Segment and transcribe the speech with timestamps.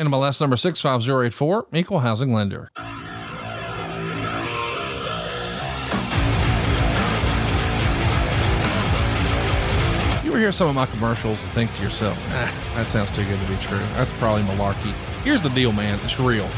[0.00, 2.70] NMLS number 65084, equal housing lender.
[10.24, 13.38] You hear some of my commercials and think to yourself, ah, that sounds too good
[13.38, 13.76] to be true.
[13.92, 14.92] That's probably malarkey.
[15.22, 15.98] Here's the deal, man.
[16.02, 16.48] It's real.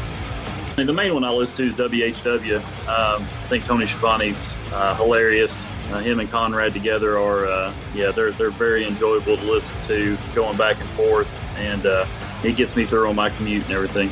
[0.77, 2.57] And the main one I listen to is WHW.
[2.87, 5.65] Um, I think Tony Schiavone's uh, hilarious.
[5.91, 10.17] Uh, him and Conrad together are, uh, yeah, they're they're very enjoyable to listen to,
[10.33, 12.05] going back and forth, and uh,
[12.43, 14.11] it gets me through on my commute and everything.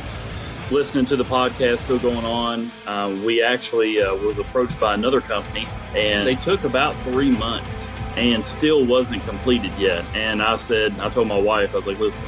[0.74, 2.70] Listening to the podcast still going on.
[2.86, 7.86] Uh, we actually uh, was approached by another company, and they took about three months
[8.16, 10.04] and still wasn't completed yet.
[10.14, 12.26] And I said, I told my wife, I was like, listen,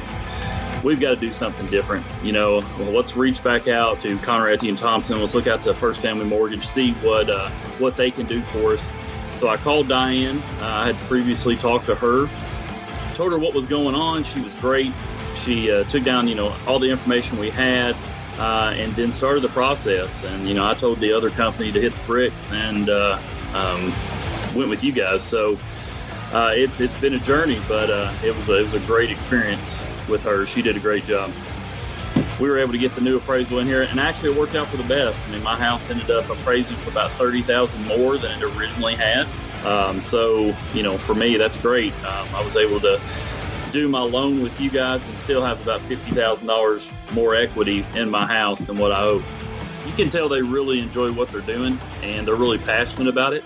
[0.83, 2.05] we've got to do something different.
[2.23, 5.19] You know, well, let's reach back out to Conrad and Thompson.
[5.19, 7.49] Let's look out to First Family Mortgage, see what uh,
[7.79, 8.91] what they can do for us.
[9.39, 10.37] So I called Diane.
[10.59, 12.27] Uh, I had previously talked to her,
[13.15, 14.23] told her what was going on.
[14.23, 14.93] She was great.
[15.45, 17.95] She uh, took down, you know, all the information we had,
[18.39, 20.25] uh, and then started the process.
[20.25, 23.19] And you know, I told the other company to hit the bricks and uh,
[23.53, 23.93] um,
[24.55, 25.23] went with you guys.
[25.23, 25.57] So
[26.33, 29.11] uh, it's it's been a journey, but uh, it was a, it was a great
[29.11, 29.77] experience
[30.09, 30.47] with her.
[30.47, 31.31] She did a great job.
[32.39, 34.67] We were able to get the new appraisal in here, and actually it worked out
[34.67, 35.17] for the best.
[35.27, 38.95] I mean, my house ended up appraising for about thirty thousand more than it originally
[38.95, 39.27] had.
[39.65, 41.93] Um, so, you know, for me, that's great.
[42.05, 42.99] Um, I was able to
[43.75, 47.85] do my loan with you guys and still have about fifty thousand dollars more equity
[47.95, 49.21] in my house than what I owe.
[49.85, 53.43] You can tell they really enjoy what they're doing, and they're really passionate about it.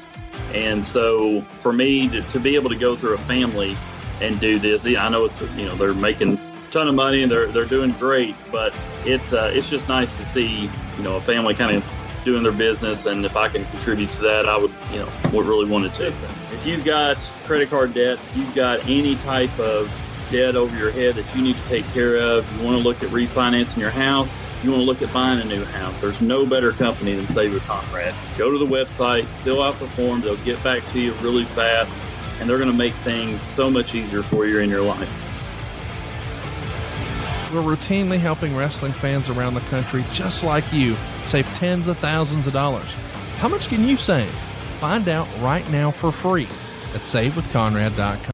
[0.54, 3.76] And so, for me to, to be able to go through a family
[4.22, 7.32] and do this, I know it's you know they're making a ton of money and
[7.32, 8.36] they're they're doing great.
[8.52, 12.44] But it's uh, it's just nice to see you know a family kind of doing
[12.44, 15.68] their business, and if I can contribute to that, I would you know would really
[15.68, 16.08] want to.
[16.08, 19.90] If you've got credit card debt, you've got any type of
[20.30, 23.04] debt over your head that you need to take care of, you want to look
[23.04, 24.34] at refinancing your house.
[24.64, 26.02] You want to look at buying a new house.
[26.02, 28.14] There's no better company than Save with Conrad.
[28.38, 30.20] Go to the website, fill out the form.
[30.20, 31.96] They'll get back to you really fast,
[32.42, 35.26] and they're going to make things so much easier for you in your life.
[37.54, 42.46] We're routinely helping wrestling fans around the country, just like you, save tens of thousands
[42.46, 42.94] of dollars.
[43.38, 44.30] How much can you save?
[44.80, 46.44] Find out right now for free
[46.94, 48.32] at SaveWithConrad.com.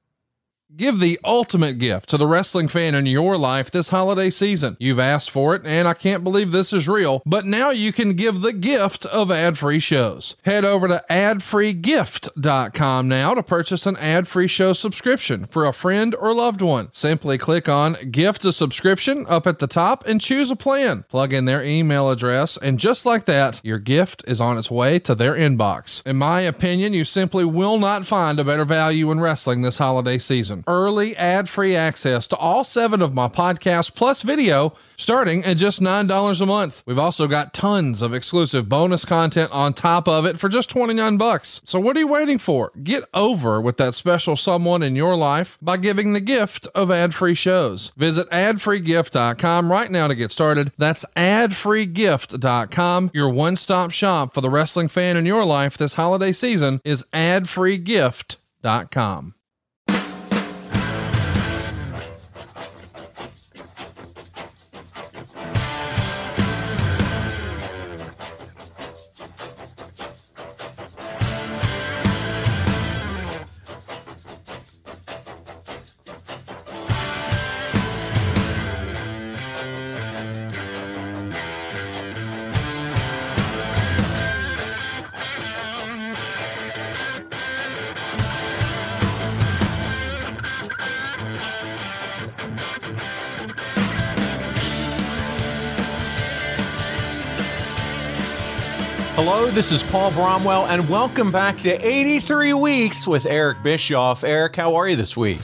[0.76, 4.76] Give the ultimate gift to the wrestling fan in your life this holiday season.
[4.78, 8.10] You've asked for it, and I can't believe this is real, but now you can
[8.10, 10.36] give the gift of ad free shows.
[10.44, 16.14] Head over to adfreegift.com now to purchase an ad free show subscription for a friend
[16.14, 16.90] or loved one.
[16.92, 21.06] Simply click on Gift a Subscription up at the top and choose a plan.
[21.08, 25.00] Plug in their email address, and just like that, your gift is on its way
[25.00, 26.06] to their inbox.
[26.06, 30.18] In my opinion, you simply will not find a better value in wrestling this holiday
[30.18, 35.58] season early ad free access to all seven of my podcasts plus video starting at
[35.58, 36.84] just $9 a month.
[36.86, 41.18] We've also got tons of exclusive bonus content on top of it for just 29
[41.18, 41.62] bucks.
[41.66, 42.72] So what are you waiting for?
[42.84, 47.36] Get over with that special someone in your life by giving the gift of ad-free
[47.36, 47.92] shows.
[47.96, 50.72] Visit adfreegift.com right now to get started.
[50.78, 53.12] That's adfreegift.com.
[53.14, 59.36] Your one-stop shop for the wrestling fan in your life this holiday season is adfreegift.com.
[99.28, 104.24] Hello, this is Paul Bromwell, and welcome back to 83 Weeks with Eric Bischoff.
[104.24, 105.42] Eric, how are you this week?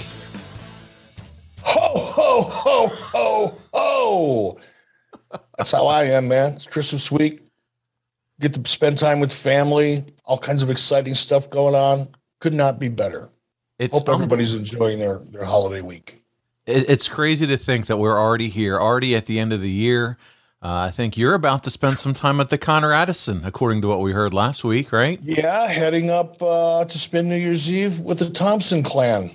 [1.63, 4.59] Ho, ho, ho, ho, ho.
[5.57, 6.53] That's how I am, man.
[6.53, 7.41] It's Christmas week.
[8.39, 12.07] Get to spend time with family, all kinds of exciting stuff going on.
[12.39, 13.31] Could not be better.
[13.79, 16.21] It's Hope everybody's enjoying their, their holiday week.
[16.67, 20.19] It's crazy to think that we're already here, already at the end of the year.
[20.63, 23.87] Uh, I think you're about to spend some time at the Connor Addison, according to
[23.87, 25.19] what we heard last week, right?
[25.23, 29.31] Yeah, heading up uh, to spend New Year's Eve with the Thompson clan.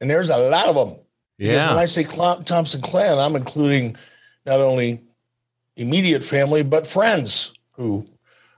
[0.00, 0.98] And there's a lot of them.
[1.38, 1.70] Because Yeah.
[1.70, 3.96] when I say Cl- Thompson clan, I'm including
[4.44, 5.00] not only
[5.76, 8.06] immediate family, but friends who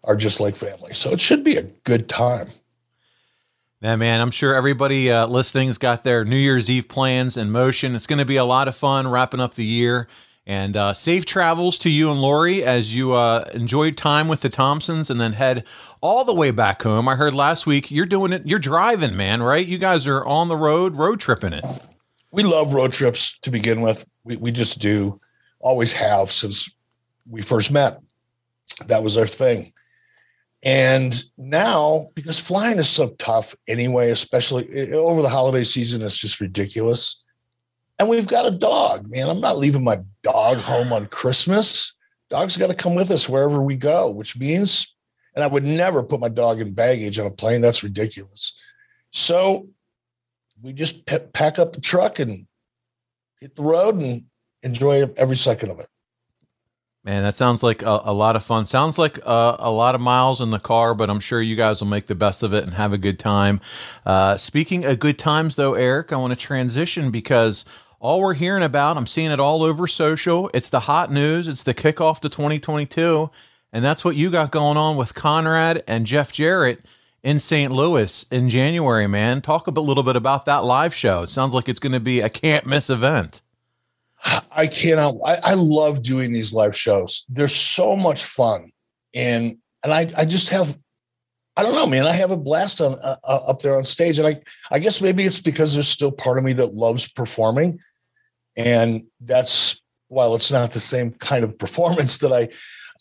[0.02, 0.92] are just like family.
[0.92, 2.48] So it should be a good time.
[3.80, 7.94] Yeah, man, I'm sure everybody uh, listening's got their New Year's Eve plans in motion.
[7.94, 10.08] It's going to be a lot of fun wrapping up the year.
[10.48, 14.48] And uh, safe travels to you and Lori as you uh, enjoy time with the
[14.48, 15.62] Thompsons and then head
[16.00, 17.06] all the way back home.
[17.06, 19.66] I heard last week you're doing it, you're driving, man, right?
[19.66, 21.64] You guys are on the road, road tripping it.
[22.32, 24.06] We love road trips to begin with.
[24.24, 25.20] We, we just do,
[25.60, 26.74] always have since
[27.28, 28.00] we first met.
[28.86, 29.74] That was our thing.
[30.62, 36.16] And now, because flying is so tough anyway, especially eh, over the holiday season, it's
[36.16, 37.22] just ridiculous.
[37.98, 39.28] And we've got a dog, man.
[39.28, 39.98] I'm not leaving my
[40.32, 41.94] dog home on Christmas.
[42.28, 44.94] Dog's got to come with us wherever we go, which means,
[45.34, 47.60] and I would never put my dog in baggage on a plane.
[47.60, 48.54] That's ridiculous.
[49.10, 49.68] So
[50.62, 52.46] we just p- pack up the truck and
[53.40, 54.24] hit the road and
[54.62, 55.86] enjoy every second of it.
[57.04, 58.66] Man, that sounds like a, a lot of fun.
[58.66, 61.80] Sounds like a, a, lot of miles in the car, but I'm sure you guys
[61.80, 63.60] will make the best of it and have a good time.
[64.04, 67.64] Uh, speaking of good times, though, Eric, I want to transition because
[68.00, 70.50] all we're hearing about, I'm seeing it all over social.
[70.54, 71.48] It's the hot news.
[71.48, 73.30] It's the kickoff to 2022.
[73.72, 76.84] And that's what you got going on with Conrad and Jeff Jarrett
[77.22, 77.72] in St.
[77.72, 79.42] Louis in January, man.
[79.42, 81.22] Talk a little bit about that live show.
[81.22, 83.42] It sounds like it's going to be a can't miss event.
[84.50, 85.14] I cannot.
[85.24, 87.24] I, I, love doing these live shows.
[87.28, 88.72] They're so much fun,
[89.14, 90.76] and and I I just have.
[91.58, 92.06] I don't know, man.
[92.06, 94.40] I have a blast on uh, uh up there on stage, and I
[94.70, 97.80] I guess maybe it's because there's still part of me that loves performing,
[98.56, 102.48] and that's while it's not the same kind of performance that I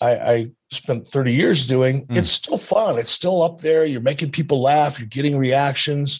[0.01, 2.17] I, I spent 30 years doing, mm.
[2.17, 2.97] it's still fun.
[2.97, 3.85] It's still up there.
[3.85, 4.99] You're making people laugh.
[4.99, 6.19] You're getting reactions,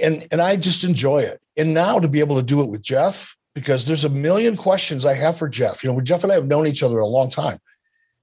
[0.00, 1.40] and and I just enjoy it.
[1.56, 5.04] And now to be able to do it with Jeff, because there's a million questions
[5.04, 5.84] I have for Jeff.
[5.84, 7.58] You know, Jeff and I have known each other a long time,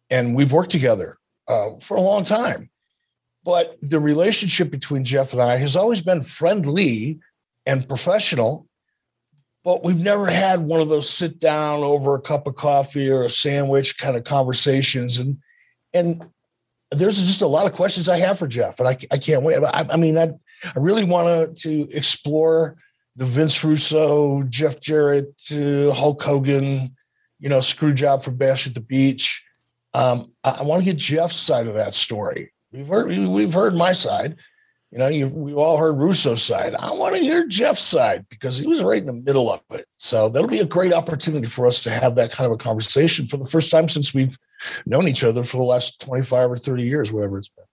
[0.10, 1.16] and we've worked together
[1.48, 2.70] uh, for a long time.
[3.44, 7.20] But the relationship between Jeff and I has always been friendly
[7.66, 8.68] and professional
[9.64, 13.24] but we've never had one of those sit down over a cup of coffee or
[13.24, 15.18] a sandwich kind of conversations.
[15.18, 15.38] And
[15.94, 16.24] and
[16.92, 19.58] there's just a lot of questions i have for jeff and i, I can't wait.
[19.64, 20.32] I, I mean I,
[20.64, 22.78] I really want to explore
[23.16, 26.96] the vince russo jeff jarrett uh, hulk hogan
[27.40, 29.44] you know screw job for bash at the beach.
[29.96, 33.76] Um, I, I want to get jeff's side of that story we've heard we've heard
[33.76, 34.38] my side
[34.94, 36.76] you know, you, we've all heard Russo's side.
[36.76, 39.88] I want to hear Jeff's side because he was right in the middle of it.
[39.98, 43.26] So that'll be a great opportunity for us to have that kind of a conversation
[43.26, 44.38] for the first time since we've
[44.86, 47.66] known each other for the last 25 or 30 years, whatever it's been.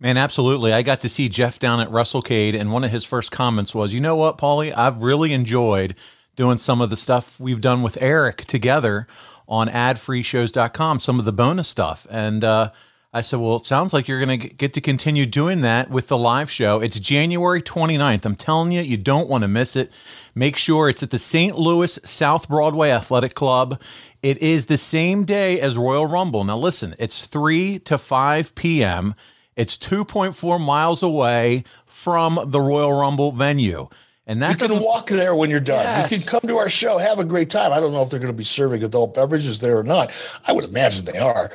[0.00, 0.74] Man, absolutely.
[0.74, 3.94] I got to see Jeff down at WrestleCade, and one of his first comments was,
[3.94, 4.76] You know what, Paulie?
[4.76, 5.94] I've really enjoyed
[6.36, 9.06] doing some of the stuff we've done with Eric together
[9.48, 12.06] on adfreeshows.com, some of the bonus stuff.
[12.10, 12.70] And, uh,
[13.18, 16.06] I said, Well, it sounds like you're going to get to continue doing that with
[16.06, 16.80] the live show.
[16.80, 18.24] It's January 29th.
[18.24, 19.90] I'm telling you, you don't want to miss it.
[20.36, 21.58] Make sure it's at the St.
[21.58, 23.82] Louis South Broadway Athletic Club.
[24.22, 26.44] It is the same day as Royal Rumble.
[26.44, 29.16] Now, listen, it's 3 to 5 p.m.,
[29.56, 33.88] it's 2.4 miles away from the Royal Rumble venue.
[34.28, 35.82] And that you can walk there when you're done.
[35.82, 36.12] Yes.
[36.12, 37.72] You can come to our show, have a great time.
[37.72, 40.12] I don't know if they're going to be serving adult beverages there or not.
[40.46, 41.50] I would imagine they are.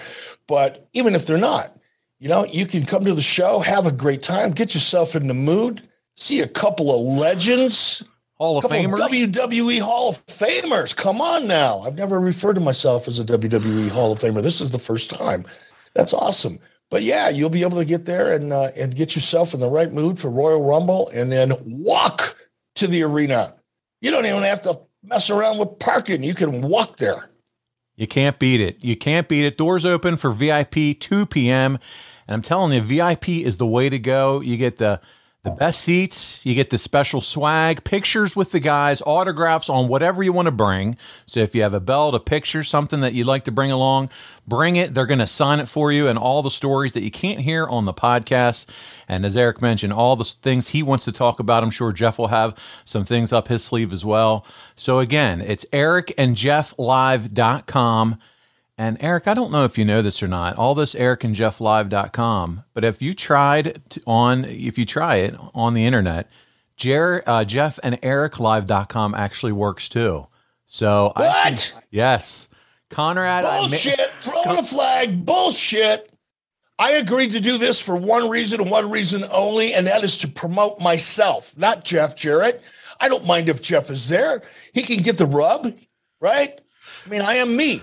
[0.48, 1.78] But even if they're not,
[2.20, 5.28] you know, you can come to the show, have a great time, get yourself in
[5.28, 8.04] the mood, see a couple of legends,
[8.36, 10.96] Hall of Famers, of WWE Hall of Famers.
[10.96, 11.82] Come on now.
[11.82, 14.42] I've never referred to myself as a WWE Hall of Famer.
[14.42, 15.46] This is the first time.
[15.94, 16.58] That's awesome.
[16.90, 19.70] But yeah, you'll be able to get there and uh, and get yourself in the
[19.70, 22.38] right mood for Royal Rumble, and then walk
[22.76, 23.56] to the arena.
[24.02, 26.24] You don't even have to mess around with parking.
[26.24, 27.30] You can walk there.
[27.96, 28.84] You can't beat it.
[28.84, 29.58] You can't beat it.
[29.58, 31.78] Doors open for VIP 2 p.m.
[32.28, 34.42] And I'm telling you, VIP is the way to go.
[34.42, 35.00] You get the
[35.44, 40.24] the best seats, you get the special swag, pictures with the guys, autographs on whatever
[40.24, 40.96] you want to bring.
[41.26, 44.10] So if you have a belt, a picture, something that you'd like to bring along,
[44.48, 44.94] bring it.
[44.94, 47.68] They're going to sign it for you and all the stories that you can't hear
[47.68, 48.68] on the podcast.
[49.10, 52.18] And as Eric mentioned, all the things he wants to talk about, I'm sure Jeff
[52.18, 54.46] will have some things up his sleeve as well.
[54.78, 58.18] So again, it's ericandjefflive.com.
[58.78, 61.36] And Eric, I don't know if you know this or not, all this Eric and
[61.36, 66.28] Jeff ericandjefflive.com, but if you tried on, if you try it on the internet,
[66.76, 70.28] Jer, uh, Jeff and ericlive.com actually works too.
[70.66, 71.74] So what?
[71.78, 72.50] I yes.
[72.90, 73.44] Conrad.
[73.44, 73.98] Bullshit.
[73.98, 75.24] Ma- throwing a flag.
[75.24, 76.10] Bullshit.
[76.80, 80.18] I agreed to do this for one reason and one reason only, and that is
[80.20, 82.62] to promote myself, not Jeff Jarrett.
[83.00, 84.42] I don't mind if Jeff is there.
[84.74, 85.76] He can get the rub,
[86.20, 86.60] right?
[87.06, 87.82] I mean, I am me.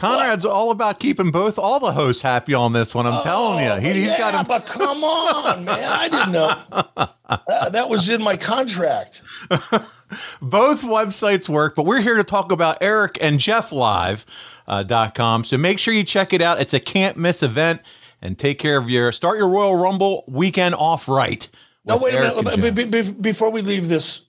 [0.00, 3.06] Conrad's all about keeping both all the hosts happy on this one.
[3.06, 4.46] I'm oh, telling you, he, has yeah, got him.
[4.46, 6.62] But come on, man, I didn't know
[7.46, 9.22] that, that was in my contract.
[10.40, 14.24] both websites work, but we're here to talk about Eric and Jeff Live.
[14.66, 15.42] Uh, dot com.
[15.42, 16.60] So make sure you check it out.
[16.60, 17.80] It's a can't miss event
[18.22, 21.48] and take care of your start your Royal Rumble weekend off right.
[21.84, 22.74] No, wait Eric a minute.
[22.76, 24.26] Be, be, before we leave this,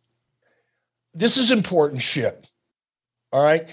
[1.13, 2.49] this is important shit.
[3.31, 3.69] All right.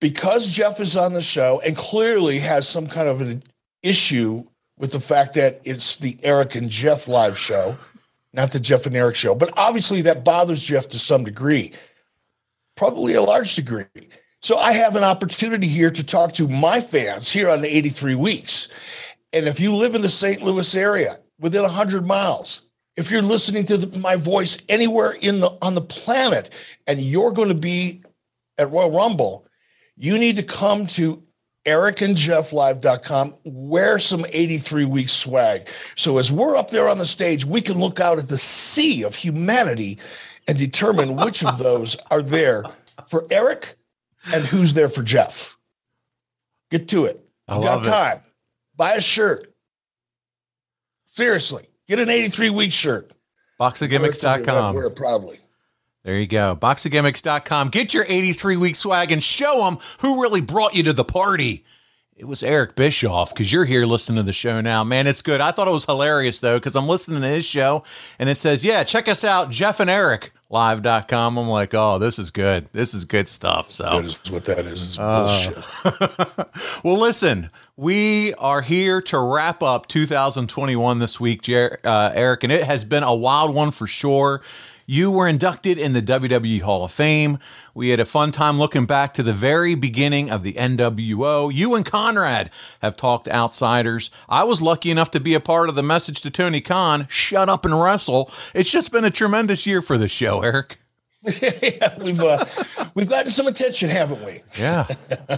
[0.00, 3.42] Because Jeff is on the show and clearly has some kind of an
[3.82, 4.44] issue
[4.78, 7.76] with the fact that it's the Eric and Jeff live show,
[8.32, 9.34] not the Jeff and Eric show.
[9.34, 11.72] But obviously that bothers Jeff to some degree,
[12.76, 13.84] probably a large degree.
[14.40, 18.14] So I have an opportunity here to talk to my fans here on the 83
[18.14, 18.68] weeks.
[19.34, 20.42] And if you live in the St.
[20.42, 22.62] Louis area within 100 miles,
[22.96, 26.50] if you're listening to the, my voice anywhere in the on the planet
[26.86, 28.02] and you're going to be
[28.58, 29.46] at Royal Rumble,
[30.00, 31.22] you need to come to
[31.66, 35.68] ericandjefflive.com, wear some 83 week swag.
[35.94, 39.04] So as we're up there on the stage, we can look out at the sea
[39.04, 39.98] of humanity
[40.48, 42.64] and determine which of those are there
[43.08, 43.76] for Eric
[44.32, 45.58] and who's there for Jeff.
[46.70, 47.22] Get to it.
[47.46, 48.16] I got time.
[48.16, 48.22] It.
[48.76, 49.52] Buy a shirt.
[51.06, 53.12] Seriously, get an 83 week shirt.
[53.60, 54.74] Boxofgimmicks.com.
[54.74, 55.38] Wear it proudly.
[56.02, 56.56] There you go.
[56.56, 57.68] Boxofgimmicks.com.
[57.68, 61.64] Get your 83 week swag and show them who really brought you to the party.
[62.16, 64.84] It was Eric Bischoff because you're here listening to the show now.
[64.84, 65.40] Man, it's good.
[65.40, 67.82] I thought it was hilarious though because I'm listening to his show
[68.18, 71.38] and it says, yeah, check us out, Jeff and Eric live.com.
[71.38, 72.66] I'm like, oh, this is good.
[72.72, 73.70] This is good stuff.
[73.70, 74.82] So that is what that is.
[74.82, 75.54] It's uh,
[75.84, 76.84] bullshit.
[76.84, 82.52] well, listen, we are here to wrap up 2021 this week, Jer- uh, Eric, and
[82.52, 84.42] it has been a wild one for sure.
[84.90, 87.38] You were inducted in the WWE Hall of Fame.
[87.74, 91.54] We had a fun time looking back to the very beginning of the NWO.
[91.54, 92.50] You and Conrad
[92.82, 94.10] have talked outsiders.
[94.28, 97.48] I was lucky enough to be a part of the message to Tony Khan shut
[97.48, 98.32] up and wrestle.
[98.52, 100.78] It's just been a tremendous year for the show, Eric.
[101.22, 102.44] yeah, we've uh,
[102.96, 104.42] we've gotten some attention, haven't we?
[104.58, 104.88] Yeah.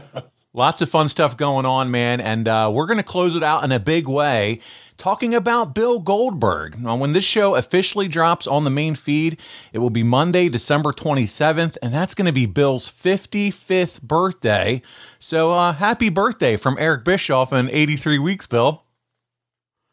[0.55, 2.23] Lots of fun stuff going on, man.
[2.23, 4.61] And uh, we're going to close it out in a big way
[4.99, 6.81] talking about Bill Goldberg.
[6.81, 9.39] Now, when this show officially drops on the main feed,
[9.73, 14.83] it will be Monday, December 27th, and that's going to be Bill's 55th birthday.
[15.19, 18.85] So, uh, happy birthday from Eric Bischoff in 83 weeks, Bill.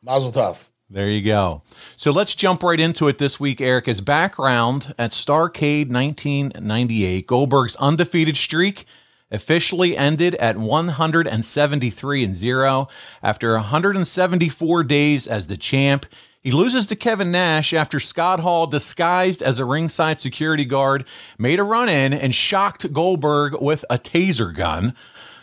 [0.02, 0.70] Mazel tov.
[0.92, 1.62] There you go.
[1.98, 3.88] So let's jump right into it this week, Eric.
[3.88, 8.88] As background at Starcade 1998, Goldberg's undefeated streak
[9.32, 12.88] officially ended at 173 and 0
[13.22, 16.06] after 174 days as the champ.
[16.42, 21.06] He loses to Kevin Nash after Scott Hall, disguised as a ringside security guard,
[21.38, 24.96] made a run in and shocked Goldberg with a taser gun.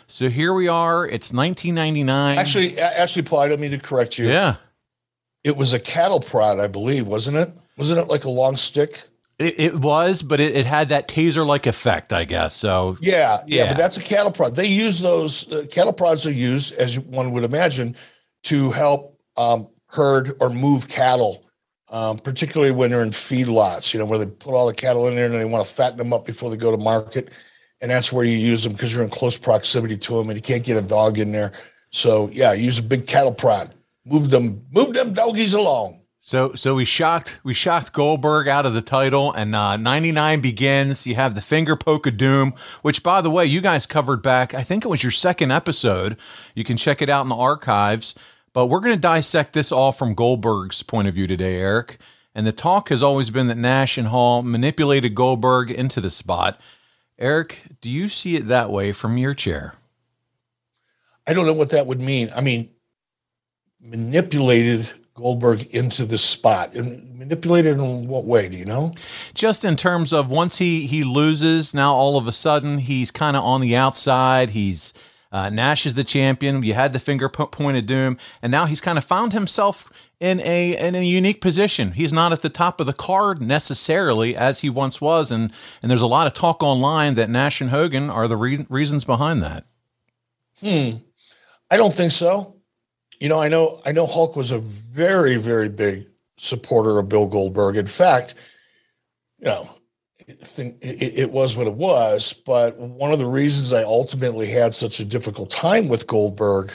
[0.07, 1.05] So here we are.
[1.05, 2.37] It's 1999.
[2.37, 4.27] Actually, actually, Paul, I don't mean to correct you.
[4.27, 4.55] Yeah.
[5.43, 7.51] It was a cattle prod, I believe, wasn't it?
[7.77, 9.03] Wasn't it like a long stick?
[9.39, 12.55] It, it was, but it, it had that taser like effect, I guess.
[12.55, 14.55] So yeah, yeah, yeah, but that's a cattle prod.
[14.55, 17.95] They use those uh, cattle prods are used, as one would imagine,
[18.45, 21.45] to help um, herd or move cattle,
[21.89, 23.93] um, particularly when they're in feedlots.
[23.93, 25.99] You know, where they put all the cattle in there and they want to fatten
[25.99, 27.29] them up before they go to market,
[27.79, 30.41] and that's where you use them because you're in close proximity to them and you
[30.41, 31.51] can't get a dog in there.
[31.91, 36.01] So yeah, use a big cattle prod, move them, move them doggies along.
[36.27, 41.07] So so we shocked we shocked Goldberg out of the title, and uh, 99 begins.
[41.07, 44.53] You have the finger poke of doom, which by the way, you guys covered back.
[44.53, 46.17] I think it was your second episode.
[46.53, 48.13] You can check it out in the archives.
[48.51, 51.97] But we're going to dissect this all from Goldberg's point of view today, Eric.
[52.35, 56.59] And the talk has always been that Nash and Hall manipulated Goldberg into the spot.
[57.17, 59.75] Eric, do you see it that way from your chair?
[61.25, 62.29] I don't know what that would mean.
[62.35, 62.69] I mean,
[63.79, 68.47] manipulated Goldberg into this spot and manipulated in what way?
[68.47, 68.93] Do you know?
[69.33, 73.35] Just in terms of once he he loses, now all of a sudden he's kind
[73.35, 74.51] of on the outside.
[74.51, 74.93] He's
[75.31, 76.63] uh, Nash is the champion.
[76.63, 80.39] You had the finger poke of doom, and now he's kind of found himself in
[80.41, 81.93] a in a unique position.
[81.93, 85.89] He's not at the top of the card necessarily as he once was, and and
[85.89, 89.41] there's a lot of talk online that Nash and Hogan are the re- reasons behind
[89.41, 89.65] that.
[90.61, 90.97] Hmm,
[91.71, 92.56] I don't think so.
[93.19, 96.07] You know, I know I know Hulk was a very, very big
[96.37, 97.75] supporter of Bill Goldberg.
[97.75, 98.35] In fact,
[99.39, 99.69] you know,
[100.27, 102.33] it, it, was what it was.
[102.33, 106.73] But one of the reasons I ultimately had such a difficult time with Goldberg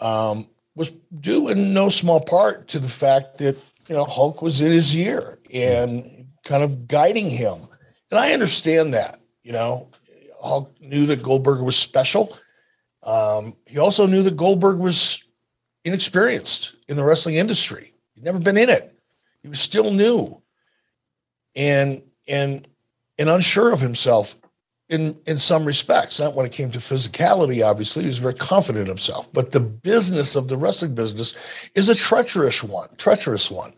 [0.00, 3.56] um, was due in no small part to the fact that
[3.88, 7.68] you know Hulk was in his ear and kind of guiding him,
[8.10, 9.20] and I understand that.
[9.42, 9.90] You know,
[10.40, 12.36] Hulk knew that Goldberg was special
[13.02, 15.21] Um, he also knew that Goldberg was
[15.84, 17.92] inexperienced in the wrestling industry.
[18.14, 18.98] He'd never been in it.
[19.42, 20.40] He was still new,
[21.54, 22.66] and and
[23.18, 24.36] and unsure of himself
[24.88, 26.20] in in some respects.
[26.20, 29.32] Not when it came to physicality, obviously, he was very confident in himself.
[29.32, 31.34] But the business of the wrestling business
[31.74, 33.72] is a treacherous one, treacherous one.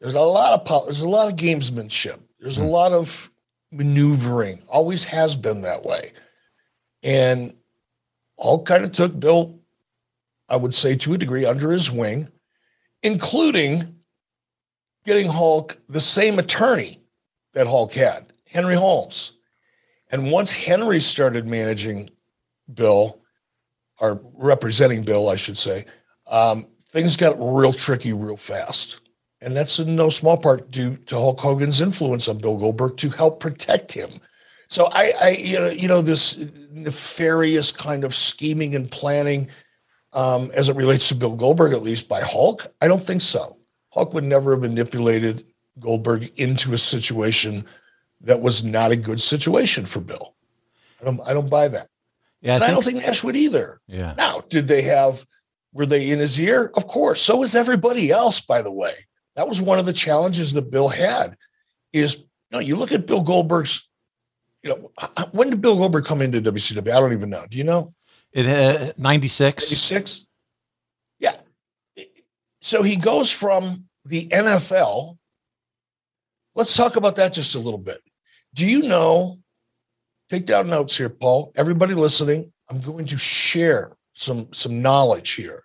[0.00, 2.20] There's a lot of there's a lot of gamesmanship.
[2.38, 2.68] There's a hmm.
[2.68, 3.30] lot of
[3.72, 4.62] maneuvering.
[4.68, 6.12] Always has been that way,
[7.02, 7.54] and
[8.36, 9.58] all kind of took Bill,
[10.54, 12.28] I would say, to a degree, under his wing,
[13.02, 13.96] including
[15.04, 17.00] getting Hulk the same attorney
[17.54, 19.32] that Hulk had, Henry Holmes.
[20.12, 22.10] And once Henry started managing
[22.72, 23.20] Bill,
[24.00, 25.86] or representing Bill, I should say,
[26.28, 29.00] um, things got real tricky real fast.
[29.40, 33.08] And that's in no small part due to Hulk Hogan's influence on Bill Goldberg to
[33.10, 34.08] help protect him.
[34.68, 39.48] So I, I you know, you know, this nefarious kind of scheming and planning,
[40.14, 43.58] um, as it relates to Bill Goldberg, at least by Hulk, I don't think so.
[43.92, 45.44] Hulk would never have manipulated
[45.78, 47.64] Goldberg into a situation
[48.20, 50.34] that was not a good situation for Bill.
[51.00, 51.88] I don't I don't buy that.
[52.40, 53.80] Yeah, I, think, I, don't think Nash would either.
[53.86, 54.14] Yeah.
[54.16, 55.24] Now, did they have
[55.72, 56.70] were they in his ear?
[56.76, 57.20] Of course.
[57.20, 58.94] So was everybody else, by the way.
[59.36, 61.36] That was one of the challenges that Bill had.
[61.92, 63.88] Is you know, you look at Bill Goldberg's,
[64.62, 64.90] you know,
[65.32, 66.92] when did Bill Goldberg come into WCW?
[66.92, 67.44] I don't even know.
[67.50, 67.92] Do you know?
[68.34, 69.70] It uh, 96.
[69.70, 70.26] 96.
[71.20, 71.36] Yeah.
[72.60, 75.16] So he goes from the NFL.
[76.54, 78.00] Let's talk about that just a little bit.
[78.54, 79.38] Do you know?
[80.30, 81.52] Take down notes here, Paul.
[81.54, 85.62] Everybody listening, I'm going to share some some knowledge here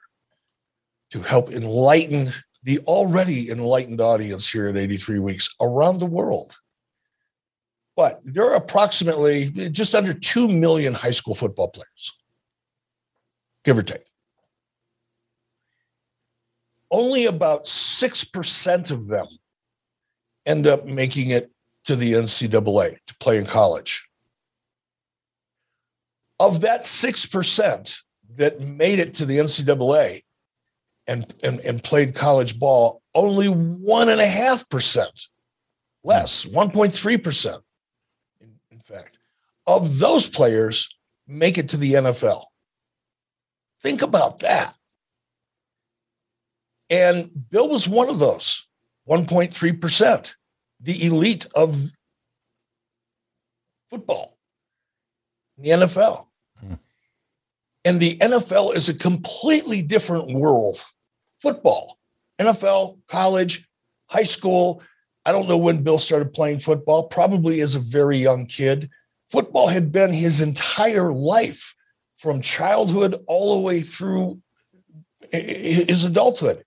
[1.12, 2.30] to help enlighten
[2.64, 6.58] the already enlightened audience here at 83 weeks around the world.
[7.96, 12.14] But there are approximately just under 2 million high school football players,
[13.64, 14.06] give or take.
[16.92, 19.28] Only about 6% of them
[20.46, 21.52] end up making it
[21.86, 24.08] to the NCAA to play in college.
[26.40, 28.02] Of that 6%
[28.36, 30.24] that made it to the NCAA
[31.08, 35.28] and, and, and played college ball, only 1.5%
[36.04, 37.62] less, 1.3%,
[38.42, 39.20] in, in fact,
[39.68, 40.90] of those players
[41.28, 42.46] make it to the NFL.
[43.82, 44.76] Think about that.
[46.90, 48.66] And Bill was one of those
[49.10, 50.36] 1.3%
[50.82, 51.92] the elite of
[53.90, 54.38] football,
[55.58, 56.28] the NFL.
[56.60, 56.76] Hmm.
[57.84, 60.84] And the NFL is a completely different world.
[61.42, 61.98] Football,
[62.40, 63.68] NFL, college,
[64.10, 64.82] high school.
[65.26, 68.90] I don't know when Bill started playing football, probably as a very young kid.
[69.30, 71.76] Football had been his entire life
[72.20, 74.42] from childhood all the way through
[75.32, 76.64] his adulthood,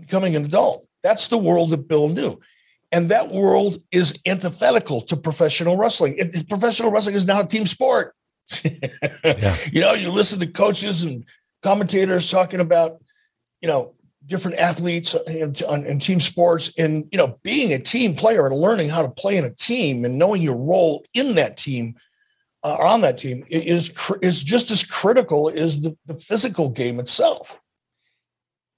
[0.00, 0.86] becoming an adult.
[1.02, 2.40] That's the world that Bill knew.
[2.90, 6.16] And that world is antithetical to professional wrestling.
[6.18, 8.14] It, professional wrestling is not a team sport.
[9.24, 9.56] yeah.
[9.72, 11.24] You know, you listen to coaches and
[11.62, 13.02] commentators talking about,
[13.60, 13.94] you know,
[14.26, 15.54] different athletes uh, in,
[15.86, 19.36] in, team sports and, you know, being a team player and learning how to play
[19.36, 21.94] in a team and knowing your role in that team
[22.64, 27.60] uh, on that team is, is just as critical as the, the physical game itself.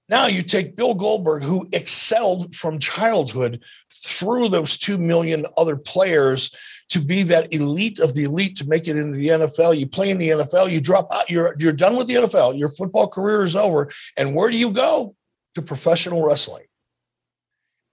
[0.09, 6.55] Now you take Bill Goldberg, who excelled from childhood through those 2 million other players
[6.91, 9.77] to be that elite of the elite to make it into the NFL.
[9.77, 12.69] You play in the NFL, you drop out, you're, you're done with the NFL, your
[12.69, 13.91] football career is over.
[14.17, 15.17] And where do you go?
[15.57, 16.65] To professional wrestling.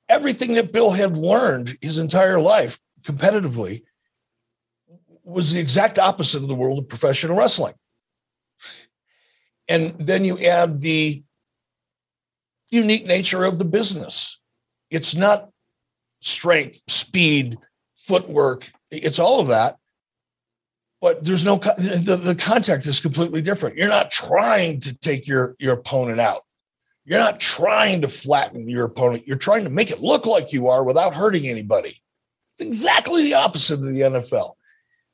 [0.10, 3.84] Everything that Bill had learned his entire life competitively
[5.24, 7.74] was the exact opposite of the world of professional wrestling.
[9.68, 11.24] And then you add the
[12.70, 14.40] unique nature of the business.
[14.90, 15.50] It's not
[16.22, 17.58] strength, speed,
[17.96, 18.70] footwork.
[18.92, 19.78] It's all of that.
[21.02, 23.76] But there's no the, the contact is completely different.
[23.76, 26.44] You're not trying to take your your opponent out.
[27.06, 29.28] You're not trying to flatten your opponent.
[29.28, 32.02] You're trying to make it look like you are without hurting anybody.
[32.54, 34.54] It's exactly the opposite of the NFL.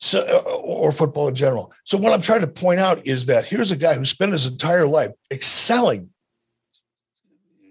[0.02, 1.74] So, uh, or football in general.
[1.84, 4.46] So, what I'm trying to point out is that here's a guy who spent his
[4.46, 6.10] entire life excelling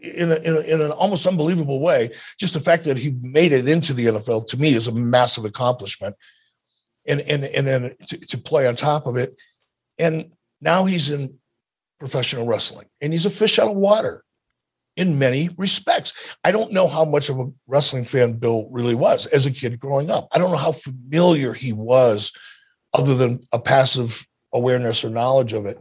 [0.02, 2.10] in, a, in, a, in, an almost unbelievable way.
[2.38, 5.46] Just the fact that he made it into the NFL to me is a massive
[5.46, 6.16] accomplishment.
[7.06, 9.40] And and and then to, to play on top of it,
[9.98, 11.38] and now he's in
[11.98, 14.22] professional wrestling, and he's a fish out of water
[14.98, 16.12] in many respects.
[16.44, 19.78] I don't know how much of a wrestling fan Bill really was as a kid
[19.78, 20.28] growing up.
[20.32, 22.32] I don't know how familiar he was,
[22.92, 25.78] other than a passive awareness or knowledge of it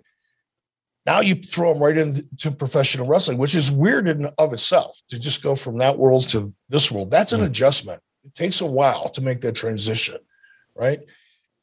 [1.07, 5.17] now you throw him right into professional wrestling, which is weird in of itself to
[5.17, 7.09] just go from that world to this world.
[7.09, 7.45] That's an mm.
[7.45, 8.01] adjustment.
[8.25, 10.17] It takes a while to make that transition,
[10.75, 10.99] right?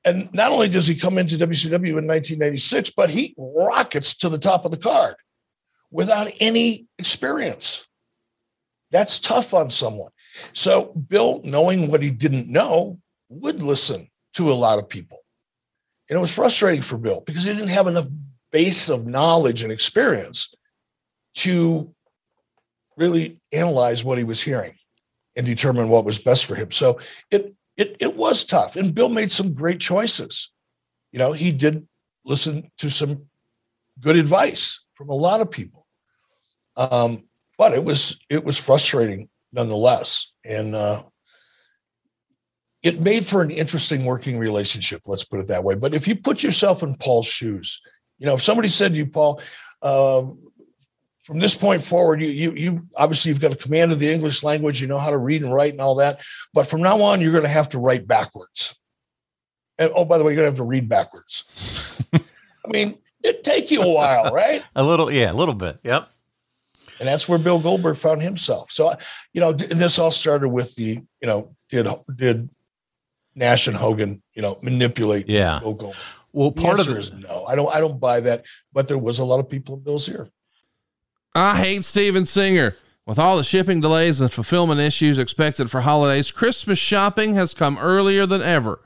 [0.07, 4.39] And not only does he come into WCW in 1996, but he rockets to the
[4.39, 5.15] top of the card
[5.95, 7.87] without any experience.
[8.91, 10.11] That's tough on someone.
[10.53, 15.19] So Bill, knowing what he didn't know, would listen to a lot of people.
[16.11, 18.07] And it was frustrating for Bill because he didn't have enough
[18.51, 20.53] base of knowledge and experience
[21.37, 21.95] to
[22.97, 24.75] really analyze what he was hearing
[25.37, 26.73] and determine what was best for him.
[26.73, 26.99] So
[27.31, 28.75] it it it was tough.
[28.75, 30.51] And Bill made some great choices.
[31.13, 31.87] You know, he did
[32.25, 33.27] listen to some
[34.01, 35.74] good advice from a lot of people.
[36.77, 37.19] Um,
[37.59, 40.33] but it was it was frustrating nonetheless.
[40.45, 41.03] And uh,
[42.83, 45.75] it made for an interesting working relationship, let's put it that way.
[45.75, 47.81] But if you put yourself in Paul's shoes,
[48.19, 49.41] you know, if somebody said to you, Paul,
[49.81, 50.25] uh,
[51.23, 54.43] from this point forward, you you you obviously you've got a command of the English
[54.43, 56.23] language, you know how to read and write and all that.
[56.53, 58.77] But from now on, you're going to have to write backwards.
[59.79, 62.05] And oh, by the way, you're going to have to read backwards.
[62.15, 64.63] I mean, it take you a while, right?
[64.77, 65.79] a little, yeah, a little bit.
[65.83, 66.09] Yep.
[66.99, 68.71] And that's where Bill Goldberg found himself.
[68.71, 68.93] So,
[69.33, 72.49] you know, and this all started with the, you know, did did
[73.35, 75.59] Nash and Hogan, you know, manipulate yeah.
[75.61, 76.03] Bill Goldberg?
[76.33, 77.45] Well, part of it is no.
[77.47, 77.73] I don't.
[77.75, 78.45] I don't buy that.
[78.73, 80.29] But there was a lot of people in Bill's ear.
[81.35, 82.75] I hate Steven Singer.
[83.07, 87.77] With all the shipping delays and fulfillment issues expected for holidays, Christmas shopping has come
[87.79, 88.81] earlier than ever.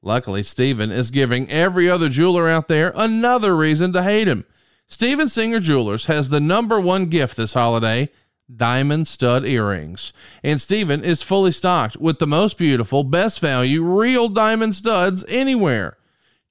[0.00, 4.44] Luckily, Steven is giving every other jeweler out there another reason to hate him.
[4.88, 8.08] Steven Singer Jewelers has the number one gift this holiday
[8.54, 10.12] diamond stud earrings.
[10.42, 15.96] And Steven is fully stocked with the most beautiful, best value, real diamond studs anywhere.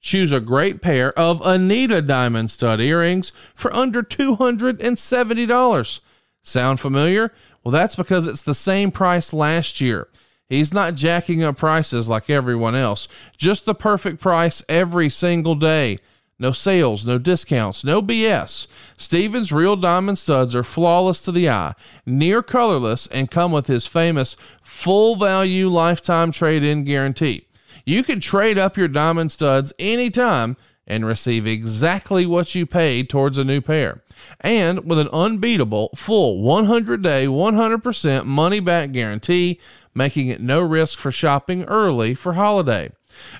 [0.00, 6.00] Choose a great pair of Anita diamond stud earrings for under $270.
[6.42, 7.32] Sound familiar?
[7.62, 10.08] Well, that's because it's the same price last year.
[10.46, 15.96] He's not jacking up prices like everyone else, just the perfect price every single day.
[16.38, 18.66] No sales, no discounts, no BS.
[18.96, 23.86] Steven's real diamond studs are flawless to the eye, near colorless, and come with his
[23.86, 27.46] famous full value lifetime trade in guarantee.
[27.86, 33.38] You can trade up your diamond studs anytime and receive exactly what you paid towards
[33.38, 34.02] a new pair.
[34.40, 39.60] And with an unbeatable full 100 day, 100% money back guarantee,
[39.94, 42.90] making it no risk for shopping early for holiday.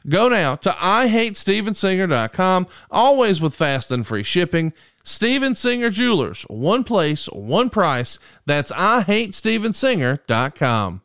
[0.09, 4.75] Go now to IHateStevenSinger.com, always with fast and free shipping.
[5.03, 8.19] Steven Singer Jewelers, one place, one price.
[8.47, 11.01] That's IHateStevenSinger.com.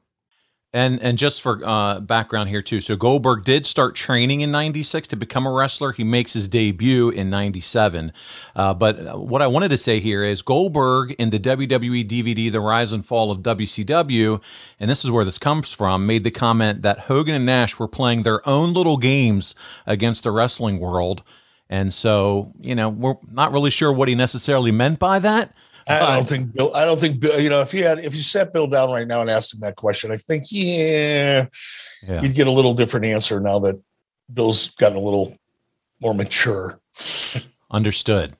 [0.71, 5.07] And and just for uh, background here too, so Goldberg did start training in '96
[5.07, 5.93] to become a wrestler.
[5.93, 8.13] He makes his debut in '97.
[8.55, 12.59] Uh, but what I wanted to say here is Goldberg in the WWE DVD "The
[12.59, 14.39] Rise and Fall of WCW,"
[14.79, 17.87] and this is where this comes from, made the comment that Hogan and Nash were
[17.87, 19.55] playing their own little games
[19.87, 21.23] against the wrestling world.
[21.67, 25.51] And so, you know, we're not really sure what he necessarily meant by that.
[25.89, 26.75] I don't think Bill.
[26.75, 27.39] I don't think Bill.
[27.39, 29.61] You know, if you had, if you sat Bill down right now and asked him
[29.61, 31.47] that question, I think yeah,
[32.07, 32.21] yeah.
[32.21, 33.81] you'd get a little different answer now that
[34.33, 35.33] Bill's gotten a little
[35.99, 36.79] more mature.
[37.71, 38.35] Understood.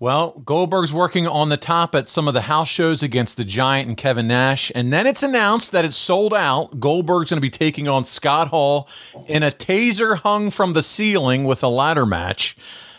[0.00, 3.88] Well, Goldberg's working on the top at some of the house shows against the Giant
[3.88, 6.80] and Kevin Nash, and then it's announced that it's sold out.
[6.80, 8.88] Goldberg's going to be taking on Scott Hall
[9.28, 12.56] in a taser hung from the ceiling with a ladder match.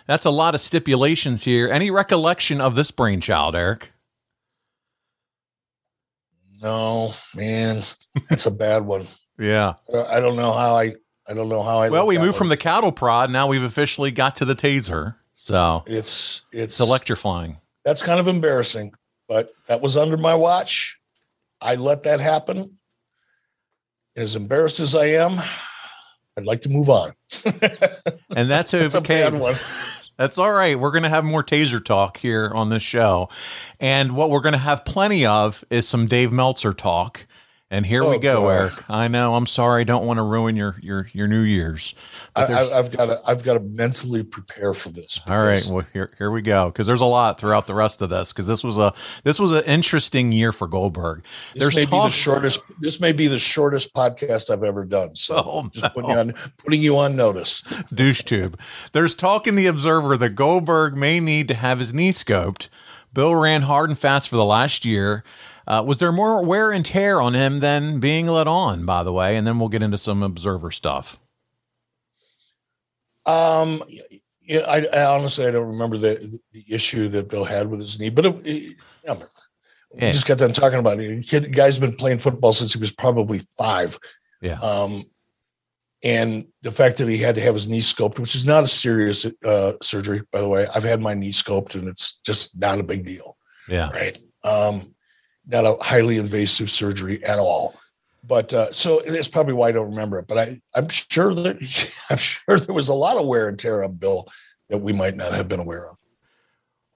[0.08, 1.68] That's a lot of stipulations here.
[1.68, 3.92] Any recollection of this brainchild, Eric?
[6.66, 7.84] No, man,
[8.28, 9.06] that's a bad one.
[9.38, 9.76] yeah,
[10.10, 10.96] I don't know how I.
[11.28, 11.90] I don't know how I.
[11.90, 12.38] Well, we moved one.
[12.40, 13.30] from the cattle prod.
[13.30, 15.16] Now we've officially got to the taser.
[15.36, 17.58] So it's it's electrifying.
[17.84, 18.96] That's kind of embarrassing,
[19.28, 21.00] but that was under my watch.
[21.62, 22.78] I let that happen.
[24.16, 25.34] As embarrassed as I am,
[26.36, 27.12] I'd like to move on.
[28.36, 29.56] and that's, that's a bad one.
[30.18, 30.80] That's all right.
[30.80, 33.30] We're going to have more taser talk here on this show.
[33.80, 37.28] And what we're going to have plenty of is some Dave Meltzer talk.
[37.76, 38.48] And here oh, we go.
[38.48, 38.90] Eric.
[38.90, 39.36] I know.
[39.36, 39.82] I'm sorry.
[39.82, 41.94] I don't want to ruin your your your New Year's.
[42.34, 45.20] I, have got to I've got to mentally prepare for this.
[45.28, 45.62] All right.
[45.70, 46.68] Well, here here we go.
[46.68, 48.32] Because there's a lot throughout the rest of this.
[48.32, 48.94] Because this was a
[49.26, 51.26] this was an interesting year for Goldberg.
[51.54, 52.62] This there's may talk- be the shortest.
[52.80, 55.14] This may be the shortest podcast I've ever done.
[55.14, 55.90] So oh, just no.
[55.90, 57.62] putting you on putting you on notice.
[57.94, 58.58] Douche tube.
[58.94, 62.70] There's talk in the Observer that Goldberg may need to have his knee scoped.
[63.14, 65.26] Bill ran hard and fast for the last year.
[65.68, 69.14] Uh, was there more wear and tear on him than being let on, by the
[69.14, 69.36] way?
[69.36, 71.20] And then we'll get into some observer stuff.
[73.26, 73.82] Um,
[74.42, 78.00] yeah, I, I, honestly I don't remember the the issue that Bill had with his
[78.00, 81.28] knee, but it, it, yeah, just got done talking about it.
[81.28, 83.98] Kid, guy's been playing football since he was probably five.
[84.42, 84.60] Yeah.
[84.60, 85.04] Um,
[86.04, 88.68] and the fact that he had to have his knee scoped, which is not a
[88.68, 90.68] serious uh, surgery, by the way.
[90.76, 93.38] I've had my knee scoped, and it's just not a big deal.
[93.68, 93.90] Yeah.
[93.90, 94.18] Right.
[94.44, 94.95] Um,
[95.48, 97.76] not a highly invasive surgery at all.
[98.28, 100.28] But uh, so it's probably why I don't remember it.
[100.28, 103.84] But I, I'm sure that I'm sure there was a lot of wear and tear
[103.84, 104.28] on Bill
[104.70, 105.98] that we might not have been aware of.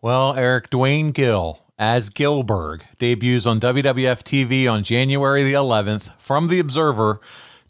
[0.01, 6.47] Well, Eric Duane Gill as Gillberg debuts on WWF TV on January the 11th from
[6.47, 7.21] The Observer.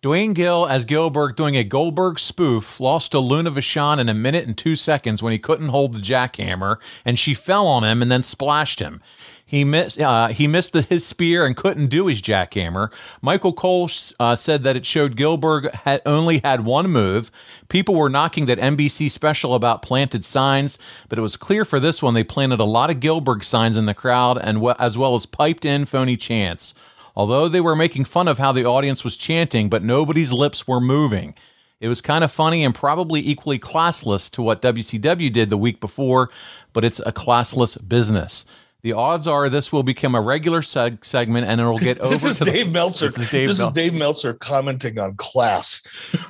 [0.02, 4.48] Duane Gill as Gillberg doing a Goldberg spoof lost to Luna Vachon in a minute
[4.48, 8.10] and two seconds when he couldn't hold the jackhammer, and she fell on him and
[8.10, 9.02] then splashed him.
[9.50, 10.00] He missed.
[10.00, 12.94] Uh, he missed the, his spear and couldn't do his jackhammer.
[13.20, 17.32] Michael Cole uh, said that it showed Gillberg had only had one move.
[17.68, 22.00] People were knocking that NBC special about planted signs, but it was clear for this
[22.00, 25.26] one they planted a lot of Gillberg signs in the crowd and as well as
[25.26, 26.76] piped in phony chants.
[27.16, 30.80] Although they were making fun of how the audience was chanting, but nobody's lips were
[30.80, 31.34] moving.
[31.80, 35.80] It was kind of funny and probably equally classless to what WCW did the week
[35.80, 36.30] before,
[36.72, 38.46] but it's a classless business.
[38.82, 42.10] The odds are this will become a regular seg- segment, and it'll get over.
[42.10, 43.08] this is Dave the, Meltzer.
[43.08, 43.48] This is Dave.
[43.50, 45.82] This Mel- is Dave Meltzer commenting on class.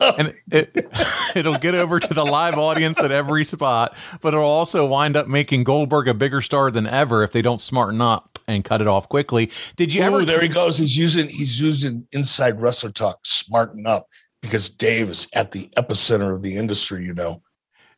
[0.00, 0.86] and it,
[1.34, 5.28] it'll get over to the live audience at every spot, but it'll also wind up
[5.28, 8.86] making Goldberg a bigger star than ever if they don't smarten up and cut it
[8.86, 9.50] off quickly.
[9.76, 10.24] Did you Ooh, ever?
[10.24, 10.78] There he goes.
[10.78, 13.20] He's using he's using inside wrestler talk.
[13.24, 14.08] Smarten up
[14.40, 17.04] because Dave is at the epicenter of the industry.
[17.04, 17.42] You know.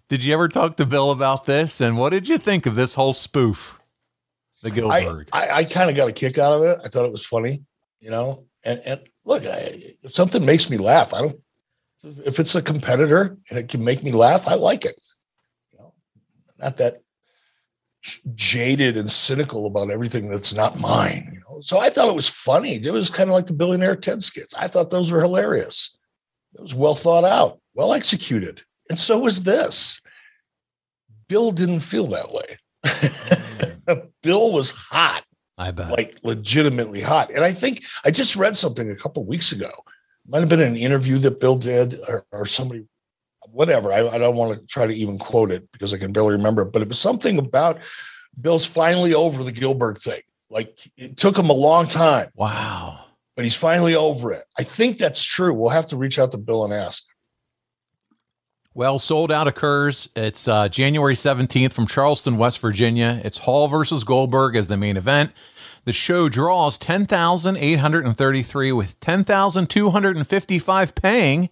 [0.08, 1.80] Did you ever talk to Bill about this?
[1.80, 3.78] And what did you think of this whole spoof?
[4.64, 5.28] The Gillberg.
[5.32, 6.78] I, I, I kind of got a kick out of it.
[6.84, 7.64] I thought it was funny,
[8.00, 8.46] you know.
[8.64, 11.36] And and look, I, if something makes me laugh, I don't.
[12.26, 15.00] If it's a competitor and it can make me laugh, I like it.
[15.72, 15.94] You know,
[16.58, 17.02] not that
[18.34, 21.30] jaded and cynical about everything that's not mine.
[21.32, 22.74] You know, so I thought it was funny.
[22.74, 24.54] It was kind of like the billionaire Ted skits.
[24.54, 25.96] I thought those were hilarious.
[26.54, 30.00] It was well thought out, well executed, and so was this.
[31.28, 32.58] Bill didn't feel that way.
[32.84, 34.10] Mm.
[34.24, 35.22] Bill was hot.
[35.56, 35.92] I bet.
[35.92, 37.30] Like legitimately hot.
[37.30, 39.70] And I think I just read something a couple weeks ago.
[40.26, 42.86] Might have been an interview that Bill did or, or somebody,
[43.50, 43.92] whatever.
[43.92, 46.62] I, I don't want to try to even quote it because I can barely remember
[46.62, 47.78] it, but it was something about
[48.40, 50.22] Bill's finally over the Gillberg thing.
[50.50, 52.30] Like it took him a long time.
[52.34, 53.04] Wow.
[53.36, 54.44] But he's finally over it.
[54.58, 55.52] I think that's true.
[55.52, 57.04] We'll have to reach out to Bill and ask.
[58.76, 60.08] Well, sold out occurs.
[60.16, 63.20] It's uh, January 17th from Charleston, West Virginia.
[63.24, 65.30] It's Hall versus Goldberg as the main event.
[65.84, 71.50] The show draws 10,833 with 10,255 paying.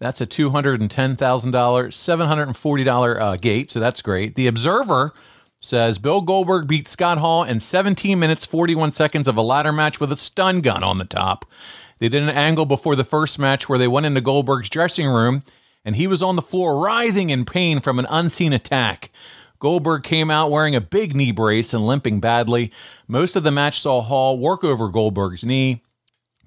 [0.00, 4.34] That's a $210,000, $740 uh, gate, so that's great.
[4.34, 5.14] The Observer
[5.60, 10.00] says Bill Goldberg beat Scott Hall in 17 minutes 41 seconds of a ladder match
[10.00, 11.46] with a stun gun on the top.
[12.00, 15.44] They did an angle before the first match where they went into Goldberg's dressing room
[15.84, 19.10] and he was on the floor writhing in pain from an unseen attack.
[19.58, 22.70] Goldberg came out wearing a big knee brace and limping badly.
[23.08, 25.82] Most of the match saw Hall work over Goldberg's knee.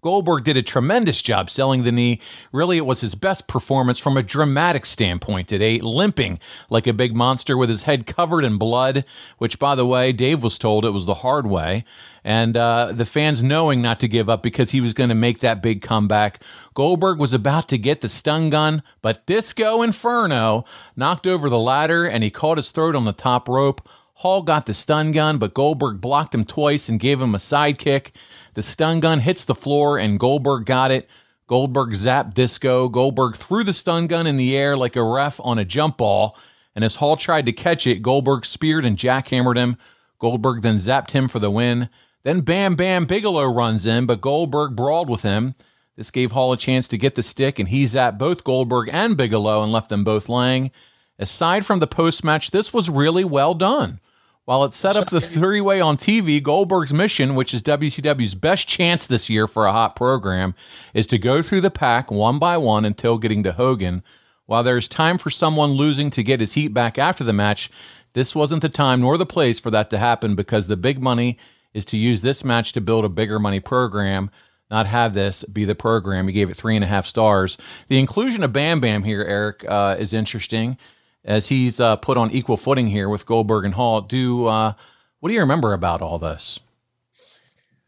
[0.01, 2.21] Goldberg did a tremendous job selling the knee.
[2.51, 7.15] Really, it was his best performance from a dramatic standpoint today, limping like a big
[7.15, 9.03] monster with his head covered in blood,
[9.37, 11.83] which, by the way, Dave was told it was the hard way.
[12.23, 15.39] And uh, the fans knowing not to give up because he was going to make
[15.39, 16.41] that big comeback.
[16.77, 20.63] Goldberg was about to get the stun gun, but Disco Inferno
[20.95, 23.89] knocked over the ladder and he caught his throat on the top rope.
[24.13, 27.79] Hall got the stun gun, but Goldberg blocked him twice and gave him a side
[27.79, 28.11] kick.
[28.53, 31.09] The stun gun hits the floor, and Goldberg got it.
[31.47, 32.89] Goldberg zapped Disco.
[32.89, 36.37] Goldberg threw the stun gun in the air like a ref on a jump ball,
[36.75, 39.77] and as Hall tried to catch it, Goldberg speared and jackhammered him.
[40.19, 41.89] Goldberg then zapped him for the win.
[42.21, 45.55] Then Bam Bam Bigelow runs in, but Goldberg brawled with him.
[45.97, 49.17] This gave Hall a chance to get the stick, and he zapped both Goldberg and
[49.17, 50.71] Bigelow and left them both laying.
[51.17, 53.99] Aside from the post match, this was really well done.
[54.45, 58.67] While it set up the three way on TV, Goldberg's mission, which is WCW's best
[58.67, 60.53] chance this year for a hot program,
[60.93, 64.03] is to go through the pack one by one until getting to Hogan.
[64.45, 67.69] While there's time for someone losing to get his heat back after the match,
[68.13, 71.37] this wasn't the time nor the place for that to happen because the big money
[71.73, 74.31] is to use this match to build a bigger money program,
[74.69, 76.27] not have this be the program.
[76.27, 77.57] He gave it three and a half stars.
[77.87, 80.77] The inclusion of Bam Bam here, Eric, uh, is interesting
[81.23, 84.01] as he's uh, put on equal footing here with Goldberg and Hall.
[84.01, 84.73] Do uh,
[85.19, 86.59] what do you remember about all this?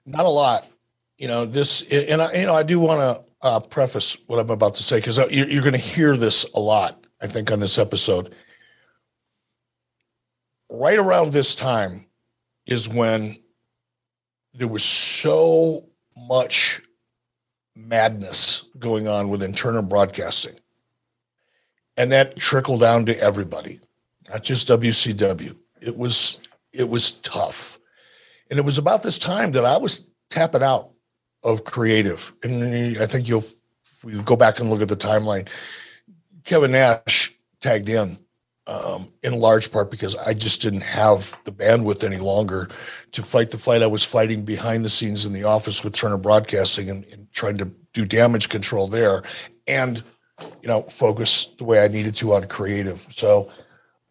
[0.05, 0.65] Not a lot,
[1.17, 1.45] you know.
[1.45, 4.83] This, and I, you know, I do want to uh, preface what I'm about to
[4.83, 7.77] say because uh, you're, you're going to hear this a lot, I think, on this
[7.77, 8.33] episode.
[10.71, 12.05] right around this time
[12.65, 13.37] is when
[14.53, 15.88] there was so
[16.27, 16.81] much
[17.75, 20.59] madness going on within Turner Broadcasting.
[21.97, 23.79] And that trickled down to everybody,
[24.29, 25.55] not just WCW.
[25.81, 26.39] It was
[26.71, 27.77] it was tough.
[28.49, 30.91] And it was about this time that I was tapping out
[31.43, 32.33] of creative.
[32.43, 33.43] And I think you'll
[34.03, 35.49] we go back and look at the timeline.
[36.45, 38.17] Kevin Nash tagged in
[38.69, 42.67] um, in large part because I just didn't have the bandwidth any longer
[43.13, 46.19] to fight the fight I was fighting behind the scenes in the office with Turner
[46.19, 49.23] Broadcasting and, and trying to do damage control there
[49.65, 50.03] and
[50.61, 53.07] you know focus the way I needed to on creative.
[53.09, 53.51] So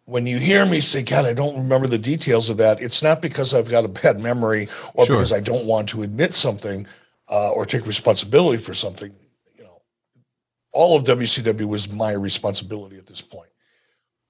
[0.06, 3.22] when you hear me say, God, I don't remember the details of that, it's not
[3.22, 5.16] because I've got a bad memory or sure.
[5.16, 6.84] because I don't want to admit something
[7.30, 9.14] uh, or take responsibility for something.
[9.56, 9.82] You know,
[10.72, 13.50] all of WCW was my responsibility at this point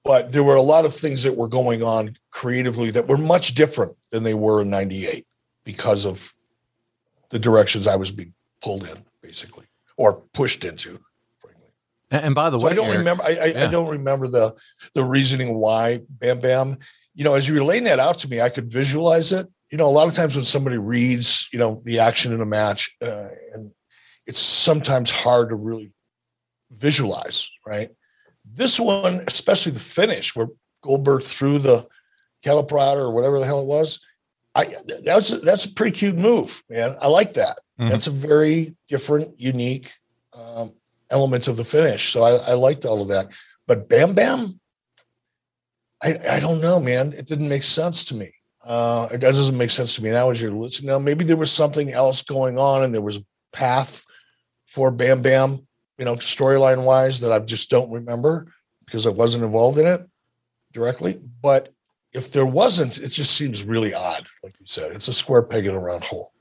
[0.08, 3.52] but there were a lot of things that were going on creatively that were much
[3.52, 5.26] different than they were in 98
[5.64, 6.32] because of
[7.28, 8.32] the directions I was being
[8.64, 9.66] pulled in, basically,
[9.98, 10.98] or pushed into.
[11.38, 11.68] Frankly.
[12.10, 13.22] And by the so way, I don't Eric, remember.
[13.22, 13.64] I, I, yeah.
[13.64, 14.56] I, don't remember the
[14.94, 16.78] the reasoning why Bam Bam.
[17.14, 19.46] You know, as you were laying that out to me, I could visualize it.
[19.70, 22.46] You know, a lot of times when somebody reads, you know, the action in a
[22.46, 23.72] match, uh, and
[24.26, 25.92] it's sometimes hard to really
[26.70, 27.90] visualize, right?
[28.54, 30.48] This one, especially the finish where
[30.82, 31.86] Goldberg threw the
[32.44, 34.00] caliprata or whatever the hell it was,
[34.54, 34.66] I
[35.04, 36.96] that's a, that's a pretty cute move, man.
[37.00, 37.58] I like that.
[37.78, 37.90] Mm-hmm.
[37.90, 39.92] That's a very different, unique
[40.32, 40.72] um,
[41.10, 42.08] element of the finish.
[42.08, 43.28] So I, I liked all of that.
[43.66, 44.58] But Bam Bam,
[46.02, 47.12] I I don't know, man.
[47.12, 48.32] It didn't make sense to me.
[48.64, 50.88] Uh, it doesn't make sense to me now as you're listening.
[50.88, 54.04] Now maybe there was something else going on, and there was a path
[54.66, 55.67] for Bam Bam
[55.98, 58.46] you know, storyline wise that I just don't remember
[58.84, 60.08] because I wasn't involved in it
[60.72, 61.20] directly.
[61.42, 61.74] But
[62.12, 64.26] if there wasn't, it just seems really odd.
[64.42, 66.32] Like you said, it's a square peg in a round hole.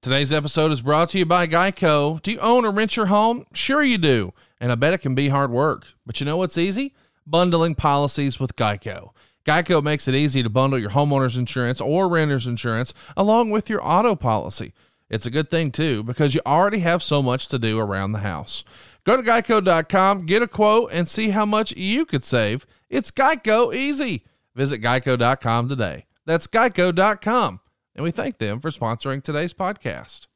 [0.00, 2.20] Today's episode is brought to you by Geico.
[2.22, 3.44] Do you own or rent your home?
[3.52, 4.32] Sure, you do.
[4.60, 5.86] And I bet it can be hard work.
[6.06, 6.94] But you know what's easy?
[7.26, 9.10] Bundling policies with Geico.
[9.44, 13.80] Geico makes it easy to bundle your homeowner's insurance or renter's insurance along with your
[13.86, 14.72] auto policy.
[15.10, 18.20] It's a good thing, too, because you already have so much to do around the
[18.20, 18.64] house.
[19.04, 22.66] Go to geico.com, get a quote, and see how much you could save.
[22.88, 24.24] It's Geico easy.
[24.54, 26.06] Visit geico.com today.
[26.24, 27.60] That's geico.com.
[27.96, 30.28] And we thank them for sponsoring today's podcast.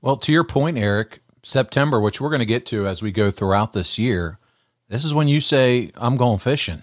[0.00, 3.30] Well, to your point, Eric, September, which we're going to get to as we go
[3.30, 4.38] throughout this year,
[4.88, 6.82] this is when you say, I'm going fishing.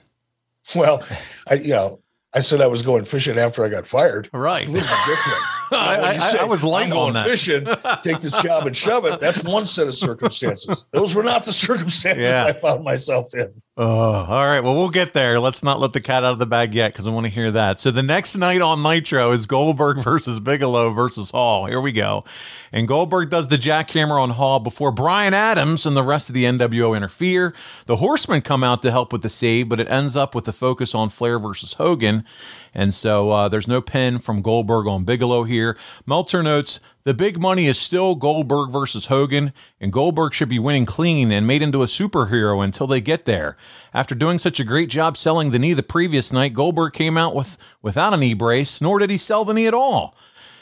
[0.76, 1.04] Well,
[1.50, 2.00] I, you know,
[2.34, 4.30] I said I was going fishing after I got fired.
[4.34, 4.68] Right.
[4.68, 5.44] a little bit different.
[5.78, 7.66] I, I, I, was late I'm on fishing,
[8.04, 9.20] take this job and shove it.
[9.20, 10.86] That's one set of circumstances.
[10.92, 12.46] Those were not the circumstances yeah.
[12.46, 13.62] I found myself in.
[13.76, 14.60] Oh, all right.
[14.60, 15.40] Well, we'll get there.
[15.40, 17.50] Let's not let the cat out of the bag yet because I want to hear
[17.50, 17.80] that.
[17.80, 21.66] So the next night on Nitro is Goldberg versus Bigelow versus Hall.
[21.66, 22.24] Here we go.
[22.72, 26.44] And Goldberg does the jackhammer on Hall before Brian Adams and the rest of the
[26.44, 27.56] NWO interfere.
[27.88, 30.54] The Horsemen come out to help with the save, but it ends up with the
[30.54, 32.26] focus on Flair versus Hogan.
[32.74, 35.78] And so uh, there's no pin from Goldberg on Bigelow here.
[36.06, 40.86] Meltzer notes the big money is still Goldberg versus Hogan, and Goldberg should be winning
[40.86, 43.58] clean and made into a superhero until they get there.
[43.94, 47.36] After doing such a great job selling the knee the previous night, Goldberg came out
[47.36, 50.16] with without a knee brace, nor did he sell the knee at all.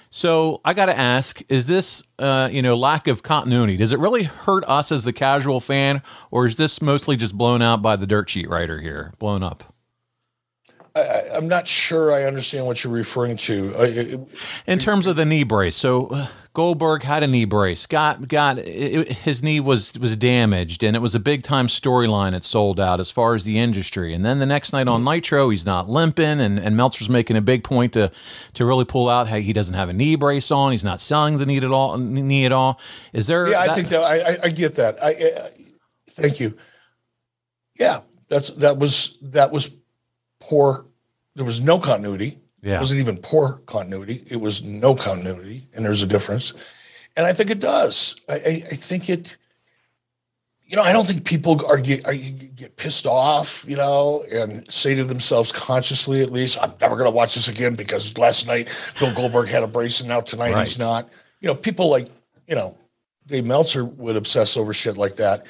[0.10, 3.78] So I got to ask: Is this, uh, you know, lack of continuity?
[3.78, 7.62] Does it really hurt us as the casual fan, or is this mostly just blown
[7.62, 9.74] out by the dirt sheet writer here, blown up?
[10.96, 14.28] I, am not sure I understand what you're referring to.
[14.68, 17.86] In terms of the knee brace, so uh, Goldberg had a knee brace.
[17.86, 22.34] Got got it, his knee was was damaged, and it was a big time storyline.
[22.34, 24.14] It sold out as far as the industry.
[24.14, 27.42] And then the next night on Nitro, he's not limping, and and Meltzer's making a
[27.42, 28.12] big point to
[28.56, 29.30] to really pull out.
[29.30, 30.74] Hey, he doesn't have a knee brace on.
[30.74, 31.98] He's not selling the knee at all.
[31.98, 32.82] Knee at all.
[33.14, 33.48] Is there?
[33.48, 35.02] Yeah, that- I think that I, I get that.
[35.02, 35.50] I, I
[36.10, 36.58] thank you.
[37.80, 39.72] Yeah, that's that was that was
[40.42, 40.86] poor.
[41.36, 42.40] There was no continuity.
[42.62, 42.76] Yeah.
[42.76, 44.24] It wasn't even poor continuity.
[44.28, 46.54] It was no continuity, and there's a difference.
[47.16, 48.16] And I think it does.
[48.30, 49.38] I, I, I think it.
[50.66, 54.72] You know, I don't think people are get, are get pissed off, you know, and
[54.72, 58.48] say to themselves consciously, at least, I'm never going to watch this again because last
[58.48, 60.62] night Bill Goldberg had a brace and now tonight right.
[60.62, 61.10] he's not.
[61.42, 62.08] You know, people like,
[62.48, 62.78] you know,
[63.28, 65.46] Dave Meltzer would obsess over shit like that,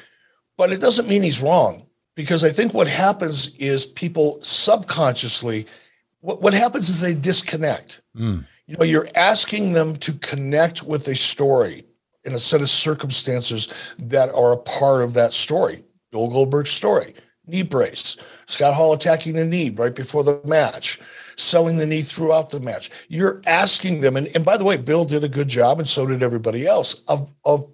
[0.58, 1.86] but it doesn't mean he's wrong
[2.16, 5.66] because I think what happens is people subconsciously,
[6.20, 8.01] what, what happens is they disconnect.
[8.16, 8.45] Mm.
[8.68, 11.86] You know, you're asking them to connect with a story
[12.24, 15.84] in a set of circumstances that are a part of that story.
[16.12, 17.16] Bill Goldberg's story,
[17.47, 20.99] knee brace, Scott Hall attacking the knee right before the match.
[21.38, 22.89] selling the knee throughout the match.
[23.07, 26.05] You're asking them, and, and by the way, Bill did a good job, and so
[26.05, 27.68] did everybody else, of, of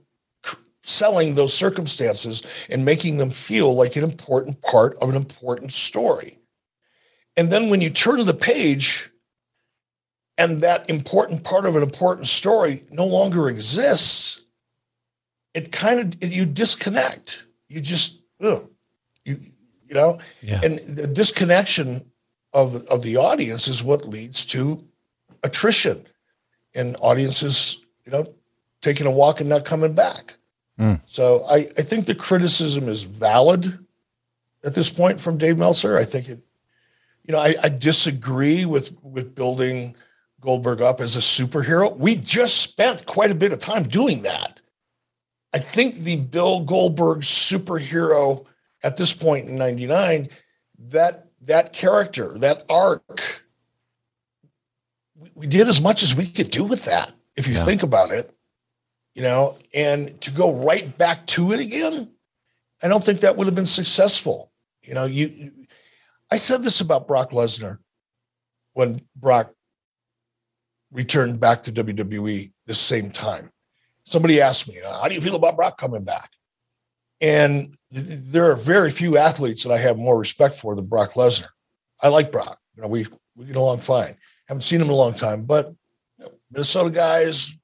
[0.87, 6.39] selling those circumstances and making them feel like an important part of an important story.
[7.35, 9.09] And then when you turn to the page
[10.37, 14.41] and that important part of an important story no longer exists,
[15.53, 17.45] it kind of you disconnect.
[17.67, 18.69] You just ugh,
[19.25, 19.39] you
[19.87, 20.61] you know, yeah.
[20.63, 22.11] and the disconnection
[22.53, 24.83] of of the audience is what leads to
[25.43, 26.07] attrition
[26.73, 28.25] and audiences, you know,
[28.81, 30.36] taking a walk and not coming back.
[30.79, 31.01] Mm.
[31.07, 33.85] So I, I think the criticism is valid
[34.63, 35.97] at this point from Dave Meltzer.
[35.97, 36.39] I think it,
[37.23, 39.95] you know, I, I disagree with with building
[40.39, 41.95] Goldberg up as a superhero.
[41.97, 44.61] We just spent quite a bit of time doing that.
[45.53, 48.45] I think the Bill Goldberg superhero
[48.83, 50.29] at this point in 99,
[50.89, 53.45] that that character, that arc,
[55.15, 57.65] we, we did as much as we could do with that, if you yeah.
[57.65, 58.33] think about it.
[59.17, 62.11] You know, and to go right back to it again,
[62.83, 64.51] I don't think that would have been successful.
[64.83, 65.53] You know, you
[66.29, 67.79] I said this about Brock Lesnar
[68.73, 69.51] when Brock
[70.91, 73.49] returned back to WWE the same time.
[74.03, 76.29] Somebody asked me, How do you feel about Brock coming back?
[77.19, 81.49] And there are very few athletes that I have more respect for than Brock Lesnar.
[82.03, 82.59] I like Brock.
[82.75, 84.15] You know, we we get along fine.
[84.45, 85.73] Haven't seen him in a long time, but
[86.51, 87.56] Minnesota guys,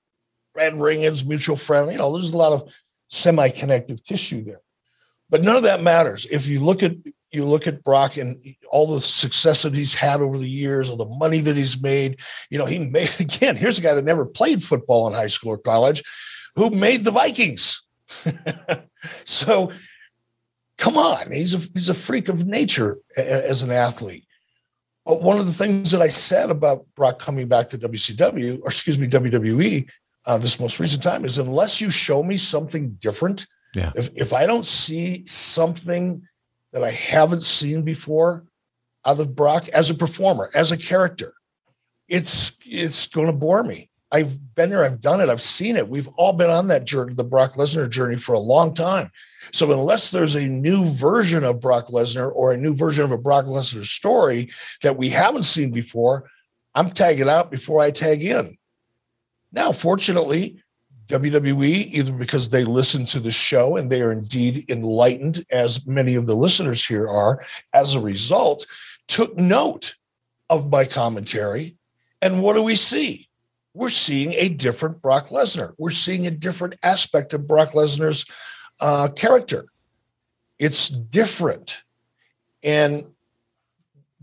[0.54, 1.92] Brad Rheingans, mutual friend.
[1.92, 2.74] You know, there's a lot of
[3.10, 4.62] semi-connective tissue there.
[5.30, 6.28] But none of that matters.
[6.30, 6.96] If you look at
[7.34, 8.38] you look at Brock and
[8.70, 12.20] all the success that he's had over the years, all the money that he's made.
[12.52, 13.56] You know, he made again.
[13.56, 16.04] Here's a guy that never played football in high school or college,
[16.56, 17.82] who made the Vikings.
[19.26, 19.72] so,
[20.78, 24.26] come on, he's a he's a freak of nature as an athlete.
[25.06, 28.68] But one of the things that I said about Brock coming back to WCW, or
[28.68, 29.90] excuse me, WWE,
[30.26, 33.92] uh, this most recent time is unless you show me something different, yeah.
[33.96, 36.22] if if I don't see something
[36.72, 38.46] that I haven't seen before
[39.06, 41.34] out of Brock as a performer, as a character.
[42.08, 43.90] It's it's going to bore me.
[44.12, 45.90] I've been there, I've done it, I've seen it.
[45.90, 49.10] We've all been on that journey, the Brock Lesnar journey for a long time.
[49.52, 53.18] So unless there's a new version of Brock Lesnar or a new version of a
[53.18, 54.52] Brock Lesnar story
[54.84, 56.30] that we haven't seen before,
[56.76, 58.56] I'm tagging out before I tag in.
[59.54, 60.62] Now, fortunately,
[61.08, 66.16] WWE, either because they listen to the show and they are indeed enlightened, as many
[66.16, 67.44] of the listeners here are,
[67.74, 68.66] as a result,
[69.08, 69.96] took note
[70.50, 71.76] of my commentary.
[72.22, 73.30] And what do we see?
[73.74, 75.74] We're seeing a different Brock Lesnar.
[75.78, 78.26] We're seeing a different aspect of Brock Lesnar's
[78.82, 79.66] uh, character.
[80.58, 81.84] It's different.
[82.64, 83.06] And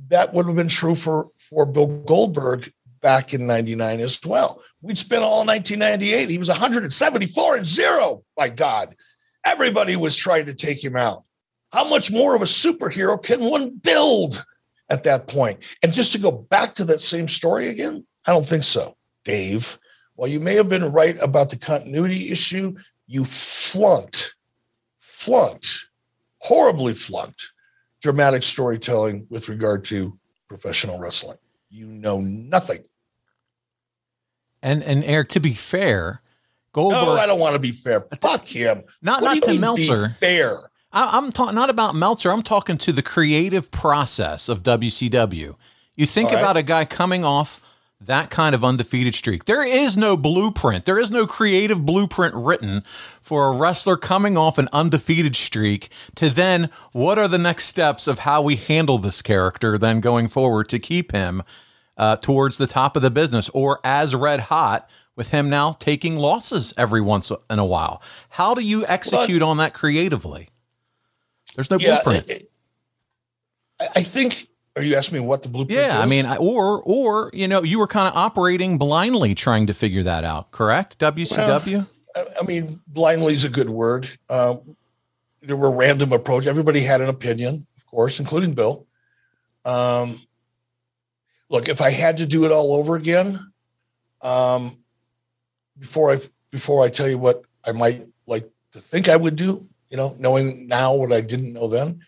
[0.09, 4.63] that would have been true for, for Bill Goldberg back in 99 as well.
[4.83, 6.31] We'd spent all 1998.
[6.31, 8.25] He was 174 and zero.
[8.39, 8.97] My God.
[9.45, 11.25] Everybody was trying to take him out.
[11.73, 14.45] How much more of a superhero can one build
[14.91, 15.61] at that point?
[15.83, 19.79] And just to go back to that same story again, I don't think so, Dave.
[20.15, 22.77] While you may have been right about the continuity issue,
[23.07, 24.35] you flunked,
[24.99, 25.89] flunked,
[26.39, 27.53] horribly flunked
[28.01, 30.19] dramatic storytelling with regard to
[30.49, 31.37] professional wrestling.
[31.69, 32.85] You know nothing
[34.63, 36.23] and and Eric, to be fair,
[36.73, 37.03] Goldberg.
[37.03, 38.01] No, I don't want to be fair.
[38.21, 38.83] Fuck him.
[39.03, 40.09] Not what not to Meltzer.
[40.11, 40.71] fair.
[40.93, 42.31] I, am talking not about Meltzer.
[42.31, 45.55] I'm talking to the creative process of WCW.
[45.95, 47.61] You think about a guy coming off
[48.01, 49.45] that kind of undefeated streak.
[49.45, 50.87] There is no blueprint.
[50.87, 52.83] There is no creative blueprint written
[53.21, 58.07] for a wrestler coming off an undefeated streak to then what are the next steps
[58.07, 61.43] of how we handle this character then going forward to keep him
[62.01, 66.17] uh, towards the top of the business or as red hot with him now taking
[66.17, 68.01] losses every once in a while.
[68.31, 70.49] How do you execute well, on that creatively?
[71.55, 72.31] There's no yeah, blueprint.
[72.31, 72.51] It,
[73.95, 74.49] I think.
[74.77, 75.79] Are you asking me what the blueprint?
[75.79, 76.05] Yeah, is?
[76.05, 80.03] I mean, or or you know, you were kind of operating blindly, trying to figure
[80.05, 80.53] that out.
[80.53, 80.99] Correct?
[80.99, 81.87] WCW.
[82.15, 84.09] Well, I mean, blindly is a good word.
[84.31, 84.77] Um,
[85.43, 86.47] there were random approach.
[86.47, 88.87] Everybody had an opinion, of course, including Bill.
[89.67, 90.17] Um,
[91.51, 93.39] look, if I had to do it all over again,
[94.23, 94.77] um,
[95.79, 96.19] before I
[96.51, 100.17] before I tell you what I might like to think I would do, you know,
[100.19, 102.01] knowing now what I didn't know then,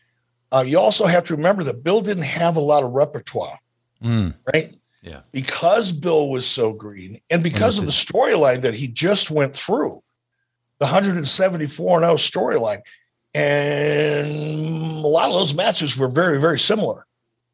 [0.51, 3.59] uh, you also have to remember that Bill didn't have a lot of repertoire,
[4.03, 4.35] mm.
[4.53, 4.75] right?
[5.03, 9.57] Yeah, because Bill was so green, and because of the storyline that he just went
[9.57, 10.03] through,
[10.79, 12.83] the 174 and 0 storyline,
[13.35, 14.29] and
[15.05, 17.07] a lot of those matches were very very similar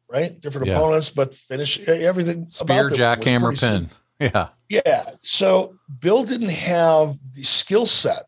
[0.09, 0.39] right?
[0.41, 0.75] Different Yeah.
[0.75, 2.47] opponents, but finish everything.
[2.49, 3.89] Spear, jackhammer, pin.
[4.19, 4.49] Yeah.
[4.67, 5.11] Yeah.
[5.21, 8.23] So Bill didn't have the skill set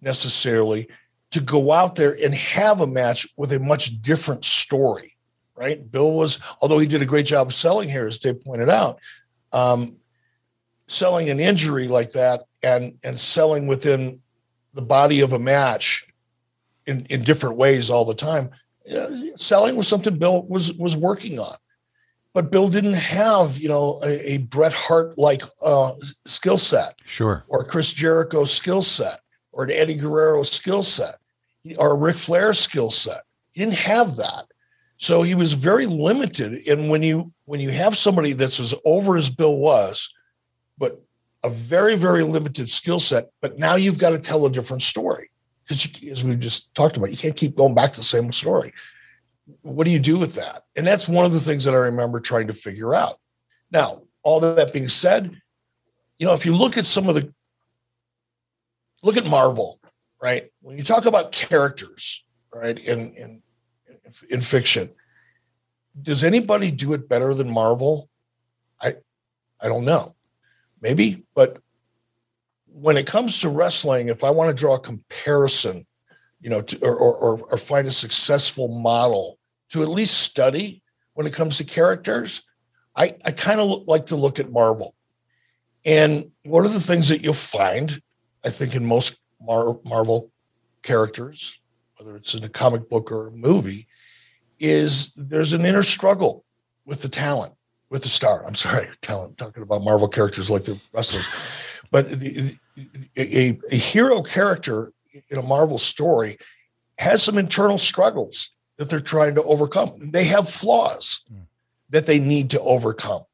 [0.00, 0.88] necessarily
[1.30, 5.16] to go out there and have a match with a much different story,
[5.56, 5.90] right?
[5.90, 8.98] Bill was, although he did a great job of selling here, as Dave pointed out,
[9.52, 9.96] um,
[10.86, 14.20] selling an injury like that and and selling within
[14.74, 16.06] the body of a match
[16.86, 18.50] in in different ways all the time.
[18.92, 21.54] Uh, selling was something Bill was was working on
[22.34, 25.92] but Bill didn't have, you know, a, a Bret Hart like uh,
[26.26, 27.44] skill set Sure.
[27.48, 29.20] or Chris Jericho skill set
[29.52, 31.14] or an Eddie Guerrero skill set
[31.78, 33.22] or a Ric Flair skill set.
[33.52, 34.46] He didn't have that.
[34.96, 36.66] So he was very limited.
[36.66, 40.12] And when you when you have somebody that's as over as Bill was,
[40.76, 41.00] but
[41.44, 45.30] a very, very limited skill set, but now you've got to tell a different story.
[45.66, 48.72] Because as we just talked about, you can't keep going back to the same story
[49.62, 50.62] what do you do with that?
[50.76, 53.16] And that's one of the things that I remember trying to figure out.
[53.70, 55.40] Now, all that being said,
[56.18, 57.32] you know, if you look at some of the
[59.02, 59.80] look at Marvel,
[60.22, 60.50] right?
[60.60, 63.42] When you talk about characters, right, in in
[64.30, 64.90] in fiction,
[66.00, 68.08] does anybody do it better than Marvel?
[68.80, 68.94] I
[69.60, 70.14] I don't know.
[70.80, 71.58] Maybe, but
[72.74, 75.86] when it comes to wrestling, if I want to draw a comparison
[76.44, 79.38] you know, to, or, or, or find a successful model
[79.70, 80.82] to at least study
[81.14, 82.42] when it comes to characters,
[82.94, 84.94] I, I kind of like to look at Marvel.
[85.86, 87.98] And one of the things that you'll find,
[88.44, 90.30] I think, in most Mar- Marvel
[90.82, 91.60] characters,
[91.96, 93.86] whether it's in a comic book or a movie,
[94.60, 96.44] is there's an inner struggle
[96.84, 97.54] with the talent,
[97.88, 98.44] with the star.
[98.46, 101.26] I'm sorry, talent, talking about Marvel characters like they're wrestlers.
[101.90, 102.56] But the,
[103.16, 104.92] a, a hero character
[105.28, 106.38] in a Marvel story
[106.98, 109.90] has some internal struggles that they're trying to overcome.
[110.00, 111.46] They have flaws Mm.
[111.90, 113.24] that they need to overcome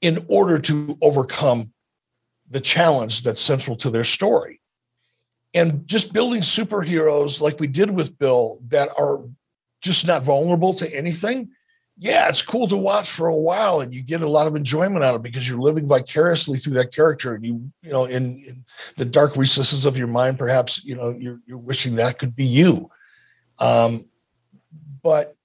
[0.00, 1.72] in order to overcome
[2.50, 4.60] the challenge that's central to their story.
[5.54, 9.20] And just building superheroes like we did with Bill that are
[9.80, 11.50] just not vulnerable to anything.
[11.98, 15.02] Yeah, it's cool to watch for a while and you get a lot of enjoyment
[15.02, 18.44] out of it because you're living vicariously through that character and you, you know, in,
[18.46, 18.64] in
[18.98, 22.44] the dark recesses of your mind, perhaps, you know, you're, you're wishing that could be
[22.44, 22.90] you.
[23.58, 24.00] Um,
[25.02, 25.36] but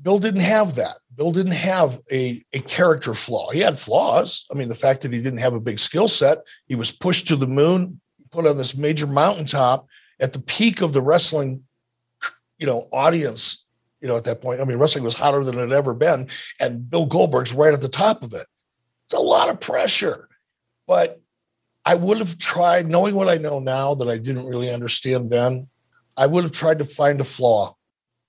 [0.00, 0.96] Bill didn't have that.
[1.14, 3.50] Bill didn't have a, a character flaw.
[3.50, 4.46] He had flaws.
[4.50, 7.28] I mean, the fact that he didn't have a big skill set, he was pushed
[7.28, 8.00] to the moon,
[8.30, 9.86] put on this major mountaintop
[10.18, 11.62] at the peak of the wrestling,
[12.58, 13.64] you know, audience,
[14.02, 14.60] you know, at that point.
[14.60, 16.26] I mean, wrestling was hotter than it had ever been.
[16.60, 18.46] And Bill Goldberg's right at the top of it.
[19.04, 20.28] It's a lot of pressure.
[20.86, 21.20] But
[21.86, 25.68] I would have tried, knowing what I know now that I didn't really understand then,
[26.16, 27.74] I would have tried to find a flaw.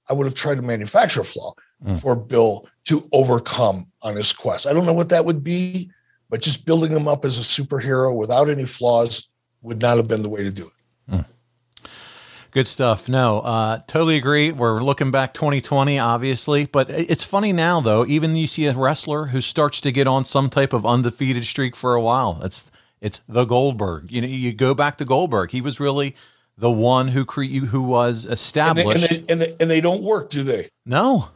[0.09, 1.53] I would have tried to manufacture a flaw
[1.85, 1.99] Mm.
[1.99, 4.65] for Bill to overcome on his quest.
[4.67, 5.91] I don't know what that would be,
[6.29, 9.27] but just building him up as a superhero without any flaws
[9.63, 10.67] would not have been the way to do
[11.11, 11.25] it.
[12.53, 13.09] Good stuff.
[13.09, 14.51] No, uh, totally agree.
[14.51, 18.05] We're looking back 2020, obviously, but it's funny now though.
[18.05, 21.75] Even you see a wrestler who starts to get on some type of undefeated streak
[21.75, 22.39] for a while.
[22.43, 22.65] It's
[23.01, 24.11] it's the Goldberg.
[24.11, 25.49] You know, you go back to Goldberg.
[25.49, 26.15] He was really
[26.55, 29.11] the one who cre- who was And they, established.
[29.11, 30.69] and, they, and, they, and they don't work, do they?
[30.85, 31.29] no,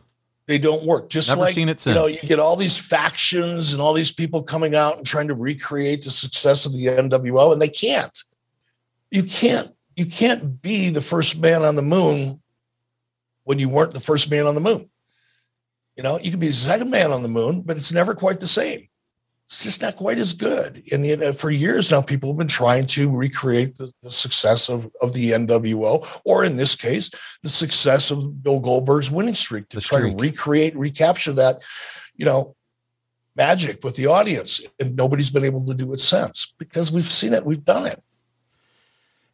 [0.46, 1.10] They don't work.
[1.10, 4.12] Just Never like seen it you know, you get all these factions and all these
[4.12, 8.18] people coming out and trying to recreate the success of the NWO, and they can't.
[9.10, 9.72] You can't.
[9.98, 12.40] You can't be the first man on the moon
[13.46, 14.90] when you weren't the first man on the moon.
[15.96, 18.40] You know, you can be the second man on the moon, but it's never quite
[18.40, 18.88] the same.
[19.46, 20.84] It's just not quite as good.
[20.92, 24.70] And you know, for years now, people have been trying to recreate the, the success
[24.70, 27.10] of, of the NWO, or in this case,
[27.42, 30.18] the success of Bill Goldberg's winning streak to The try streak.
[30.18, 31.56] to recreate, recapture that,
[32.16, 32.56] you know,
[33.36, 34.62] magic with the audience.
[34.80, 38.04] And nobody's been able to do it since because we've seen it, we've done it.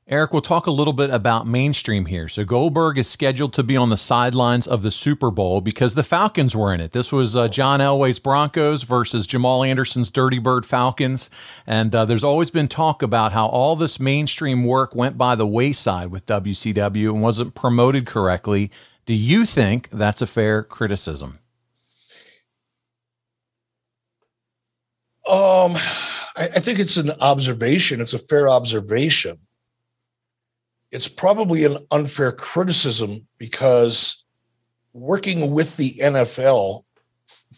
[0.05, 2.27] Eric, we'll talk a little bit about mainstream here.
[2.27, 6.03] So Goldberg is scheduled to be on the sidelines of the Super Bowl because the
[6.03, 6.91] Falcons were in it.
[6.91, 11.29] This was uh, John Elway's Broncos versus Jamal Anderson's Dirty Bird Falcons,
[11.65, 15.47] and uh, there's always been talk about how all this mainstream work went by the
[15.47, 18.71] wayside with WCW and wasn't promoted correctly.
[19.05, 21.39] Do you think that's a fair criticism?
[25.29, 25.71] Um,
[26.35, 28.01] I, I think it's an observation.
[28.01, 29.39] It's a fair observation.
[30.93, 34.23] It's probably an unfair criticism because
[34.93, 36.83] working with the NFL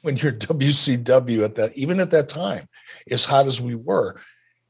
[0.03, 2.65] when you're WCW at that, even at that time,
[3.11, 4.15] as hot as we were,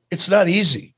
[0.10, 0.96] it's not easy.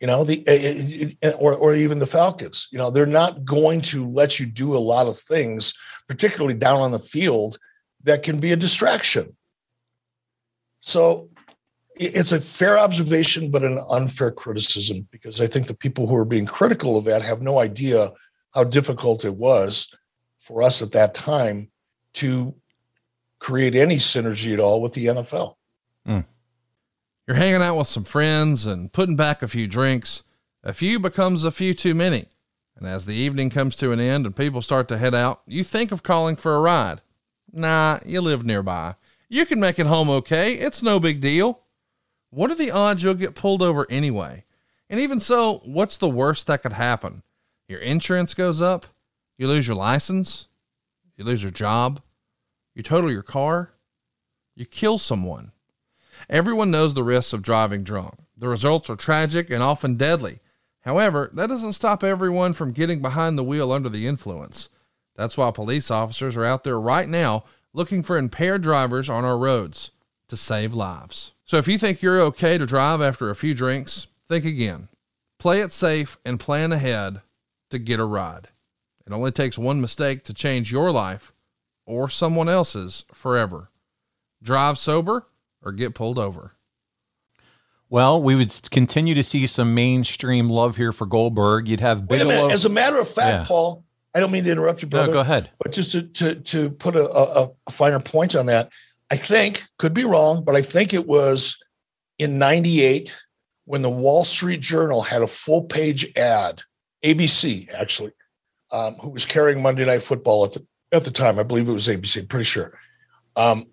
[0.00, 2.68] You know, the uh, or or even the Falcons.
[2.70, 5.72] You know, they're not going to let you do a lot of things,
[6.06, 7.56] particularly down on the field,
[8.02, 9.34] that can be a distraction.
[10.80, 11.30] So
[11.98, 16.24] it's a fair observation, but an unfair criticism because I think the people who are
[16.24, 18.10] being critical of that have no idea
[18.54, 19.88] how difficult it was
[20.38, 21.70] for us at that time
[22.14, 22.54] to
[23.38, 25.54] create any synergy at all with the NFL.
[26.06, 26.24] Mm.
[27.26, 30.22] You're hanging out with some friends and putting back a few drinks.
[30.62, 32.26] A few becomes a few too many.
[32.76, 35.64] And as the evening comes to an end and people start to head out, you
[35.64, 37.00] think of calling for a ride.
[37.52, 38.96] Nah, you live nearby.
[39.28, 40.54] You can make it home okay.
[40.54, 41.62] It's no big deal.
[42.30, 44.44] What are the odds you'll get pulled over anyway?
[44.88, 47.22] And even so, what's the worst that could happen?
[47.68, 48.86] Your insurance goes up,
[49.38, 50.46] you lose your license,
[51.16, 52.00] you lose your job,
[52.74, 53.72] you total your car,
[54.54, 55.52] you kill someone.
[56.30, 58.14] Everyone knows the risks of driving drunk.
[58.36, 60.40] The results are tragic and often deadly.
[60.80, 64.68] However, that doesn't stop everyone from getting behind the wheel under the influence.
[65.16, 69.36] That's why police officers are out there right now looking for impaired drivers on our
[69.36, 69.90] roads
[70.28, 71.32] to save lives.
[71.46, 74.88] So if you think you're okay to drive after a few drinks, think again.
[75.38, 77.20] Play it safe and plan ahead
[77.70, 78.48] to get a ride.
[79.06, 81.32] It only takes one mistake to change your life
[81.86, 83.70] or someone else's forever.
[84.42, 85.26] Drive sober
[85.62, 86.52] or get pulled over.
[87.88, 91.68] Well, we would continue to see some mainstream love here for Goldberg.
[91.68, 92.48] You'd have Bigelow.
[92.48, 93.44] As a matter of fact, yeah.
[93.46, 95.06] Paul, I don't mean to interrupt you, brother.
[95.06, 95.50] No, go ahead.
[95.62, 98.72] But just to to, to put a, a, a finer point on that,
[99.10, 101.62] I think, could be wrong, but I think it was
[102.18, 103.16] in 98
[103.64, 106.62] when the Wall Street Journal had a full page ad,
[107.04, 108.12] ABC actually,
[108.72, 111.38] um, who was carrying Monday Night Football at the, at the time.
[111.38, 112.78] I believe it was ABC, I'm pretty sure.
[113.36, 113.66] Um,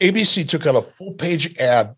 [0.00, 1.94] ABC took out a full page ad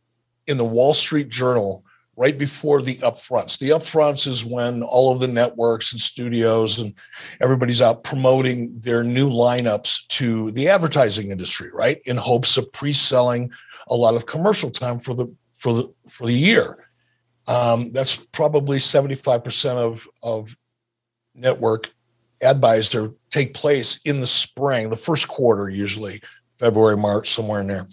[0.46, 1.84] in the Wall Street Journal
[2.18, 3.58] right before the upfronts.
[3.58, 6.92] The upfronts is when all of the networks and studios and
[7.40, 12.00] everybody's out promoting their new lineups to the advertising industry, right?
[12.06, 13.52] In hopes of pre-selling
[13.86, 16.88] a lot of commercial time for the for the for the year.
[17.46, 20.56] Um, that's probably 75% of of
[21.36, 21.92] network
[22.42, 26.20] ad buys that take place in the spring, the first quarter, usually
[26.58, 27.86] February, March, somewhere in there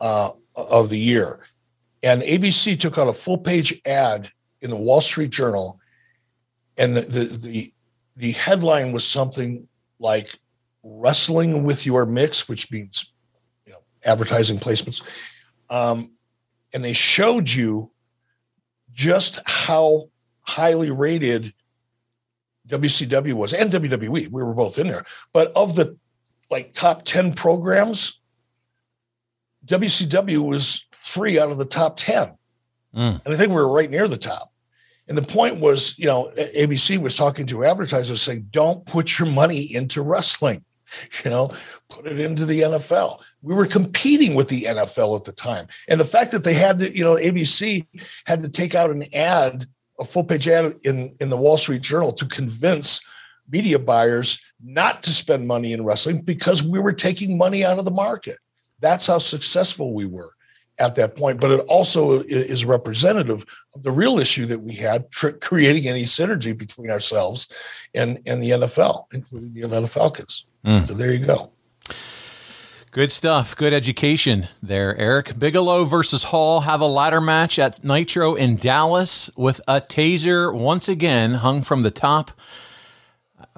[0.00, 1.40] uh, of the year.
[2.02, 4.30] And ABC took out a full page ad
[4.60, 5.80] in the Wall Street Journal,
[6.76, 7.72] and the, the the
[8.16, 9.68] the, headline was something
[9.98, 10.38] like
[10.82, 13.12] "Wrestling with Your Mix," which means
[13.66, 15.02] you know advertising placements.
[15.70, 16.12] Um,
[16.72, 17.90] and they showed you
[18.92, 20.08] just how
[20.42, 21.52] highly rated
[22.68, 24.08] WCW was and WWE.
[24.08, 25.96] We were both in there, but of the
[26.50, 28.20] like top ten programs,
[29.68, 32.32] WCW was three out of the top 10.
[32.94, 33.24] Mm.
[33.24, 34.52] And I think we were right near the top.
[35.08, 39.30] And the point was, you know, ABC was talking to advertisers saying, don't put your
[39.30, 40.64] money into wrestling,
[41.24, 41.50] you know,
[41.88, 43.20] put it into the NFL.
[43.42, 45.66] We were competing with the NFL at the time.
[45.88, 47.86] And the fact that they had to, you know, ABC
[48.26, 49.66] had to take out an ad,
[49.98, 53.00] a full page ad in, in the Wall Street Journal to convince
[53.50, 57.86] media buyers not to spend money in wrestling because we were taking money out of
[57.86, 58.36] the market.
[58.80, 60.34] That's how successful we were
[60.78, 61.40] at that point.
[61.40, 66.04] But it also is representative of the real issue that we had tr- creating any
[66.04, 67.52] synergy between ourselves
[67.94, 70.44] and, and the NFL, including the Atlanta Falcons.
[70.64, 70.86] Mm.
[70.86, 71.52] So there you go.
[72.90, 73.54] Good stuff.
[73.54, 75.38] Good education there, Eric.
[75.38, 80.88] Bigelow versus Hall have a ladder match at Nitro in Dallas with a taser once
[80.88, 82.30] again hung from the top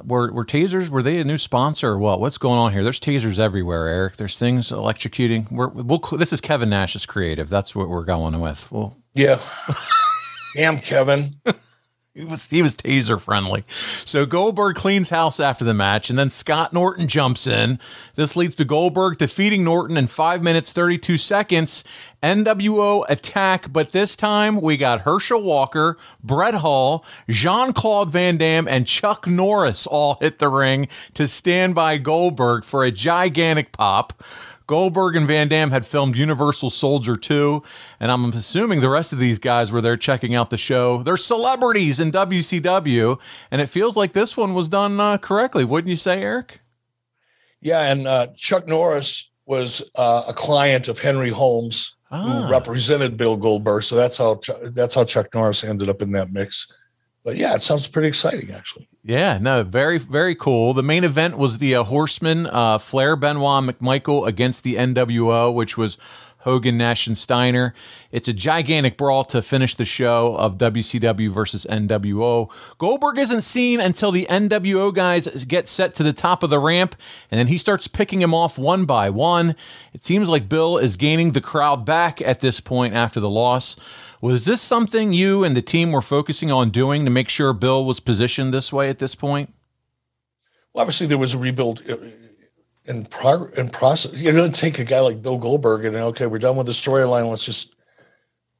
[0.04, 2.20] were were tasers were they a new sponsor or what?
[2.20, 2.82] What's going on here?
[2.82, 4.16] There's tasers everywhere eric.
[4.16, 5.50] There's things electrocuting.
[5.50, 7.48] We're we'll, this is kevin nash's creative.
[7.48, 8.70] That's what we're going with.
[8.70, 9.38] Well yeah.
[10.54, 11.36] Damn kevin.
[12.12, 13.64] He was he was taser friendly.
[14.04, 17.78] So Goldberg cleans house after the match, and then Scott Norton jumps in.
[18.16, 21.84] This leads to Goldberg defeating Norton in five minutes thirty two seconds.
[22.22, 28.68] NWO attack, but this time we got Herschel Walker, Brett Hull, Jean Claude Van Damme,
[28.68, 34.22] and Chuck Norris all hit the ring to stand by Goldberg for a gigantic pop.
[34.70, 37.60] Goldberg and Van Damme had filmed Universal Soldier 2,
[37.98, 41.02] and I'm assuming the rest of these guys were there checking out the show.
[41.02, 43.18] They're celebrities in WCW,
[43.50, 46.60] and it feels like this one was done uh, correctly, wouldn't you say, Eric?
[47.60, 52.22] Yeah, and uh, Chuck Norris was uh, a client of Henry Holmes, ah.
[52.42, 53.82] who represented Bill Goldberg.
[53.82, 56.66] So that's how that's how Chuck Norris ended up in that mix.
[57.22, 58.88] But yeah, it sounds pretty exciting, actually.
[59.04, 60.72] Yeah, no, very, very cool.
[60.72, 65.76] The main event was the uh, Horseman, uh, Flair, Benoit, McMichael against the NWO, which
[65.76, 65.98] was
[66.40, 67.74] Hogan, Nash, and Steiner.
[68.10, 72.50] It's a gigantic brawl to finish the show of WCW versus NWO.
[72.78, 76.96] Goldberg isn't seen until the NWO guys get set to the top of the ramp,
[77.30, 79.54] and then he starts picking him off one by one.
[79.92, 83.76] It seems like Bill is gaining the crowd back at this point after the loss.
[84.22, 87.84] Was this something you and the team were focusing on doing to make sure Bill
[87.84, 89.52] was positioned this way at this point?
[90.72, 91.96] Well, obviously there was a rebuild uh,
[92.86, 94.20] in prog- in process.
[94.20, 96.72] You're going to take a guy like Bill Goldberg and okay, we're done with the
[96.72, 97.28] storyline.
[97.28, 97.74] Let's just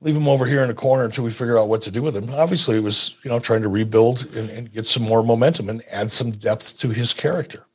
[0.01, 2.17] leave him over here in the corner until we figure out what to do with
[2.17, 2.31] him.
[2.35, 5.83] Obviously, it was you know trying to rebuild and, and get some more momentum and
[5.91, 7.67] add some depth to his character.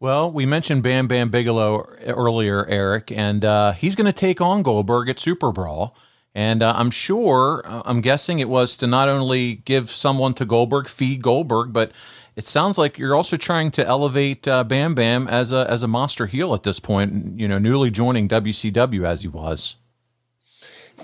[0.00, 4.62] Well, we mentioned Bam Bam Bigelow earlier, Eric, and uh, he's going to take on
[4.64, 5.96] Goldberg at Super Brawl.
[6.34, 10.44] And uh, I'm sure, uh, I'm guessing it was to not only give someone to
[10.44, 11.92] Goldberg, feed Goldberg, but
[12.36, 15.88] it sounds like you're also trying to elevate uh, Bam Bam as a as a
[15.88, 17.38] monster heel at this point.
[17.38, 19.76] You know, newly joining WCW as he was.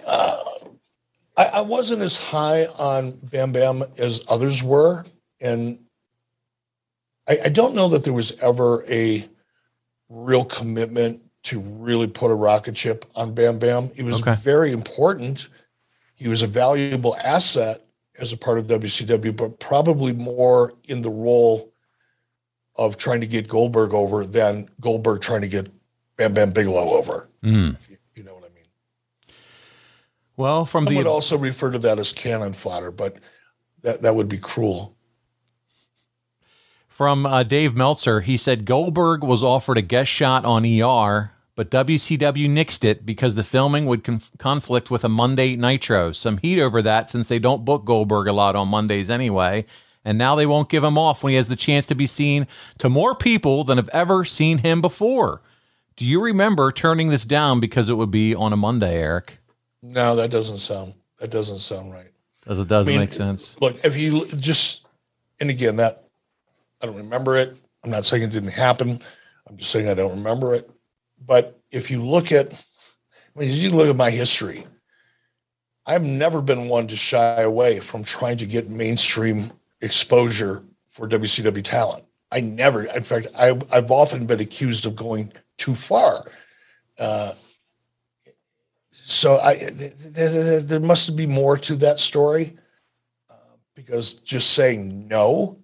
[0.07, 0.37] Uh,
[1.37, 5.05] I, I wasn't as high on Bam Bam as others were,
[5.41, 5.79] and
[7.29, 9.29] I, I don't know that there was ever a
[10.09, 13.91] real commitment to really put a rocket ship on Bam Bam.
[13.95, 14.35] He was okay.
[14.35, 15.49] very important.
[16.14, 17.88] He was a valuable asset
[18.18, 21.72] as a part of WCW, but probably more in the role
[22.76, 25.68] of trying to get Goldberg over than Goldberg trying to get
[26.16, 27.28] Bam Bam Bigelow over.
[27.42, 27.76] Mm.
[27.88, 28.64] You, you, know what I mean?
[30.36, 33.16] Well, from Some the would also refer to that as cannon fodder, but
[33.82, 34.96] that that would be cruel.
[36.88, 41.72] From uh, Dave Meltzer, he said Goldberg was offered a guest shot on ER, but
[41.72, 46.12] WCW nixed it because the filming would conf- conflict with a Monday Nitro.
[46.12, 49.66] Some heat over that since they don't book Goldberg a lot on Mondays anyway.
[50.04, 52.46] And now they won't give him off when he has the chance to be seen
[52.78, 55.42] to more people than have ever seen him before.
[55.96, 59.40] Do you remember turning this down because it would be on a Monday, Eric?
[59.82, 62.12] No, that doesn't sound that doesn't sound right.
[62.46, 63.56] Does it doesn't I mean, make sense?
[63.61, 64.86] Look, if you just
[65.40, 66.04] and again that
[66.80, 67.56] I don't remember it.
[67.82, 69.00] I'm not saying it didn't happen.
[69.48, 70.70] I'm just saying I don't remember it.
[71.24, 74.66] But if you look at, I mean, you look at my history,
[75.86, 81.64] I've never been one to shy away from trying to get mainstream exposure for WCW
[81.64, 82.04] talent.
[82.30, 86.30] I never, in fact, I, have often been accused of going too far.
[86.98, 87.32] Uh,
[88.92, 92.54] so I, there, there must be more to that story
[93.30, 93.34] uh,
[93.74, 95.58] because just saying no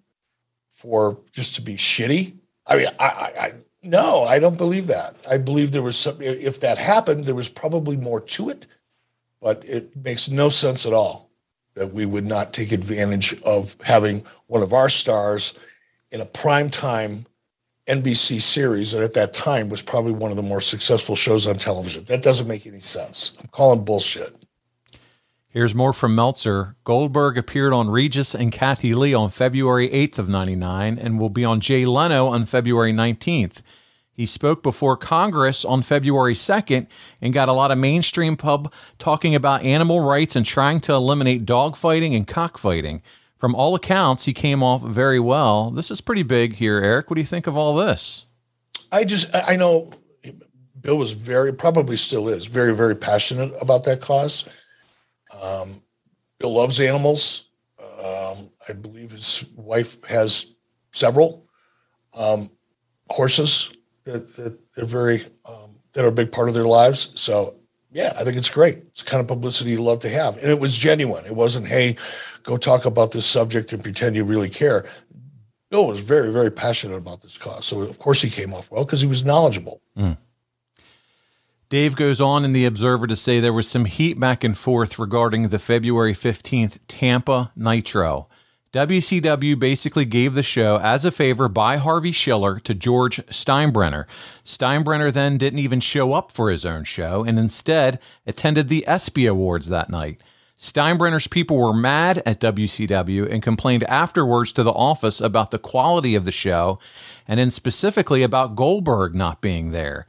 [0.70, 2.36] for just to be shitty.
[2.66, 3.52] I mean, I, I,
[3.84, 5.14] no, I don't believe that.
[5.28, 6.20] I believe there was some.
[6.20, 8.66] If that happened, there was probably more to it,
[9.40, 11.30] but it makes no sense at all
[11.74, 15.54] that we would not take advantage of having one of our stars
[16.10, 17.26] in a prime time
[17.86, 21.56] NBC series that at that time was probably one of the more successful shows on
[21.56, 22.04] television.
[22.04, 23.32] That doesn't make any sense.
[23.40, 24.43] I'm calling bullshit.
[25.54, 26.74] Here's more from Meltzer.
[26.82, 31.44] Goldberg appeared on Regis and Kathie Lee on February 8th of 99 and will be
[31.44, 33.62] on Jay Leno on February 19th.
[34.12, 36.88] He spoke before Congress on February 2nd
[37.22, 41.46] and got a lot of mainstream pub talking about animal rights and trying to eliminate
[41.46, 43.00] dogfighting and cockfighting.
[43.38, 45.70] From all accounts, he came off very well.
[45.70, 47.08] This is pretty big here, Eric.
[47.08, 48.26] What do you think of all this?
[48.90, 49.92] I just, I know
[50.80, 54.46] Bill was very, probably still is, very, very passionate about that cause.
[55.42, 55.82] Um,
[56.38, 57.46] Bill loves animals.
[57.80, 60.54] Um, I believe his wife has
[60.92, 61.46] several
[62.14, 62.50] um,
[63.08, 63.72] horses
[64.04, 67.10] that, that they're very um, that are a big part of their lives.
[67.14, 67.56] So
[67.92, 68.78] yeah, I think it's great.
[68.88, 71.24] It's kind of publicity you love to have, and it was genuine.
[71.24, 71.96] It wasn't hey,
[72.42, 74.86] go talk about this subject and pretend you really care.
[75.70, 78.84] Bill was very very passionate about this cause, so of course he came off well
[78.84, 79.80] because he was knowledgeable.
[79.96, 80.18] Mm.
[81.74, 84.96] Dave goes on in The Observer to say there was some heat back and forth
[84.96, 88.28] regarding the February 15th Tampa Nitro.
[88.72, 94.04] WCW basically gave the show as a favor by Harvey Schiller to George Steinbrenner.
[94.44, 99.26] Steinbrenner then didn't even show up for his own show and instead attended the ESPY
[99.26, 100.20] Awards that night.
[100.56, 106.14] Steinbrenner's people were mad at WCW and complained afterwards to the office about the quality
[106.14, 106.78] of the show
[107.26, 110.06] and then specifically about Goldberg not being there.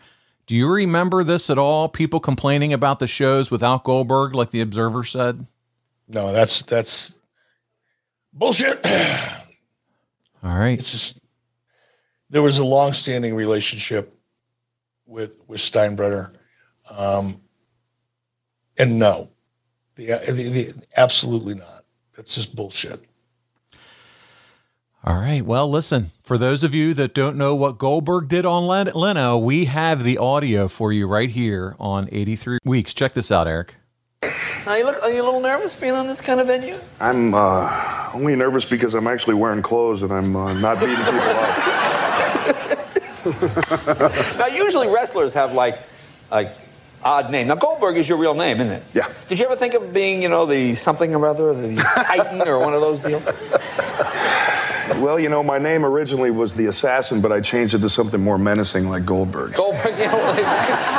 [0.47, 1.89] Do you remember this at all?
[1.89, 5.45] People complaining about the shows without Goldberg, like the Observer said.
[6.07, 7.17] No, that's that's
[8.31, 8.85] bullshit.
[10.43, 10.77] all right.
[10.77, 11.19] It's just
[12.29, 14.15] there was a long-standing relationship
[15.07, 16.33] with with Steinbrenner,
[16.95, 17.37] um,
[18.77, 19.31] and no,
[19.95, 21.85] the, the, the absolutely not.
[22.15, 23.03] That's just bullshit.
[25.07, 25.45] All right.
[25.45, 29.65] Well, listen, for those of you that don't know what Goldberg did on Leno, we
[29.65, 32.91] have the audio for you right here on 83 Weeks.
[32.95, 33.75] Check this out, Eric.
[34.65, 36.79] Now, you look, are you a little nervous being on this kind of venue?
[36.99, 41.19] I'm uh, only nervous because I'm actually wearing clothes and I'm uh, not beating people
[41.19, 41.71] up.
[44.37, 45.79] Now, usually wrestlers have like,
[46.31, 46.51] like
[47.03, 47.47] odd name.
[47.47, 48.83] Now, Goldberg is your real name, isn't it?
[48.93, 49.11] Yeah.
[49.27, 52.59] Did you ever think of being, you know, the something or other, the Titan or
[52.59, 53.23] one of those deals?
[54.97, 58.21] Well, you know, my name originally was the Assassin, but I changed it to something
[58.21, 59.53] more menacing like Goldberg.
[59.53, 60.37] Goldberg, you know, like,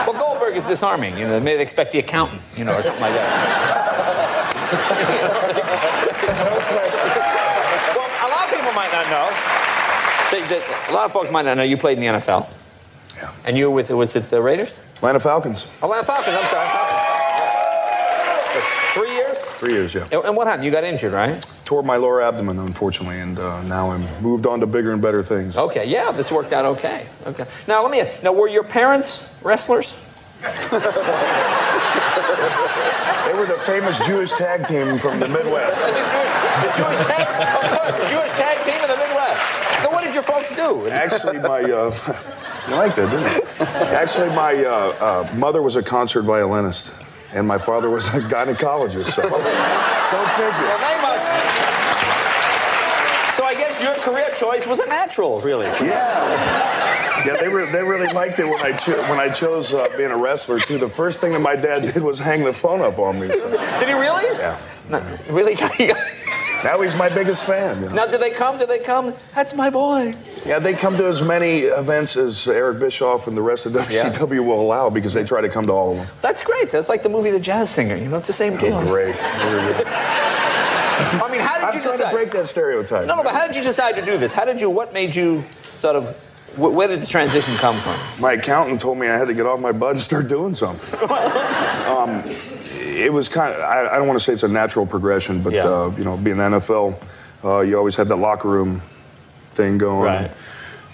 [0.07, 1.17] well, Goldberg is disarming.
[1.17, 4.67] You know, maybe they expect the accountant, you know, or something like that.
[7.97, 9.31] well, a lot of people might not know.
[10.31, 12.49] They- they- a lot of folks might not know you played in the NFL.
[13.17, 13.31] Yeah.
[13.45, 14.79] And you were with, was it the Raiders?
[14.97, 16.96] Atlanta Falcons, Atlanta Falcons, I'm sorry.
[19.59, 19.95] Three years?
[19.95, 20.05] yeah.
[20.13, 20.65] And and what happened?
[20.65, 21.45] You got injured, right?
[21.65, 25.23] Tore my lower abdomen, unfortunately, and uh, now I'm moved on to bigger and better
[25.23, 25.57] things.
[25.57, 27.07] Okay, yeah, this worked out okay.
[27.27, 27.47] Okay.
[27.67, 28.05] Now let me.
[28.23, 29.95] Now, were your parents wrestlers?
[33.27, 35.81] They were the famous Jewish tag team from the Midwest.
[35.81, 37.27] the Jewish tag,
[37.65, 39.83] of course, the Jewish tag team in the Midwest.
[39.83, 40.89] So what did your folks do?
[40.91, 41.91] Actually, my uh,
[42.69, 43.67] you like that, didn't you?
[43.97, 46.93] Actually, my uh, uh, mother was a concert violinist,
[47.33, 49.13] and my father was a gynecologist.
[49.13, 51.27] So go Well, they must.
[53.37, 55.67] So I guess your career choice was a natural, really.
[55.67, 56.86] Yeah,
[57.27, 57.37] yeah.
[57.37, 60.17] They were they really liked it when I cho- when I chose uh, being a
[60.17, 60.79] wrestler too.
[60.79, 63.29] The first thing that my dad did was hang the phone up on me.
[63.29, 63.51] So,
[63.81, 64.25] Did he really?
[64.39, 64.61] yeah.
[64.89, 65.57] No, really?
[66.65, 67.83] Now he's my biggest fan.
[67.83, 67.95] You know?
[67.95, 68.59] now, do they come?
[68.59, 69.13] Do they come?
[69.35, 70.17] That's my boy.
[70.45, 74.43] Yeah, they come to as many events as Eric Bischoff and the rest of WCW
[74.45, 76.07] will allow because they try to come to all of them.
[76.23, 76.71] That's great.
[76.71, 77.97] That's like the movie The Jazz Singer.
[77.97, 78.81] You know, it's the same deal.
[78.85, 79.15] Great.
[79.21, 82.11] I mean, how did I'm you trying decide?
[82.11, 83.07] to break that stereotype.
[83.07, 84.33] No, no, but how did you decide to do this?
[84.33, 85.45] How did you, what made you
[85.81, 86.17] sort of,
[86.57, 87.99] where did the transition come from?
[88.21, 90.99] My accountant told me I had to get off my butt and start doing something.
[91.89, 92.23] um,
[92.73, 95.53] it was kind of, I, I don't want to say it's a natural progression, but,
[95.53, 95.67] Yeah.
[95.67, 96.99] uh, you know, being the NFL,
[97.45, 98.81] uh, you always have that locker room
[99.55, 100.05] thing going.
[100.05, 100.31] Right.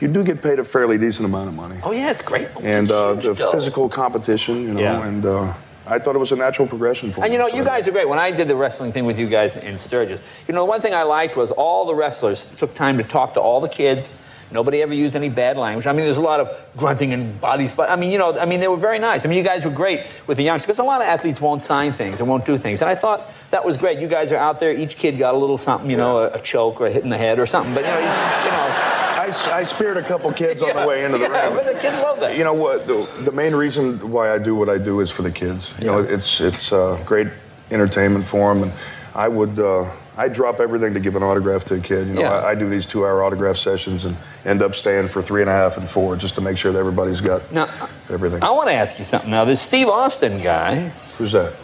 [0.00, 1.76] You do get paid a fairly decent amount of money.
[1.84, 2.48] Oh, yeah, it's great.
[2.60, 3.52] and uh, the dough.
[3.52, 5.06] physical competition, you know, Yeah.
[5.06, 5.54] and uh,
[5.86, 7.36] I thought it was a natural progression for And me.
[7.36, 8.08] you know, So- you guys are great.
[8.08, 10.80] When I did the wrestling thing with you guys in Sturgis, you know, the one
[10.80, 14.12] thing I liked was all the wrestlers took time to talk to all the kids.
[14.52, 15.86] Nobody ever used any bad language.
[15.86, 18.44] I mean, there's a lot of grunting and bodies, but I mean, you know, I
[18.44, 19.24] mean, they were very nice.
[19.24, 21.62] I mean, you guys were great with the youngsters because a lot of athletes won't
[21.62, 22.82] sign things and won't do things.
[22.82, 23.98] And I thought that was great.
[23.98, 24.72] You guys are out there.
[24.72, 27.10] Each kid got a little something, you know, a, a choke or a hit in
[27.10, 27.74] the head or something.
[27.74, 28.88] But you know, you, you know.
[29.22, 31.54] I, I speared a couple kids on the way into the yeah, ring.
[31.54, 32.36] but the kids love that.
[32.36, 32.88] You know what?
[32.88, 35.72] The, the main reason why I do what I do is for the kids.
[35.78, 37.28] You know, it's it's uh, great
[37.70, 38.72] entertainment for them, and
[39.14, 42.08] I would uh, I drop everything to give an autograph to a kid.
[42.08, 42.32] You know, Yeah.
[42.32, 45.54] I, I do these two-hour autograph sessions and end up staying for three and a
[45.54, 47.68] half and four just to make sure that everybody's got Now,
[48.10, 48.42] everything.
[48.42, 49.30] I want to ask you something.
[49.30, 51.54] Now, this Steve Austin guy, Who's that?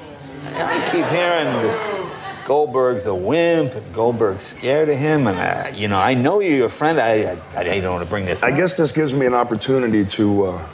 [0.55, 5.27] I keep hearing that Goldberg's a wimp and Goldberg's scared of him.
[5.27, 6.99] And, uh, you know, I know you're a friend.
[6.99, 10.07] I, I, I don't want to bring this I guess this gives me an opportunity
[10.07, 10.67] to uh,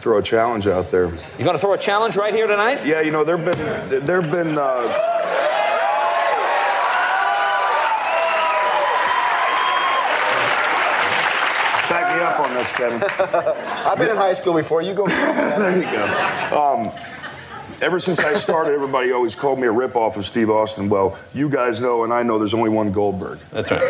[0.00, 1.06] throw a challenge out there.
[1.06, 2.84] You're going to throw a challenge right here tonight?
[2.84, 4.58] Yeah, you know, there've been there've been.
[4.58, 5.20] Uh,
[12.62, 13.02] Back me up on this, Kevin.
[13.86, 14.82] I've been in high school before.
[14.82, 15.06] You go.
[15.08, 16.04] there you go.
[16.56, 16.90] Um,
[17.80, 20.88] ever since I started, everybody always called me a ripoff of Steve Austin.
[20.88, 23.38] Well, you guys know, and I know, there's only one Goldberg.
[23.50, 23.82] That's right.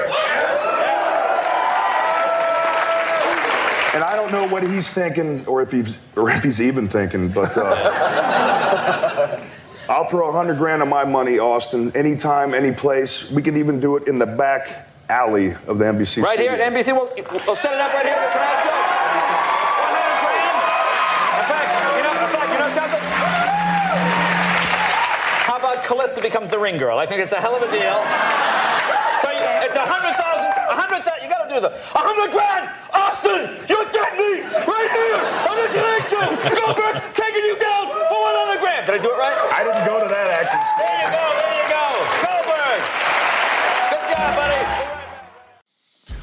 [3.95, 7.29] And I don't know what he's thinking, or if he's, or if he's even thinking,
[7.29, 9.45] but uh,
[9.89, 13.31] I'll throw a hundred grand of my money, Austin, anytime, any place.
[13.31, 16.23] We can even do it in the back alley of the NBC.
[16.23, 16.93] Right here at NBC.
[16.93, 17.11] We'll,
[17.47, 18.73] we'll set it up right here at the Tonight Show.
[18.73, 20.57] 100 grand.
[21.39, 23.03] In fact, you know, in fact, you know something?
[25.47, 26.99] How about Calista becomes the ring girl?
[26.99, 27.99] I think it's a hell of a deal.
[29.23, 31.23] So you, it's a hundred thousand, a hundred thousand.
[31.23, 32.71] You got to do the a hundred grand.
[32.93, 36.25] Austin, you get me right here on the Tonight Show.
[36.57, 38.87] Goldberg taking you down for one hundred grand.
[38.87, 39.37] Did I do it right?
[39.53, 40.83] I didn't go to that acting school.
[40.83, 41.23] There you go.
[41.39, 41.85] There you go.
[42.25, 42.81] Goldberg.
[43.93, 44.61] Good job, buddy.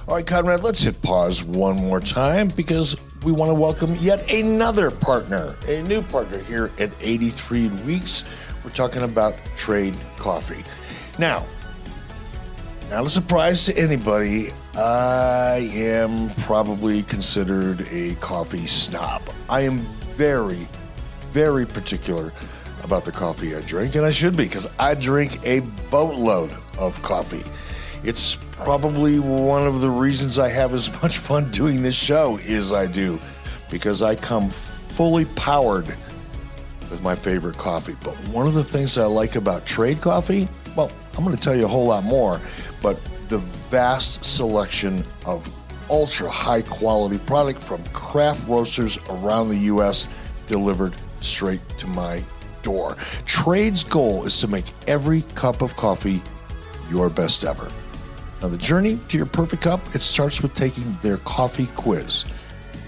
[0.09, 4.33] All right, Conrad, let's hit pause one more time because we want to welcome yet
[4.33, 8.23] another partner, a new partner here at 83 Weeks.
[8.63, 10.63] We're talking about Trade Coffee.
[11.19, 11.45] Now,
[12.89, 19.21] not a surprise to anybody, I am probably considered a coffee snob.
[19.47, 19.77] I am
[20.15, 20.67] very,
[21.29, 22.33] very particular
[22.83, 25.59] about the coffee I drink, and I should be because I drink a
[25.91, 27.43] boatload of coffee.
[28.03, 32.71] It's probably one of the reasons I have as much fun doing this show is
[32.71, 33.19] I do,
[33.69, 37.95] because I come fully powered with my favorite coffee.
[38.03, 41.55] But one of the things I like about trade coffee, well, I'm going to tell
[41.55, 42.41] you a whole lot more,
[42.81, 42.99] but
[43.29, 43.39] the
[43.69, 45.47] vast selection of
[45.89, 50.07] ultra high quality product from craft roasters around the U.S.
[50.47, 52.23] delivered straight to my
[52.61, 52.95] door.
[53.25, 56.21] Trade's goal is to make every cup of coffee
[56.89, 57.71] your best ever.
[58.41, 62.25] Now, the journey to your perfect cup, it starts with taking their coffee quiz.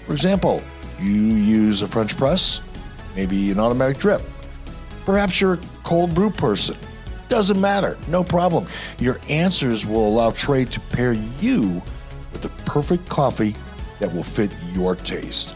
[0.06, 0.62] For example,
[0.98, 2.60] you use a French press,
[3.14, 4.22] maybe an automatic drip.
[5.04, 6.76] Perhaps you're a cold brew person.
[7.28, 8.66] Doesn't matter, no problem.
[8.98, 11.82] Your answers will allow Trade to pair you
[12.32, 13.54] with the perfect coffee
[14.00, 15.54] that will fit your taste.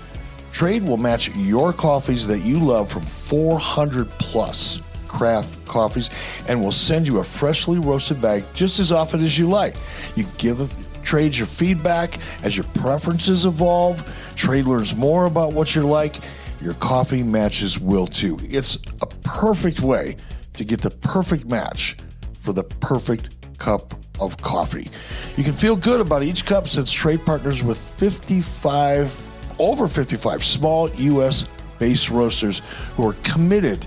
[0.53, 4.80] Trade will match your coffees that you love from 400 plus
[5.16, 6.10] craft coffees
[6.48, 9.76] and will send you a freshly roasted bag just as often as you like.
[10.14, 10.60] You give
[11.06, 14.02] Trade your feedback as your preferences evolve.
[14.34, 16.16] Trade learns more about what you're like.
[16.60, 18.36] Your coffee matches will too.
[18.42, 20.16] It's a perfect way
[20.54, 21.96] to get the perfect match
[22.42, 24.88] for the perfect cup of coffee.
[25.36, 30.90] You can feel good about each cup since Trade partners with 55 over 55 small
[30.90, 31.46] U.S.
[31.78, 32.62] based roasters
[32.96, 33.86] who are committed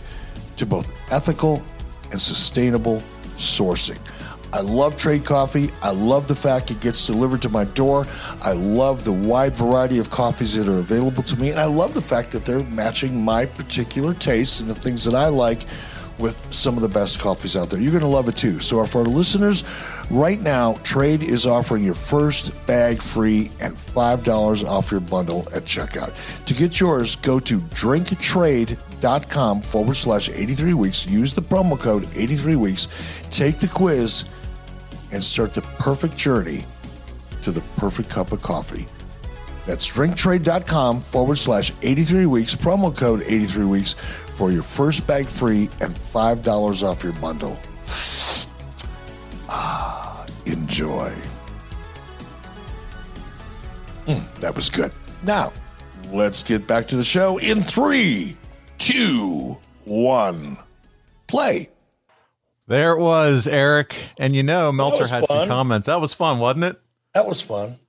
[0.60, 1.64] to both ethical
[2.12, 3.01] and sustainable
[3.38, 3.99] sourcing.
[4.51, 5.70] I love Trade Coffee.
[5.84, 8.05] I love the fact it gets delivered to my door.
[8.41, 11.51] I love the wide variety of coffees that are available to me.
[11.51, 15.14] And I love the fact that they're matching my particular tastes and the things that
[15.14, 15.66] I like
[16.18, 17.80] with some of the best coffees out there.
[17.80, 18.60] You're going to love it too.
[18.60, 19.64] So, for our listeners,
[20.10, 25.64] right now, Trade is offering your first bag free and $5 off your bundle at
[25.64, 26.14] checkout.
[26.45, 31.07] To get yours, go to drinktrade.com forward slash 83 weeks.
[31.07, 32.88] Use the promo code 83 weeks.
[33.32, 34.26] Take the quiz
[35.12, 36.66] and start the perfect journey
[37.41, 38.86] to the perfect cup of coffee.
[39.66, 43.95] That's drinktrade.com forward slash 83 weeks, promo code 83 weeks
[44.36, 47.60] for your first bag free and $5 off your bundle.
[49.50, 51.14] Ah, enjoy.
[54.06, 54.91] Mm, that was good.
[55.24, 55.52] Now,
[56.12, 58.38] let's get back to the show in three,
[58.78, 60.58] two, one,
[61.28, 61.70] play.
[62.68, 63.95] There it was, Eric.
[64.18, 65.39] And you know, Meltzer had fun.
[65.39, 65.88] some comments.
[65.88, 66.82] That was fun, wasn't it?
[67.14, 67.80] That was fun.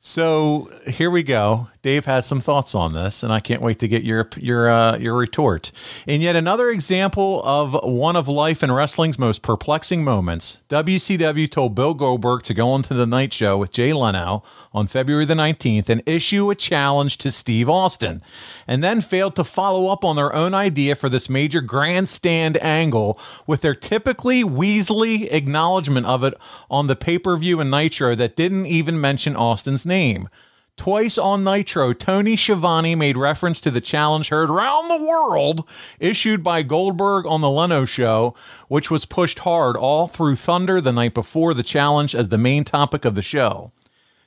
[0.00, 1.68] So here we go.
[1.86, 4.98] Dave has some thoughts on this, and I can't wait to get your your uh,
[4.98, 5.70] your retort.
[6.04, 11.76] And yet another example of one of life and wrestling's most perplexing moments, WCW told
[11.76, 14.42] Bill Goldberg to go onto the Night Show with Jay Leno
[14.74, 18.20] on February the 19th and issue a challenge to Steve Austin,
[18.66, 23.16] and then failed to follow up on their own idea for this major grandstand angle
[23.46, 26.34] with their typically Weasley acknowledgement of it
[26.68, 30.28] on the pay per view and Nitro that didn't even mention Austin's name.
[30.76, 35.66] Twice on Nitro, Tony Schiavone made reference to the challenge heard around the world
[35.98, 38.34] issued by Goldberg on the Leno show,
[38.68, 42.62] which was pushed hard all through Thunder the night before the challenge as the main
[42.62, 43.72] topic of the show.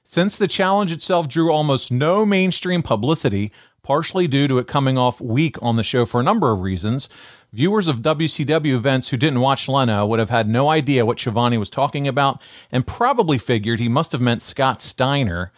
[0.03, 3.51] Since the challenge itself drew almost no mainstream publicity,
[3.83, 7.09] partially due to it coming off weak on the show for a number of reasons,
[7.53, 11.59] viewers of WCW events who didn't watch Leno would have had no idea what Schiavone
[11.59, 12.41] was talking about
[12.71, 15.51] and probably figured he must have meant Scott Steiner.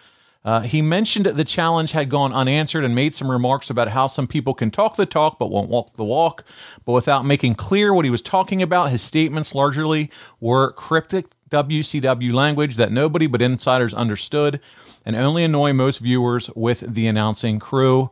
[0.43, 4.27] Uh, he mentioned the challenge had gone unanswered and made some remarks about how some
[4.27, 6.43] people can talk the talk but won't walk the walk.
[6.83, 12.33] But without making clear what he was talking about, his statements largely were cryptic WCW
[12.33, 14.59] language that nobody but insiders understood
[15.05, 18.09] and only annoy most viewers with the announcing crew.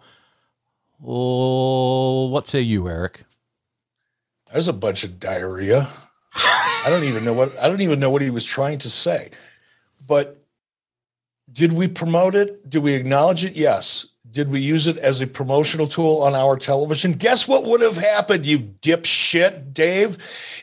[0.99, 3.23] What say you, Eric?
[4.51, 5.87] There's a bunch of diarrhea.
[6.35, 9.31] I don't even know what I don't even know what he was trying to say.
[10.05, 10.38] But
[11.51, 12.69] did we promote it?
[12.69, 13.55] Did we acknowledge it?
[13.55, 14.05] Yes.
[14.31, 17.13] Did we use it as a promotional tool on our television?
[17.13, 20.17] Guess what would have happened, you dipshit, Dave,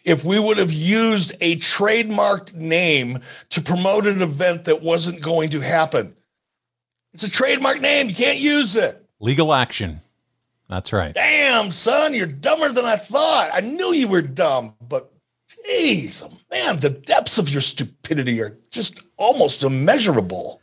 [0.05, 3.19] if we would have used a trademarked name
[3.51, 6.15] to promote an event that wasn't going to happen?
[7.13, 8.09] It's a trademark name.
[8.09, 9.05] You can't use it.
[9.19, 10.01] Legal action.
[10.69, 11.15] That's right.
[11.15, 13.51] Damn, son, you're dumber than I thought.
[13.53, 15.13] I knew you were dumb, but
[15.65, 20.61] geez, oh man, the depths of your stupidity are just almost immeasurable.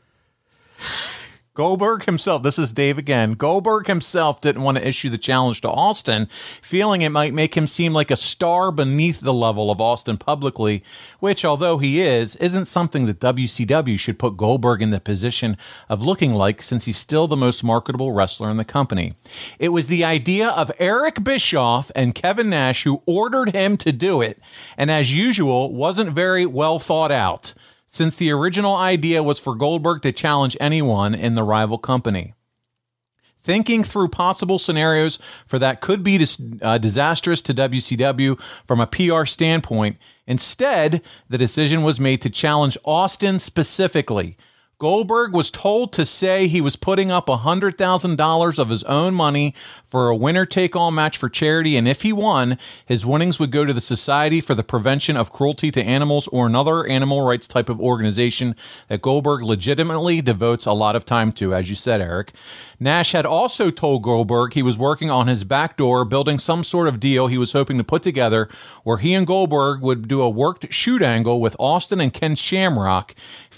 [1.55, 3.33] Goldberg himself, this is Dave again.
[3.33, 6.27] Goldberg himself didn't want to issue the challenge to Austin,
[6.63, 10.83] feeling it might make him seem like a star beneath the level of Austin publicly,
[11.19, 15.55] which, although he is, isn't something that WCW should put Goldberg in the position
[15.89, 19.13] of looking like since he's still the most marketable wrestler in the company.
[19.59, 24.21] It was the idea of Eric Bischoff and Kevin Nash who ordered him to do
[24.21, 24.39] it,
[24.75, 27.53] and as usual, wasn't very well thought out.
[27.93, 32.33] Since the original idea was for Goldberg to challenge anyone in the rival company.
[33.37, 38.87] Thinking through possible scenarios for that could be dis- uh, disastrous to WCW from a
[38.87, 39.97] PR standpoint.
[40.25, 44.37] Instead, the decision was made to challenge Austin specifically
[44.79, 49.53] Goldberg was told to say he was putting up $100,000 of his own money
[49.89, 53.51] for a winner take all match for charity, and if he won, his winnings would
[53.51, 57.45] go to the Society for the Prevention of Cruelty to Animals or another animal rights
[57.45, 58.55] type of organization
[58.87, 62.33] that Goldberg legitimately devotes a lot of time to, as you said, Eric.
[62.79, 66.87] Nash had also told Goldberg he was working on his back door, building some sort
[66.87, 68.49] of deal he was hoping to put together
[68.83, 73.13] where he and Goldberg would do a worked shoot angle with Austin and Ken Shamrock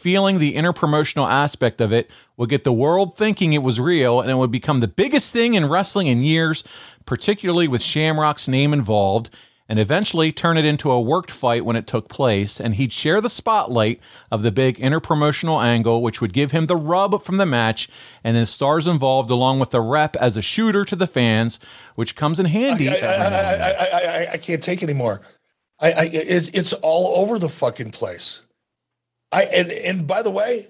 [0.06, 4.30] feeling the interpromotional aspect of it would get the world thinking it was real and
[4.30, 6.64] it would become the biggest thing in wrestling in years,
[7.08, 9.32] particularly with Shamrock's name involved,
[9.68, 12.60] and eventually turn it into a worked fight when it took place.
[12.60, 14.00] And he'd share the spotlight
[14.30, 17.90] of the big interpromotional angle, which would give him the rub from the match
[18.24, 21.58] and the stars involved, along with the rep as a shooter to the fans,
[21.96, 22.90] which comes in handy.
[22.90, 25.22] I, I, I, I can't take anymore.
[25.80, 28.45] I, I it's, it's all over the fucking place.
[29.36, 30.70] I and and by the way,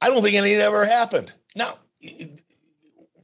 [0.00, 1.32] I don't think anything ever happened.
[1.54, 1.78] Now,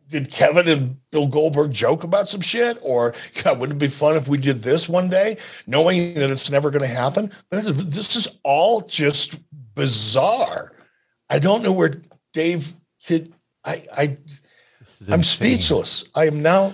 [0.08, 3.12] did Kevin and Bill Goldberg joke about some shit, or
[3.42, 6.70] God, wouldn't it be fun if we did this one day, knowing that it's never
[6.70, 7.32] going to happen?
[7.50, 9.36] But this is, this is all just
[9.74, 10.72] bizarre.
[11.28, 12.00] I don't know where
[12.32, 12.72] Dave
[13.04, 13.34] could.
[13.64, 14.16] I I
[15.10, 16.04] I'm speechless.
[16.14, 16.72] I am now.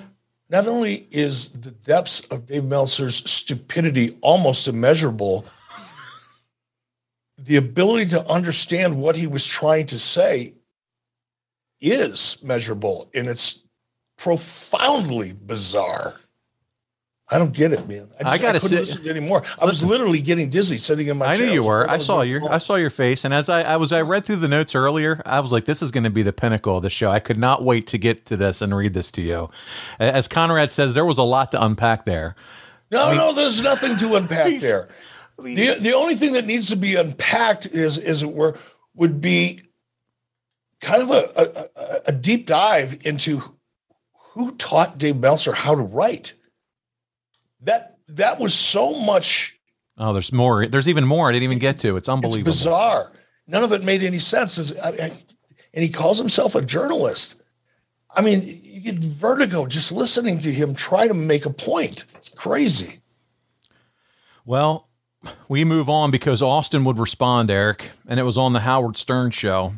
[0.50, 5.46] Not only is the depths of Dave Meltzer's stupidity almost immeasurable
[7.50, 10.54] the ability to understand what he was trying to say
[11.80, 13.64] is measurable and it's
[14.16, 16.20] profoundly bizarre.
[17.28, 18.08] I don't get it, man.
[18.20, 19.42] I, just, I gotta I couldn't listen anymore.
[19.60, 21.26] I was literally getting dizzy sitting in my.
[21.26, 21.46] I chair.
[21.48, 21.90] knew you were.
[21.90, 22.48] I saw your.
[22.48, 25.20] I saw your face, and as I, I was, I read through the notes earlier.
[25.26, 27.38] I was like, "This is going to be the pinnacle of the show." I could
[27.38, 29.50] not wait to get to this and read this to you.
[29.98, 32.36] As Conrad says, there was a lot to unpack there.
[32.92, 34.88] No, I mean, no, there's nothing to unpack there
[35.42, 38.56] the the only thing that needs to be unpacked is is it were
[38.94, 39.62] would be
[40.80, 43.42] kind of a, a, a deep dive into
[44.32, 46.34] who taught Dave Meltzer how to write.
[47.62, 49.58] That that was so much.
[49.98, 50.66] Oh, there's more.
[50.66, 51.28] There's even more.
[51.28, 51.96] I didn't even get to.
[51.96, 52.48] It's unbelievable.
[52.48, 53.12] It's bizarre.
[53.46, 54.72] None of it made any sense.
[54.72, 55.12] and
[55.72, 57.36] he calls himself a journalist.
[58.14, 62.06] I mean, you get vertigo just listening to him try to make a point.
[62.14, 63.00] It's crazy.
[64.44, 64.88] Well,
[65.48, 69.30] we move on because Austin would respond, Eric, and it was on the Howard Stern
[69.30, 69.74] show.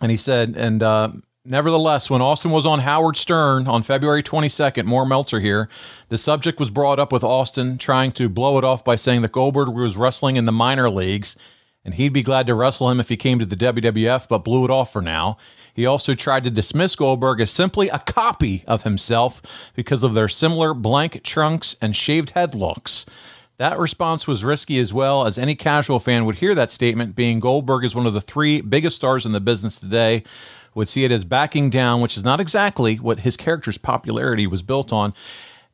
[0.00, 1.12] And he said, and uh,
[1.44, 5.68] nevertheless, when Austin was on Howard Stern on February 22nd, more Meltzer here,
[6.08, 9.32] the subject was brought up with Austin trying to blow it off by saying that
[9.32, 11.36] Goldberg was wrestling in the minor leagues
[11.84, 14.64] and he'd be glad to wrestle him if he came to the WWF, but blew
[14.64, 15.38] it off for now.
[15.72, 19.40] He also tried to dismiss Goldberg as simply a copy of himself
[19.74, 23.06] because of their similar blank trunks and shaved head looks.
[23.60, 27.40] That response was risky as well, as any casual fan would hear that statement, being
[27.40, 30.22] Goldberg is one of the three biggest stars in the business today,
[30.74, 34.62] would see it as backing down, which is not exactly what his character's popularity was
[34.62, 35.12] built on.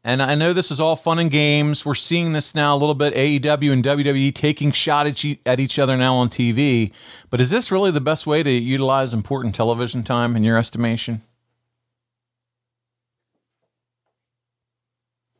[0.02, 1.86] And I know this is all fun and games.
[1.86, 5.78] We're seeing this now a little bit AEW and WWE taking shot at, at each
[5.78, 6.90] other now on TV.
[7.30, 11.22] But is this really the best way to utilize important television time in your estimation?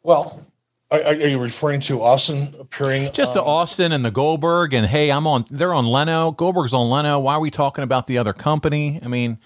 [0.05, 0.46] Well,
[0.91, 3.11] are, are, you referring to Austin appearing?
[3.13, 5.45] Just the Austin and the Goldberg, and hey, I'm on.
[5.51, 6.31] They're on Leno.
[6.31, 7.19] Goldberg's on Leno.
[7.19, 9.01] Why are we talking about the other company?
[9.03, 9.39] I mean,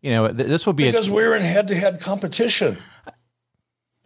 [0.00, 2.78] you know, th- this would be because a, we're in head-to-head competition.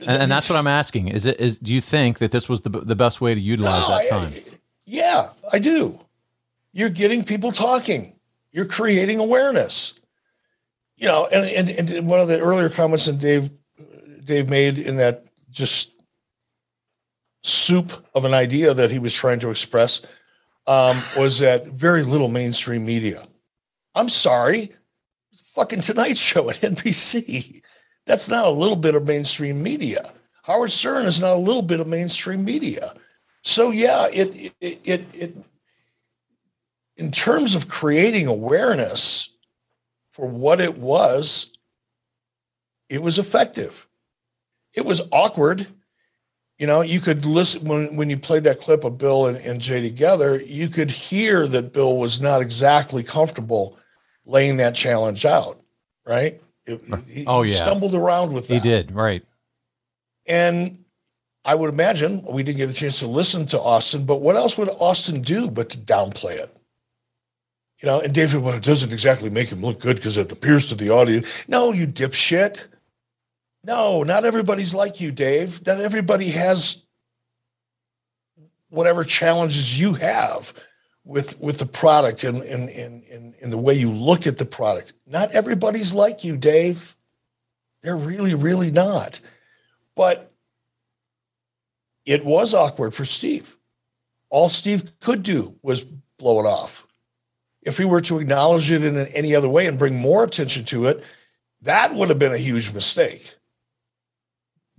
[0.01, 1.09] And, and, that's what I'm asking.
[1.09, 1.59] Is it is?
[1.59, 4.33] Do you think that this was the the best way to utilize no, that time?
[4.35, 6.01] I, yeah, I do.
[6.73, 8.17] You're getting people talking.
[8.51, 9.95] You're creating awareness.
[10.97, 13.51] You know, and and, and one of the earlier comments that Dave
[14.25, 15.92] Dave made in that just
[17.43, 20.03] soup of an idea that he was trying to express
[20.67, 23.27] um, was that very little mainstream media.
[23.95, 24.73] I'm sorry,
[25.55, 27.63] fucking Tonight Show at NBC.
[28.07, 30.13] That's not a little bit of mainstream media.
[30.45, 32.95] Howard Stern is not a little bit of mainstream media.
[33.43, 35.37] So yeah, it it it, it
[36.97, 39.31] in terms of creating awareness
[40.11, 41.51] for what it was,
[42.89, 43.89] it was effective.
[44.75, 45.67] It was awkward
[46.59, 49.61] you know, you could listen when, when you played that clip of Bill and, and
[49.61, 53.79] Jay together, you could hear that Bill was not exactly comfortable
[54.25, 55.61] laying that challenge out,
[56.07, 56.41] right?
[56.67, 57.57] It, he, oh, yeah.
[57.57, 58.55] stumbled around with that.
[58.55, 59.25] He did, right.
[60.27, 60.85] And
[61.45, 64.57] I would imagine we didn't get a chance to listen to Austin, but what else
[64.57, 66.57] would Austin do but to downplay it?
[67.83, 70.67] You know, and David, well, it doesn't exactly make him look good because it appears
[70.67, 71.27] to the audience.
[71.49, 72.69] No, you dipshit.
[73.65, 75.65] No, not everybody's like you, Dave.
[75.67, 76.85] Not everybody has
[78.71, 80.53] whatever challenges you have
[81.05, 84.45] with with the product and in in in in the way you look at the
[84.45, 84.95] product.
[85.07, 86.97] Not everybody's like you, Dave.
[87.83, 89.21] They're really, really not.
[89.95, 90.31] But
[92.05, 93.57] it was awkward for Steve.
[94.31, 96.87] All Steve could do was blow it off.
[97.61, 100.87] If he were to acknowledge it in any other way and bring more attention to
[100.87, 101.05] it,
[101.63, 103.35] that would have been a huge mistake.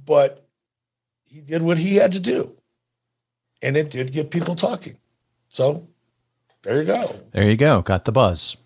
[0.06, 0.46] But
[1.26, 2.56] he did what he had to do.
[3.62, 4.98] And it did get people talking.
[5.50, 5.88] So
[6.64, 7.16] there you go.
[7.32, 7.82] There you go.
[7.82, 8.58] Got the buzz.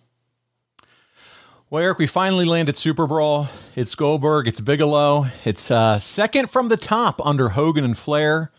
[1.69, 3.49] Well, Eric, we finally landed Super Brawl.
[3.75, 4.47] It's Goldberg.
[4.47, 5.25] It's Bigelow.
[5.43, 8.51] It's uh, second from the top under Hogan and Flair,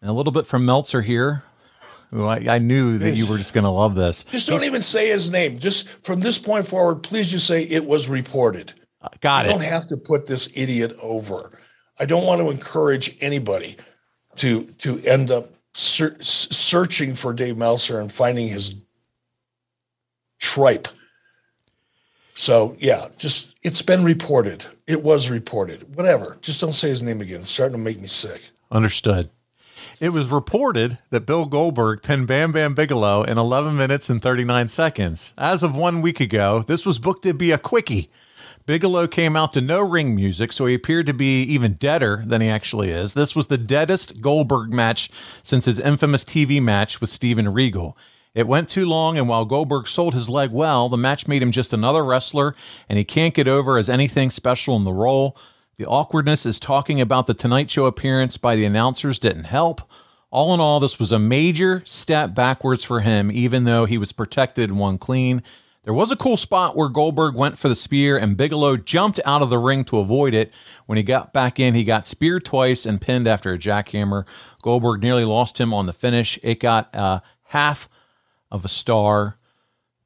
[0.00, 1.44] and a little bit from Meltzer here.
[2.12, 4.24] I, I knew that you were just going to love this.
[4.24, 5.58] Just don't even say his name.
[5.58, 8.72] Just from this point forward, please just say it was reported.
[9.02, 9.54] Uh, got you it.
[9.54, 11.59] Don't have to put this idiot over.
[12.00, 13.76] I don't want to encourage anybody
[14.36, 18.74] to to end up ser- searching for Dave Meltzer and finding his
[20.38, 20.88] tripe.
[22.34, 24.64] So yeah, just it's been reported.
[24.86, 25.94] It was reported.
[25.94, 26.38] Whatever.
[26.40, 27.40] Just don't say his name again.
[27.40, 28.50] It's starting to make me sick.
[28.72, 29.28] Understood.
[30.00, 34.70] It was reported that Bill Goldberg pinned Bam Bam Bigelow in 11 minutes and 39
[34.70, 35.34] seconds.
[35.36, 38.08] As of one week ago, this was booked to be a quickie.
[38.70, 42.40] Bigelow came out to no ring music, so he appeared to be even deader than
[42.40, 43.14] he actually is.
[43.14, 45.10] This was the deadest Goldberg match
[45.42, 47.98] since his infamous TV match with Steven Regal.
[48.32, 51.50] It went too long, and while Goldberg sold his leg well, the match made him
[51.50, 52.54] just another wrestler,
[52.88, 55.36] and he can't get over as anything special in the role.
[55.76, 59.82] The awkwardness is talking about the Tonight Show appearance by the announcers didn't help.
[60.30, 64.12] All in all, this was a major step backwards for him, even though he was
[64.12, 65.42] protected and won clean.
[65.84, 69.40] There was a cool spot where Goldberg went for the spear and Bigelow jumped out
[69.40, 70.52] of the ring to avoid it.
[70.84, 74.26] When he got back in, he got speared twice and pinned after a jackhammer.
[74.60, 76.38] Goldberg nearly lost him on the finish.
[76.42, 77.88] It got uh, half
[78.50, 79.36] of a star.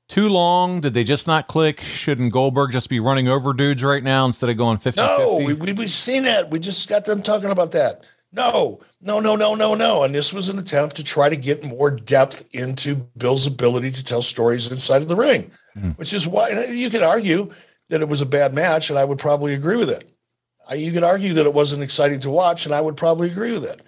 [0.06, 0.80] Too long?
[0.80, 1.80] Did they just not click?
[1.80, 5.54] Shouldn't Goldberg just be running over dudes right now instead of going 50 No, we,
[5.54, 6.50] we, we've seen it.
[6.50, 8.04] We just got them talking about that.
[8.30, 10.02] No, no, no, no, no, no.
[10.02, 14.04] And this was an attempt to try to get more depth into Bill's ability to
[14.04, 15.90] tell stories inside of the ring, mm-hmm.
[15.90, 17.52] which is why you could argue
[17.88, 20.10] that it was a bad match, and I would probably agree with it.
[20.74, 23.64] You could argue that it wasn't exciting to watch, and I would probably agree with
[23.64, 23.82] it.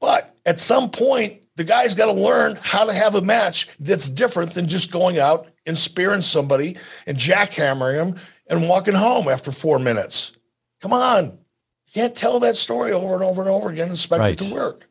[0.00, 4.08] But at some point, the guy's got to learn how to have a match that's
[4.08, 6.76] different than just going out and spearing somebody
[7.06, 10.32] and jackhammering him and walking home after four minutes.
[10.80, 11.24] Come on.
[11.24, 14.40] You can't tell that story over and over and over again and expect right.
[14.40, 14.88] it to work.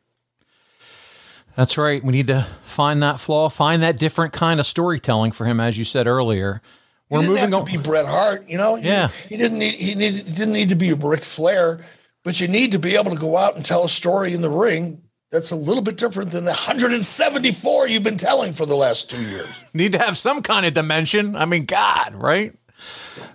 [1.56, 2.02] That's right.
[2.02, 5.76] We need to find that flaw, find that different kind of storytelling for him, as
[5.76, 6.62] you said earlier.
[7.10, 7.66] We're he moving on.
[7.66, 8.76] to be Bret Hart, you know.
[8.76, 9.08] Yeah.
[9.08, 9.74] He, he didn't need.
[9.74, 11.80] He needed, didn't need to be a Ric Flair,
[12.24, 14.50] but you need to be able to go out and tell a story in the
[14.50, 19.10] ring that's a little bit different than the 174 you've been telling for the last
[19.10, 19.64] two years.
[19.74, 21.36] Need to have some kind of dimension.
[21.36, 22.54] I mean, God, right?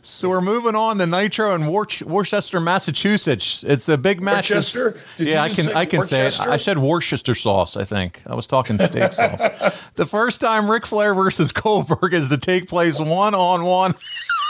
[0.02, 3.64] So we're moving on to Nitro in Worcester, Massachusetts.
[3.68, 4.50] It's the big match.
[4.50, 4.98] Worcester?
[5.18, 6.40] yeah, I can I can say it.
[6.40, 7.78] I said Worcester sauce.
[7.78, 9.74] I think I was talking steak sauce.
[9.96, 13.96] The first time Ric Flair versus Goldberg is to take place one on one.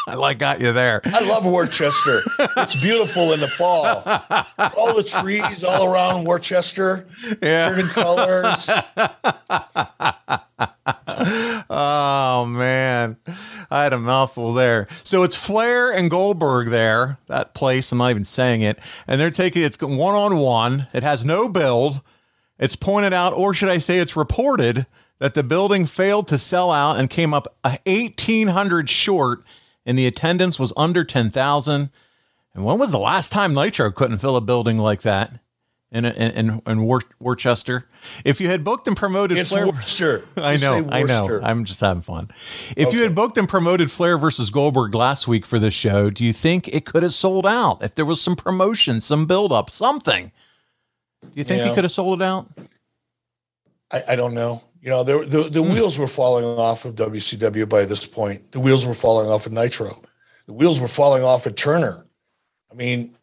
[0.07, 1.01] I like got you there.
[1.03, 2.21] I love Worcester.
[2.55, 3.85] it's beautiful in the fall.
[4.77, 7.05] All the trees all around Worcester,
[7.41, 7.69] yeah.
[7.69, 8.69] turning colors.
[11.69, 13.17] oh man,
[13.69, 14.87] I had a mouthful there.
[15.03, 17.17] So it's Flair and Goldberg there.
[17.27, 17.91] That place.
[17.91, 18.79] I'm not even saying it.
[19.07, 20.87] And they're taking it's one on one.
[20.93, 22.01] It has no build.
[22.59, 24.87] It's pointed out, or should I say, it's reported
[25.19, 29.43] that the building failed to sell out and came up 1,800 short
[29.85, 31.89] and the attendance was under 10,000.
[32.53, 35.39] And when was the last time Nitro couldn't fill a building like that
[35.91, 37.85] in in in, Worcester?
[38.25, 40.21] If you had booked and promoted it's Flair, Worcester.
[40.37, 41.39] I know, I know.
[41.43, 42.29] I'm just having fun.
[42.75, 42.97] If okay.
[42.97, 46.33] you had booked and promoted Flair versus Goldberg last week for this show, do you
[46.33, 47.81] think it could have sold out?
[47.81, 50.31] If there was some promotion, some build up, something,
[51.21, 51.69] do you think yeah.
[51.69, 52.47] you could have sold it out?
[53.91, 54.63] I, I don't know.
[54.81, 55.73] You know, the the, the mm.
[55.73, 58.51] wheels were falling off of WCW by this point.
[58.51, 60.01] The wheels were falling off of Nitro.
[60.45, 62.05] The wheels were falling off of Turner.
[62.71, 63.16] I mean,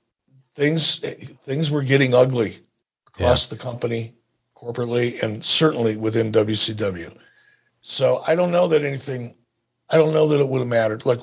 [0.55, 2.59] things things were getting ugly
[3.07, 3.57] across yeah.
[3.57, 4.15] the company,
[4.57, 7.17] corporately, and certainly within WCW.
[7.81, 9.35] So I don't know that anything.
[9.91, 11.05] I don't know that it would have mattered.
[11.05, 11.21] Like,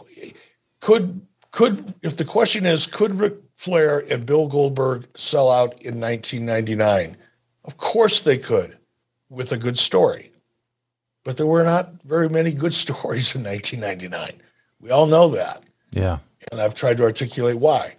[0.79, 5.99] could could if the question is, could Ric Flair and Bill Goldberg sell out in
[5.99, 7.17] 1999?
[7.63, 8.77] Of course they could
[9.29, 10.31] with a good story.
[11.23, 14.41] But there were not very many good stories in 1999.
[14.79, 15.63] We all know that.
[15.91, 16.19] Yeah.
[16.51, 17.95] And I've tried to articulate why.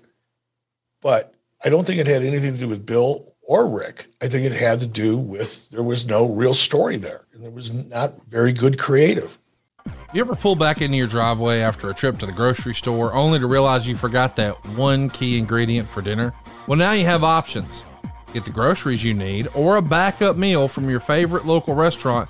[1.02, 4.06] But I don't think it had anything to do with Bill or Ric.
[4.22, 7.26] I think it had to do with there was no real story there.
[7.34, 9.38] And there was not very good creative.
[10.14, 13.38] You ever pull back into your driveway after a trip to the grocery store only
[13.38, 16.32] to realize you forgot that one key ingredient for dinner?
[16.66, 17.84] Well, now you have options.
[18.32, 22.28] Get the groceries you need or a backup meal from your favorite local restaurant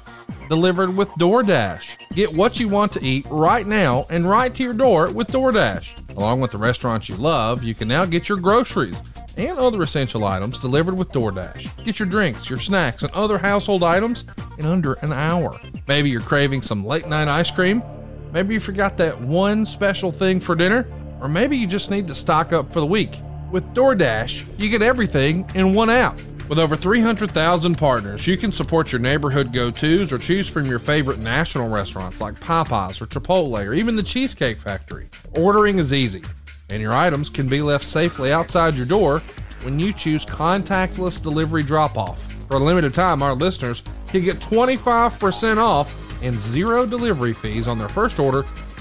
[0.52, 1.96] delivered with DoorDash.
[2.14, 6.14] Get what you want to eat right now and right to your door with DoorDash.
[6.14, 9.00] Along with the restaurants you love, you can now get your groceries
[9.38, 11.82] and other essential items delivered with DoorDash.
[11.86, 14.26] Get your drinks, your snacks, and other household items
[14.58, 15.58] in under an hour.
[15.88, 17.82] Maybe you're craving some late night ice cream.
[18.30, 20.86] Maybe you forgot that one special thing for dinner.
[21.22, 23.18] Or maybe you just need to stock up for the week.
[23.50, 26.18] With DoorDash, you get everything in one app.
[26.48, 30.78] With over 300,000 partners, you can support your neighborhood go tos or choose from your
[30.78, 35.08] favorite national restaurants like Popeyes or Chipotle or even the Cheesecake Factory.
[35.36, 36.22] Ordering is easy,
[36.68, 39.22] and your items can be left safely outside your door
[39.62, 42.20] when you choose contactless delivery drop off.
[42.48, 47.78] For a limited time, our listeners can get 25% off and zero delivery fees on
[47.78, 48.40] their first order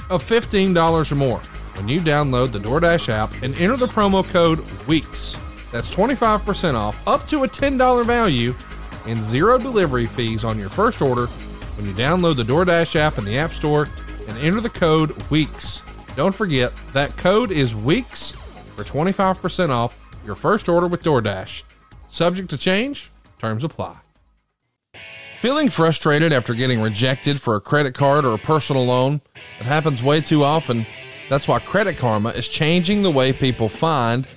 [0.10, 1.40] of $15 or more
[1.76, 5.38] when you download the DoorDash app and enter the promo code WEEKS.
[5.72, 8.56] That's 25% off, up to a $10 value,
[9.08, 11.28] and zero delivery fees on your first order
[11.76, 13.88] when you download the DoorDash app in the App Store
[14.28, 15.82] and enter the code WEEKS.
[16.16, 18.34] Don't forget, that code is WEEKS
[18.76, 21.64] for 25% off your first order with DoorDash.
[22.10, 23.98] Subject to change, terms apply.
[25.42, 29.22] Feeling frustrated after getting rejected for a credit card or a personal loan?
[29.60, 30.86] It happens way too often.
[31.30, 34.28] That's why Credit Karma is changing the way people find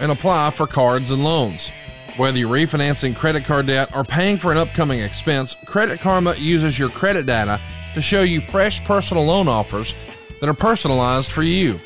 [0.00, 1.70] and apply for cards and loans.
[2.16, 6.78] Whether you're refinancing credit card debt or paying for an upcoming expense, Credit Karma uses
[6.78, 7.60] your credit data
[7.94, 9.94] to show you fresh personal loan offers
[10.40, 11.78] that are personalized for you.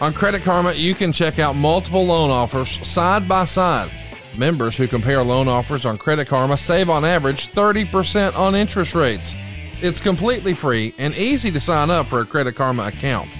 [0.00, 3.90] On Credit Karma, you can check out multiple loan offers side by side.
[4.36, 9.34] Members who compare loan offers on Credit Karma save on average 30% on interest rates.
[9.82, 13.30] It's completely free and easy to sign up for a Credit Karma account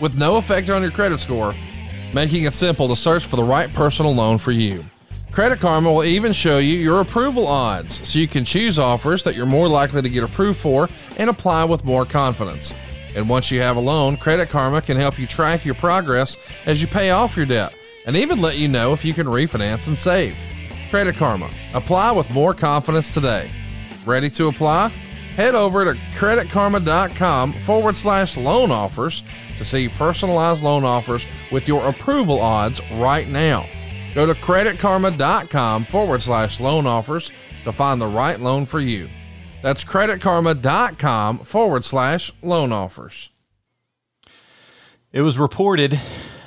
[0.00, 1.54] with no effect on your credit score
[2.14, 4.84] making it simple to search for the right personal loan for you.
[5.30, 9.36] Credit Karma will even show you your approval odds so you can choose offers that
[9.36, 12.72] you're more likely to get approved for and apply with more confidence.
[13.14, 16.36] And once you have a loan, Credit Karma can help you track your progress
[16.66, 17.72] as you pay off your debt
[18.06, 20.36] and even let you know if you can refinance and save.
[20.90, 21.50] Credit Karma.
[21.74, 23.50] Apply with more confidence today.
[24.06, 24.88] Ready to apply?
[25.36, 29.22] Head over to creditkarma.com forward slash loan offers
[29.58, 33.66] to see personalized loan offers with your approval odds right now.
[34.14, 37.30] Go to creditkarma.com forward slash loan offers
[37.64, 39.08] to find the right loan for you.
[39.62, 43.30] That's creditkarma.com forward slash loan offers.
[45.12, 46.00] It was reported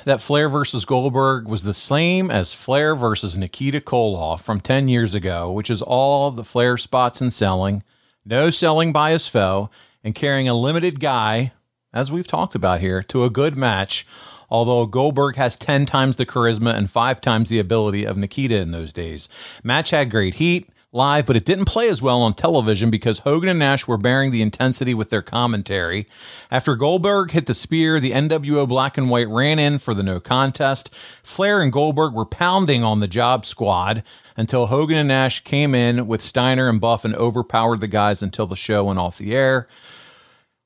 [0.04, 5.14] that Flair versus Goldberg was the same as Flair versus Nikita Koloff from 10 years
[5.14, 7.82] ago, which is all the Flair spots and selling,
[8.24, 9.70] no selling by his foe,
[10.02, 11.52] and carrying a limited guy
[11.92, 14.06] as we've talked about here, to a good match.
[14.50, 18.70] Although Goldberg has 10 times the charisma and five times the ability of Nikita in
[18.70, 19.28] those days.
[19.64, 23.48] Match had great heat live, but it didn't play as well on television because Hogan
[23.48, 26.06] and Nash were bearing the intensity with their commentary.
[26.50, 30.20] After Goldberg hit the spear, the NWO Black and White ran in for the no
[30.20, 30.90] contest.
[31.22, 34.02] Flair and Goldberg were pounding on the job squad
[34.36, 38.46] until Hogan and Nash came in with Steiner and Buff and overpowered the guys until
[38.46, 39.68] the show went off the air.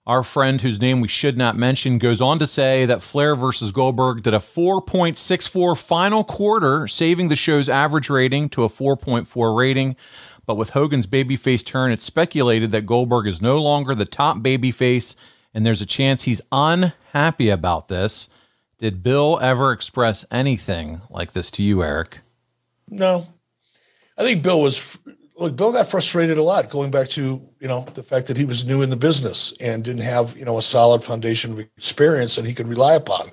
[0.07, 3.73] Our friend, whose name we should not mention, goes on to say that Flair versus
[3.73, 9.97] Goldberg did a 4.64 final quarter, saving the show's average rating to a 4.4 rating.
[10.47, 15.17] But with Hogan's babyface turn, it's speculated that Goldberg is no longer the top babyface,
[15.53, 18.29] and there's a chance he's unhappy about this.
[18.79, 22.21] Did Bill ever express anything like this to you, Eric?
[22.89, 23.27] No.
[24.17, 24.97] I think Bill was
[25.37, 28.45] look, Bill got frustrated a lot going back to, you know, the fact that he
[28.45, 32.37] was new in the business and didn't have, you know, a solid foundation of experience
[32.37, 33.31] that he could rely upon.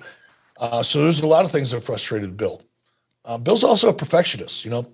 [0.58, 2.62] Uh, so there's a lot of things that frustrated Bill.
[3.24, 4.86] Uh, Bill's also a perfectionist, you know,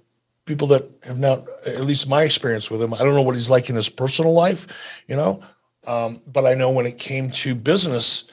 [0.46, 3.50] people that have not, at least my experience with him, I don't know what he's
[3.50, 4.66] like in his personal life,
[5.06, 5.42] you know,
[5.86, 8.24] um, but I know when it came to business,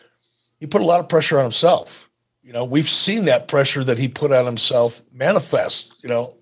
[0.60, 2.10] he put a lot of pressure on himself.
[2.44, 6.38] You know, we've seen that pressure that he put on himself manifest, you know,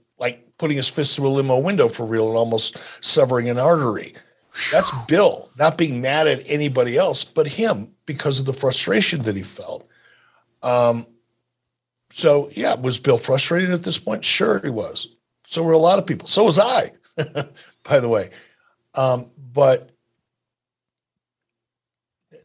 [0.57, 4.14] putting his fist through a limo window for real and almost severing an artery.
[4.72, 9.36] That's Bill, not being mad at anybody else but him because of the frustration that
[9.36, 9.88] he felt.
[10.64, 11.06] Um,
[12.11, 14.23] So yeah, was Bill frustrated at this point?
[14.23, 15.10] Sure, he was.
[15.45, 16.27] So were a lot of people.
[16.27, 16.91] So was I,
[17.84, 18.32] by the way.
[18.95, 19.91] Um, but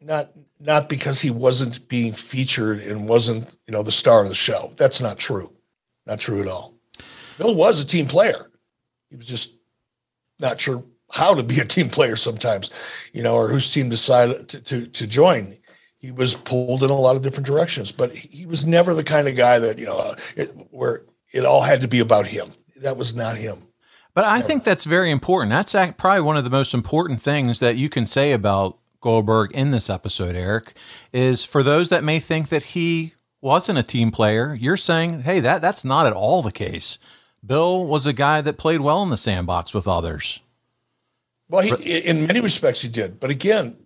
[0.03, 4.35] not not because he wasn't being featured and wasn't you know the star of the
[4.35, 4.73] show.
[4.77, 5.53] That's not true.
[6.07, 6.75] Not true at all.
[7.41, 8.51] Bill was a team player.
[9.09, 9.55] He was just
[10.39, 12.71] not sure how to be a team player sometimes,
[13.15, 15.57] you know, or whose team decided to, to, to join.
[15.97, 19.27] He was pulled in a lot of different directions, but he was never the kind
[19.27, 22.53] of guy that, you know, uh, it, where it all had to be about him.
[22.83, 23.57] That was not him.
[24.13, 25.51] But I think that's very important.
[25.51, 29.71] That's probably one of the most important things that you can say about Goldberg in
[29.71, 30.75] this episode, Eric,
[31.11, 35.41] is for those that may think that he wasn't a team player, you're saying, hey,
[35.41, 36.99] that that's not at all the case.
[37.45, 40.41] Bill was a guy that played well in the sandbox with others.
[41.49, 43.19] Well, he, in many respects, he did.
[43.19, 43.77] But again,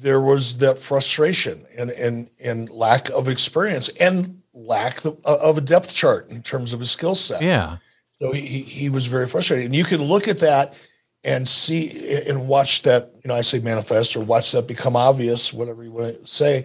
[0.00, 5.94] there was that frustration and and and lack of experience and lack of a depth
[5.94, 7.42] chart in terms of his skill set.
[7.42, 7.78] Yeah.
[8.20, 10.74] So he he was very frustrated, and you can look at that
[11.22, 13.12] and see and watch that.
[13.22, 16.64] You know, I say manifest or watch that become obvious, whatever you want to say,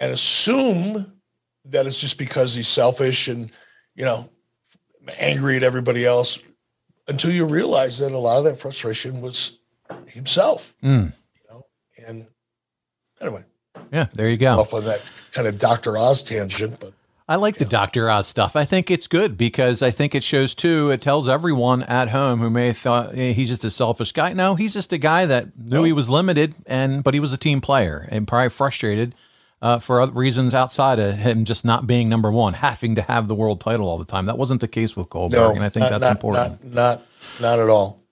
[0.00, 1.12] and assume
[1.66, 3.50] that it's just because he's selfish and
[3.94, 4.28] you know
[5.18, 6.38] angry at everybody else
[7.08, 9.58] until you realize that a lot of that frustration was
[10.06, 10.74] himself.
[10.82, 11.12] Mm.
[11.34, 11.66] You know,
[12.06, 12.26] and
[13.20, 13.44] anyway.
[13.92, 14.58] Yeah, there you go.
[14.58, 15.02] Off on that
[15.32, 15.96] kind of Dr.
[15.96, 16.92] Oz tangent, but
[17.28, 18.10] I like the Dr.
[18.10, 18.56] Oz stuff.
[18.56, 22.40] I think it's good because I think it shows too, it tells everyone at home
[22.40, 24.32] who may have thought hey, he's just a selfish guy.
[24.32, 25.82] No, he's just a guy that knew no.
[25.84, 29.14] he was limited and but he was a team player and probably frustrated
[29.62, 33.34] uh, for reasons outside of him just not being number one, having to have the
[33.34, 34.26] world title all the time.
[34.26, 36.64] That wasn't the case with Goldberg, no, and I think not, that's not, important.
[36.64, 37.02] Not, not,
[37.40, 38.02] not at all.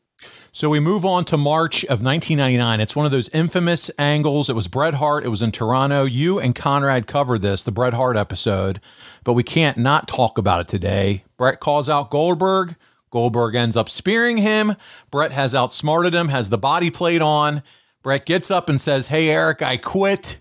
[0.52, 2.80] So we move on to March of 1999.
[2.80, 4.48] It's one of those infamous angles.
[4.48, 5.24] It was Bret Hart.
[5.24, 6.04] It was in Toronto.
[6.04, 8.80] You and Conrad covered this, the Bret Hart episode,
[9.22, 11.24] but we can't not talk about it today.
[11.36, 12.76] Bret calls out Goldberg.
[13.10, 14.76] Goldberg ends up spearing him.
[15.10, 17.62] Bret has outsmarted him, has the body plate on.
[18.02, 20.38] Bret gets up and says, Hey, Eric, I quit.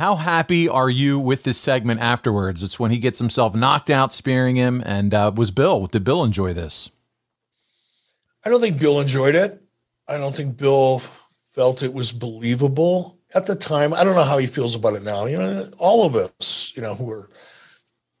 [0.00, 2.62] How happy are you with this segment afterwards?
[2.62, 4.82] It's when he gets himself knocked out, spearing him.
[4.86, 6.88] And uh, was Bill, did Bill enjoy this?
[8.42, 9.62] I don't think Bill enjoyed it.
[10.08, 11.00] I don't think Bill
[11.52, 13.92] felt it was believable at the time.
[13.92, 15.26] I don't know how he feels about it now.
[15.26, 17.28] You know, all of us, you know, who are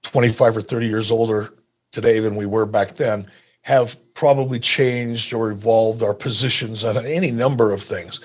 [0.02, 1.54] 25 or 30 years older
[1.92, 3.26] today than we were back then,
[3.62, 8.20] have probably changed or evolved our positions on any number of things.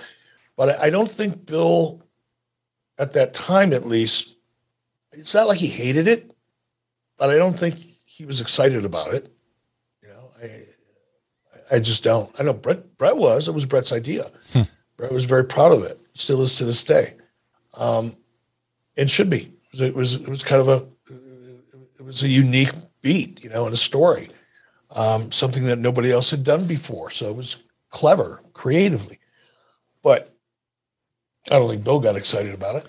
[0.57, 2.04] But I don't think Bill,
[2.97, 4.35] at that time at least,
[5.11, 6.33] it's not like he hated it,
[7.17, 9.33] but I don't think he was excited about it.
[10.01, 12.29] You know, I, I just don't.
[12.39, 13.47] I know Bret Bret was.
[13.47, 14.29] It was Bret's idea.
[14.53, 14.63] Hmm.
[14.97, 15.99] Bret was very proud of it.
[16.13, 17.15] Still is to this day.
[17.73, 18.15] Um,
[18.95, 19.53] it should be.
[19.73, 20.15] It was.
[20.15, 20.85] It was kind of a.
[21.99, 24.29] It was a unique beat, you know, in a story.
[24.91, 27.09] Um, something that nobody else had done before.
[27.09, 27.57] So it was
[27.89, 29.19] clever, creatively.
[30.03, 30.34] But
[31.49, 32.87] I don't think Bill got excited about it.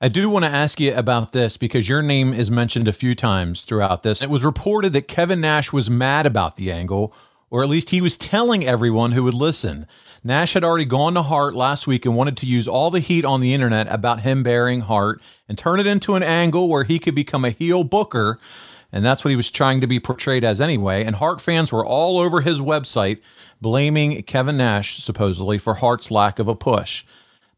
[0.00, 3.14] I do want to ask you about this because your name is mentioned a few
[3.14, 4.20] times throughout this.
[4.20, 7.14] It was reported that Kevin Nash was mad about the angle
[7.52, 9.86] or at least he was telling everyone who would listen.
[10.24, 13.26] Nash had already gone to Hart last week and wanted to use all the heat
[13.26, 16.98] on the internet about him burying Hart and turn it into an angle where he
[16.98, 18.38] could become a heel booker.
[18.90, 21.04] And that's what he was trying to be portrayed as anyway.
[21.04, 23.20] And Hart fans were all over his website
[23.60, 27.04] blaming Kevin Nash, supposedly, for Hart's lack of a push.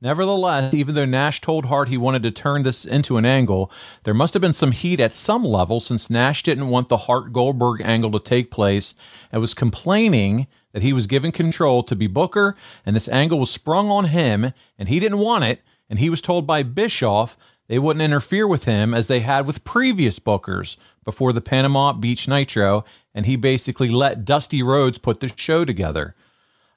[0.04, 3.72] Nevertheless, even though Nash told Hart he wanted to turn this into an angle,
[4.02, 7.32] there must have been some heat at some level since Nash didn't want the Hart
[7.32, 8.94] Goldberg angle to take place
[9.32, 12.54] and was complaining that he was given control to be Booker
[12.84, 15.62] and this angle was sprung on him and he didn't want it.
[15.88, 17.34] And he was told by Bischoff
[17.68, 22.28] they wouldn't interfere with him as they had with previous Bookers before the Panama Beach
[22.28, 22.84] Nitro.
[23.14, 26.14] And he basically let Dusty Rhodes put the show together.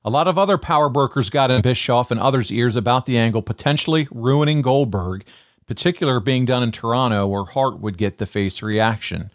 [0.07, 3.41] A lot of other power brokers got in Bischoff and others' ears about the angle
[3.41, 5.25] potentially ruining Goldberg,
[5.65, 9.31] particular being done in Toronto where Hart would get the face reaction.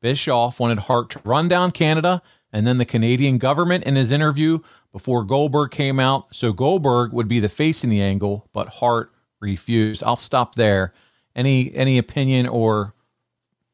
[0.00, 2.22] Bischoff wanted Hart to run down Canada
[2.54, 4.60] and then the Canadian government in his interview
[4.92, 9.12] before Goldberg came out, so Goldberg would be the face in the angle, but Hart
[9.40, 10.02] refused.
[10.02, 10.94] I'll stop there.
[11.36, 12.94] Any any opinion or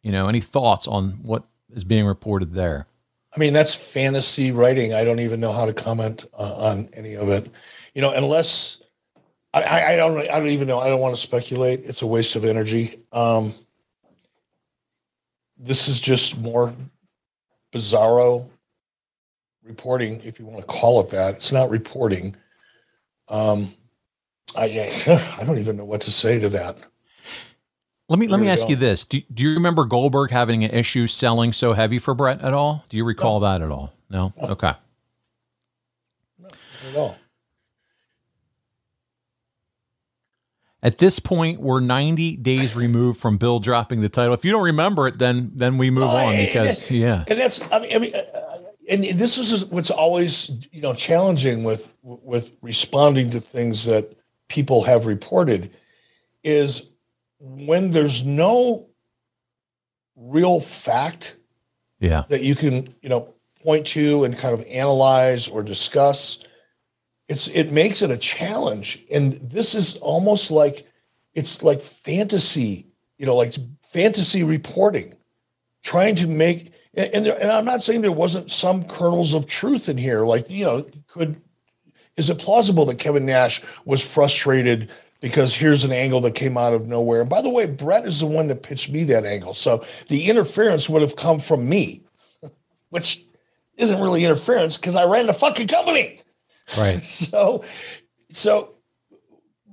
[0.03, 2.89] you know any thoughts on what is being reported there?
[3.35, 4.93] I mean, that's fantasy writing.
[4.93, 7.51] I don't even know how to comment uh, on any of it.
[7.95, 8.83] You know, unless
[9.53, 10.79] I, I don't, I don't even know.
[10.79, 11.81] I don't want to speculate.
[11.85, 13.01] It's a waste of energy.
[13.13, 13.53] Um,
[15.59, 16.73] this is just more
[17.73, 18.49] bizarro
[19.65, 21.35] reporting, if you want to call it that.
[21.35, 22.35] It's not reporting.
[23.29, 23.73] Um,
[24.57, 24.91] I,
[25.39, 26.79] I don't even know what to say to that.
[28.11, 28.71] Let me let me ask go.
[28.71, 32.43] you this: do, do you remember Goldberg having an issue selling so heavy for Bret
[32.43, 32.85] at all?
[32.89, 33.93] Do you recall that at all?
[34.11, 34.33] No.
[34.43, 34.73] Okay.
[36.41, 36.53] Not
[36.91, 37.17] at all.
[40.83, 44.35] At this point, we're 90 days removed from Bill dropping the title.
[44.35, 47.25] If you don't remember it, then then we move Oh, on and- because and, yeah,
[47.29, 48.59] and that's I mean, I mean, uh,
[48.89, 54.15] and this is what's always you know challenging with with responding to things that
[54.49, 55.71] people have reported
[56.43, 56.90] is
[57.41, 58.89] when there's no
[60.17, 61.37] real fact
[61.99, 66.39] yeah, that you can you know point to and kind of analyze or discuss
[67.29, 69.05] it's it makes it a challenge.
[69.11, 70.91] And this is almost like
[71.35, 72.91] it's like fantasy
[73.21, 75.15] you know like fantasy reporting
[75.83, 79.47] trying to make and, and, there, and i'm not saying there wasn't some kernels of
[79.47, 81.41] truth in here like you know could
[82.17, 84.91] is it plausible that kevin nash was frustrated
[85.21, 88.21] because here's an angle that came out of nowhere and by the way bret is
[88.21, 92.03] the one that pitched me that angle so the interference would have come from me
[92.91, 93.25] which
[93.81, 96.21] isn't really interference because I ran the fucking company.
[96.79, 97.01] right.
[97.05, 97.65] So,
[98.29, 98.75] so,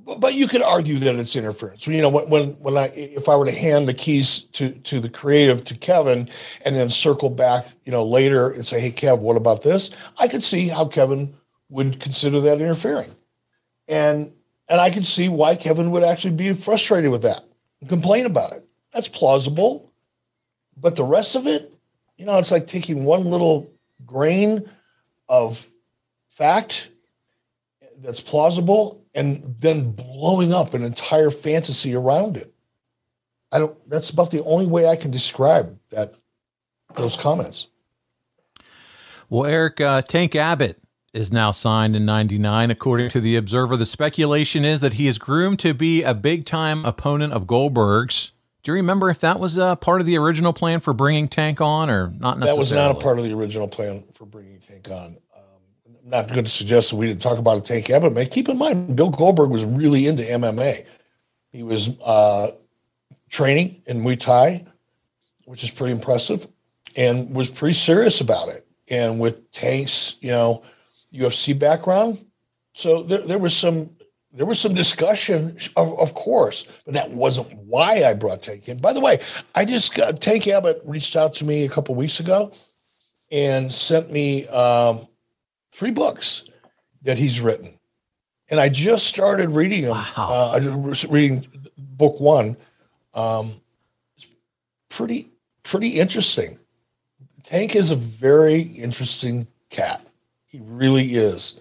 [0.03, 1.85] but you could argue that it's interference.
[1.85, 4.99] You know, when when when I if I were to hand the keys to to
[4.99, 6.29] the creative to Kevin
[6.63, 10.27] and then circle back, you know, later and say, "Hey, Kev, what about this?" I
[10.27, 11.35] could see how Kevin
[11.69, 13.13] would consider that interfering,
[13.87, 14.31] and
[14.69, 17.43] and I could see why Kevin would actually be frustrated with that
[17.79, 18.67] and complain about it.
[18.93, 19.91] That's plausible,
[20.75, 21.73] but the rest of it,
[22.17, 23.69] you know, it's like taking one little
[24.05, 24.69] grain
[25.29, 25.69] of
[26.29, 26.89] fact
[27.99, 32.53] that's plausible and then blowing up an entire fantasy around it.
[33.51, 36.15] I don't that's about the only way I can describe that
[36.95, 37.67] those comments.
[39.29, 40.81] Well, Eric, uh, Tank Abbott
[41.17, 42.71] is now signed in 99.
[42.71, 46.45] According to The Observer, the speculation is that he is groomed to be a big
[46.45, 48.31] time opponent of Goldberg's.
[48.63, 51.59] Do you remember if that was uh, part of the original plan for bringing Tank
[51.59, 52.51] on or not necessarily?
[52.51, 55.17] That was not a part of the original plan for bringing Tank on.
[55.35, 55.41] Um,
[56.03, 58.27] I'm not going to suggest that we didn't talk about a Tank Abbott, man.
[58.27, 60.85] Keep in mind, Bill Goldberg was really into MMA.
[61.51, 62.51] He was uh,
[63.29, 64.65] training in Muay Thai,
[65.45, 66.47] which is pretty impressive,
[66.95, 68.67] and was pretty serious about it.
[68.89, 70.63] And with Tank's, you know,
[71.13, 72.25] UFC background,
[72.73, 73.89] so there, there was some
[74.37, 78.77] there was some discussion, of, of course, but that wasn't why I brought Tank in.
[78.77, 79.19] By the way,
[79.55, 82.51] I just got Tank Abbott reached out to me a couple weeks ago
[83.31, 84.99] and sent me um,
[85.71, 86.43] three books
[87.01, 87.79] that he's written,
[88.49, 89.97] and I just started reading them.
[90.15, 91.43] Uh, I was reading
[91.77, 92.57] book one.
[93.13, 93.51] Um,
[94.17, 94.27] it's
[94.89, 95.31] pretty
[95.63, 96.59] pretty interesting.
[97.43, 100.06] Tank is a very interesting cat.
[100.47, 101.59] He really is.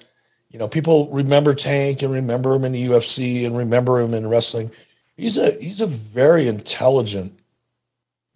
[0.51, 4.29] You know, people remember Tank and remember him in the UFC and remember him in
[4.29, 4.71] wrestling.
[5.17, 7.39] He's a he's a very intelligent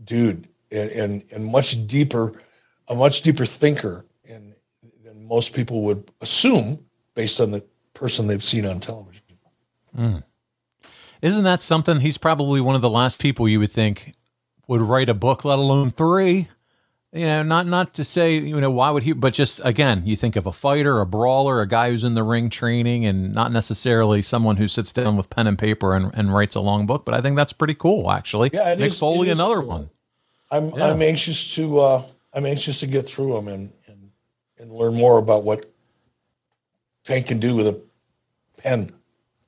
[0.04, 2.34] dude and and, and much deeper,
[2.88, 4.54] a much deeper thinker and
[5.04, 7.64] than most people would assume based on the
[7.94, 9.22] person they've seen on television.
[9.94, 10.16] Hmm.
[11.22, 12.00] Isn't that something?
[12.00, 14.14] He's probably one of the last people you would think
[14.66, 16.48] would write a book, let alone three.
[17.12, 20.14] You know, not not to say you know why would he, but just again, you
[20.14, 23.50] think of a fighter, a brawler, a guy who's in the ring training, and not
[23.50, 27.04] necessarily someone who sits down with pen and paper and, and writes a long book.
[27.04, 28.50] But I think that's pretty cool, actually.
[28.52, 29.68] Yeah, it Mick is- Foley, another cool.
[29.68, 29.90] one.
[30.52, 30.90] I'm Yeah.
[30.92, 34.10] I'm anxious to uh, I'm anxious to get through them and, and
[34.60, 35.68] and learn more about what
[37.02, 37.80] Tank can do with a
[38.58, 38.92] pen.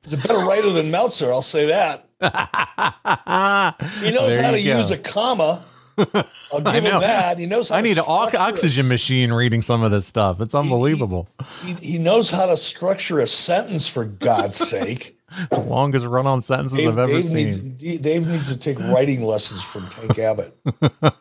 [0.03, 2.09] He's a better writer than Meltzer, I'll say that.
[4.01, 4.79] he knows There how to go.
[4.79, 5.65] use a comma.
[5.99, 6.05] I'll
[6.61, 6.91] give I know.
[6.95, 7.39] him that.
[7.39, 10.41] He knows how I need an oxygen machine reading some of this stuff.
[10.41, 11.29] It's unbelievable.
[11.65, 15.19] He, he knows how to structure a sentence for God's sake.
[15.51, 17.77] the longest run on sentences Dave, I've ever Dave seen.
[17.81, 20.57] needs, Dave needs to take writing lessons from Tank Abbott.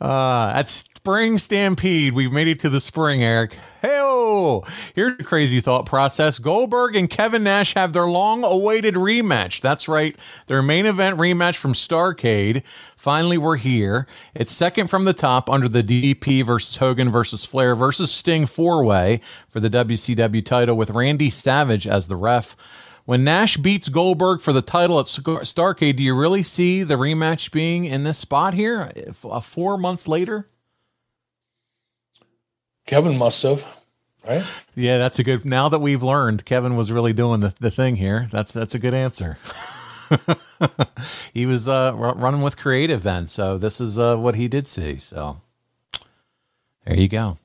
[0.00, 3.56] Uh, at Spring Stampede, we've made it to the spring, Eric.
[3.82, 4.00] Hey,
[4.94, 6.38] here's a crazy thought process.
[6.38, 9.60] Goldberg and Kevin Nash have their long awaited rematch.
[9.60, 12.62] That's right, their main event rematch from Starcade.
[13.04, 14.06] Finally, we're here.
[14.34, 18.82] It's second from the top under the DDP versus Hogan versus Flair versus Sting four
[18.82, 22.56] way for the WCW title with Randy Savage as the ref.
[23.04, 27.52] When Nash beats Goldberg for the title at Starcade, do you really see the rematch
[27.52, 28.90] being in this spot here
[29.22, 30.46] uh, four months later?
[32.86, 33.84] Kevin must have,
[34.26, 34.46] right?
[34.74, 35.44] Yeah, that's a good.
[35.44, 38.78] Now that we've learned Kevin was really doing the, the thing here, that's that's a
[38.78, 39.36] good answer.
[41.34, 44.68] he was uh, ru- running with creative then, so this is uh, what he did
[44.68, 44.98] see.
[44.98, 45.40] So
[46.84, 47.38] there you go.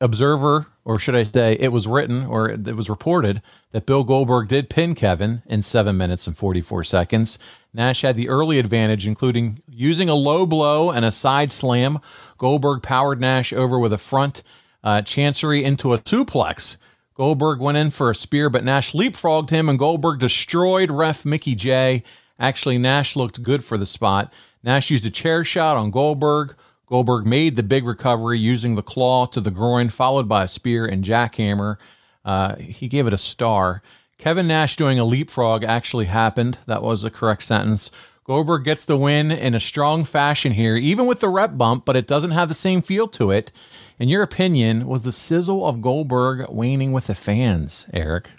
[0.00, 3.40] Observer, or should I say, it was written or it was reported
[3.72, 7.38] that Bill Goldberg did pin Kevin in seven minutes and 44 seconds.
[7.72, 12.00] Nash had the early advantage, including using a low blow and a side slam.
[12.38, 14.42] Goldberg powered Nash over with a front
[14.82, 16.76] uh, chancery into a suplex.
[17.14, 21.54] Goldberg went in for a spear, but Nash leapfrogged him, and Goldberg destroyed ref Mickie
[21.54, 22.02] Jay.
[22.40, 24.32] Actually, Nash looked good for the spot.
[24.64, 26.56] Nash used a chair shot on Goldberg.
[26.86, 30.84] Goldberg made the big recovery using the claw to the groin, followed by a spear
[30.84, 31.76] and jackhammer.
[32.24, 33.82] Uh, he gave it a star.
[34.18, 36.58] Kevin Nash doing a leapfrog actually happened.
[36.66, 37.90] That was the correct sentence.
[38.24, 41.96] Goldberg gets the win in a strong fashion here, even with the ref bump, but
[41.96, 43.52] it doesn't have the same feel to it.
[43.98, 48.30] In your opinion, was the sizzle of Goldberg waning with the fans, Eric?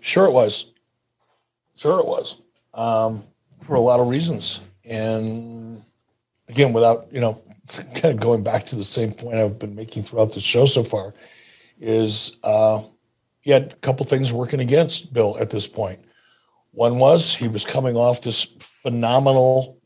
[0.00, 0.72] Sure, it was.
[1.74, 2.40] Sure, it was.
[2.74, 3.24] Um,
[3.62, 4.60] for a lot of reasons.
[4.84, 5.82] And
[6.48, 7.42] again, without, you know,
[7.94, 10.84] kind of going back to the same point I've been making throughout the show so
[10.84, 11.14] far,
[11.80, 12.82] is uh,
[13.40, 16.00] he had a couple things working against Bill at this point.
[16.72, 19.78] One was he was coming off this phenomenal.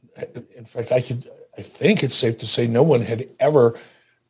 [0.57, 3.79] In fact, I could, I think it's safe to say no one had ever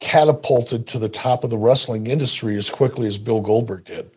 [0.01, 4.11] catapulted to the top of the wrestling industry as quickly as Bill Goldberg did.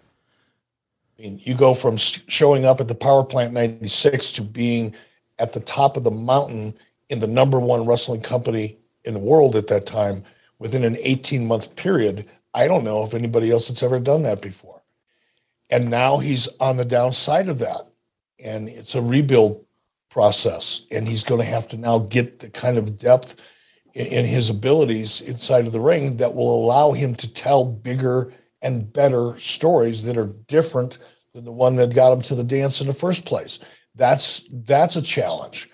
[1.17, 4.95] I mean, you go from showing up at the Power Plant 96 to being
[5.39, 6.73] at the top of the mountain
[7.09, 10.23] in the number one wrestling company in the world at that time
[10.59, 12.27] within an 18 month period.
[12.53, 14.81] I don't know if anybody else has ever done that before.
[15.69, 17.87] And now he's on the downside of that.
[18.39, 19.63] And it's a rebuild
[20.09, 20.85] process.
[20.91, 23.37] And he's going to have to now get the kind of depth
[23.93, 28.91] in his abilities inside of the ring that will allow him to tell bigger and
[28.91, 30.97] better stories that are different
[31.33, 33.59] than the one that got him to the dance in the first place.
[33.95, 35.69] That's that's a challenge.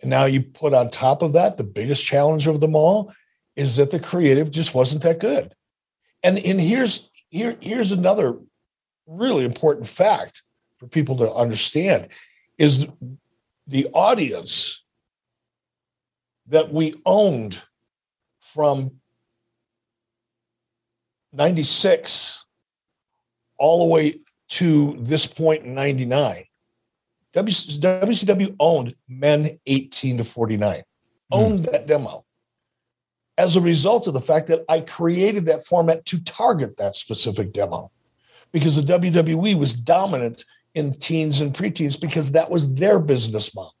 [0.00, 3.12] And now you put on top of that the biggest challenge of them all
[3.56, 5.54] is that the creative just wasn't that good.
[6.22, 8.38] And and here's here here's another
[9.06, 10.42] really important fact
[10.78, 12.08] for people to understand
[12.58, 12.86] is
[13.66, 14.81] the audience
[16.52, 17.62] that we owned
[18.40, 18.90] from
[21.32, 22.44] 96
[23.58, 26.44] all the way to this point in 99
[27.34, 30.82] WCW owned men 18 to 49, hmm.
[31.30, 31.72] owned mm.
[31.72, 32.24] that demo.
[33.38, 37.52] As a result of the fact that I created that format to target that specific
[37.52, 37.90] demo,
[38.52, 43.74] because the WWE was dominant in teens and preteens because that was their business model.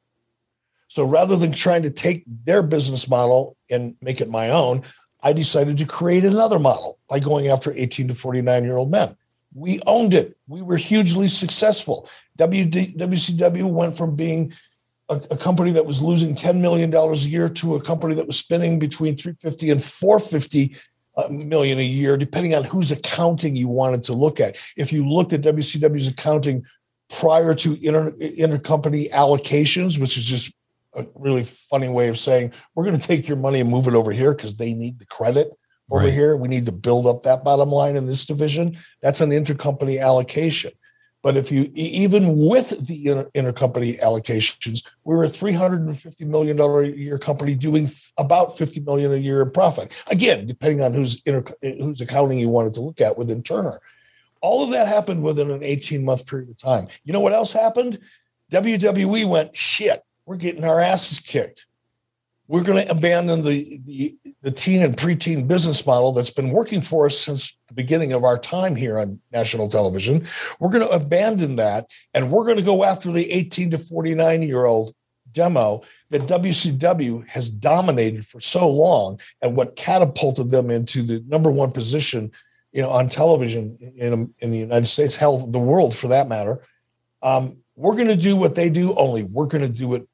[0.92, 4.82] So rather than trying to take their business model and make it my own,
[5.22, 9.16] I decided to create another model by going after 18 to 49 year old men.
[9.54, 10.36] We owned it.
[10.48, 12.10] We were hugely successful.
[12.38, 14.52] WD, WCW went from being
[15.08, 18.36] a, a, company that was losing $10 million a year to a company that was
[18.36, 20.76] spending between 350 and 450
[21.16, 24.58] uh, million a year, depending on whose accounting you wanted to look at.
[24.76, 26.66] If you looked at WCW's accounting
[27.08, 30.52] prior to inter, intercompany allocations, which is just
[30.94, 33.94] a really funny way of saying we're going to take your money and move it
[33.94, 35.50] over here because they need the credit
[35.90, 36.12] over right.
[36.12, 36.36] here.
[36.36, 38.78] We need to build up that bottom line in this division.
[39.00, 40.72] That's an intercompany allocation.
[41.22, 45.98] But if you even with the inter, intercompany allocations, we were a three hundred and
[45.98, 47.88] fifty million dollar a year company doing
[48.18, 49.92] about fifty million a year in profit.
[50.08, 53.78] Again, depending on whose inter, eh, whose accounting you wanted to look at within Turner.
[54.40, 56.88] All of that happened within an eighteen month period of time.
[57.04, 58.00] You know what else happened?
[58.50, 60.02] WWE went shit.
[60.26, 61.66] We're getting our asses kicked
[62.52, 66.82] we're going to abandon the, the, the teen and preteen business model that's been working
[66.82, 70.26] for us since the beginning of our time here on national television.
[70.60, 74.42] We're going to abandon that and we're going to go after the 18 to 49
[74.42, 74.94] year old
[75.30, 75.80] demo
[76.10, 81.70] that WCW has dominated for so long and what catapulted them into the number one
[81.70, 82.30] position
[82.72, 86.62] you know on television in, in the United States, hell, the world for that matter.
[87.22, 90.06] Um, we're going to do what they do, only we're going to do it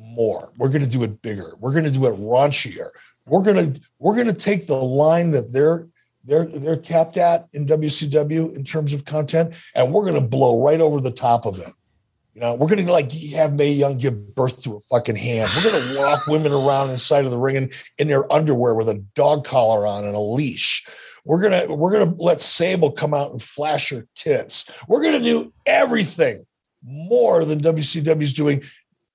[0.00, 0.52] more.
[0.56, 1.54] We're going to do it bigger.
[1.58, 2.90] We're going to do it raunchier.
[3.26, 5.86] We're going to we're going to take the line that they're
[6.24, 10.62] they're they're capped at in WCW in terms of content, and we're going to blow
[10.62, 11.72] right over the top of it.
[12.34, 15.50] You know, we're going to like have Mae Young give birth to a fucking hand.
[15.56, 18.88] We're going to walk women around inside of the ring in, in their underwear with
[18.88, 20.86] a dog collar on and a leash.
[21.24, 24.64] We're gonna we're gonna let Sable come out and flash her tits.
[24.88, 26.46] We're gonna do everything
[26.82, 28.62] more than WCW's doing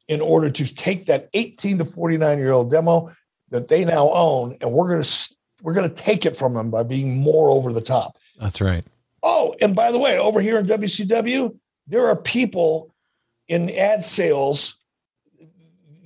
[0.08, 3.12] in order to take that 18 to 49 year old demo
[3.50, 6.70] that they now own and we're going to we're going to take it from them
[6.70, 8.86] by being more over the top that's right
[9.24, 11.58] oh and by the way over here in wcw
[11.88, 12.94] there are people
[13.48, 14.78] in ad sales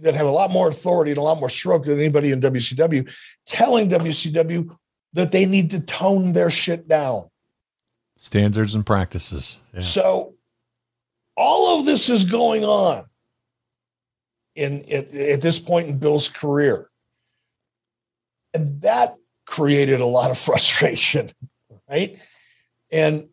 [0.02, 3.10] that have a lot more authority and a lot more stroke than anybody in wcw
[3.46, 4.70] telling wcw
[5.14, 7.24] that they need to tone their shit down.
[8.18, 9.60] Standards and practices.
[9.74, 9.82] Yeah.
[9.82, 10.36] So
[11.36, 13.06] all of this is going on
[14.56, 16.90] in at, at this point in Bill's career.
[18.54, 19.16] And that
[19.46, 21.30] created a lot of frustration,
[21.90, 22.18] right?
[22.92, 23.30] And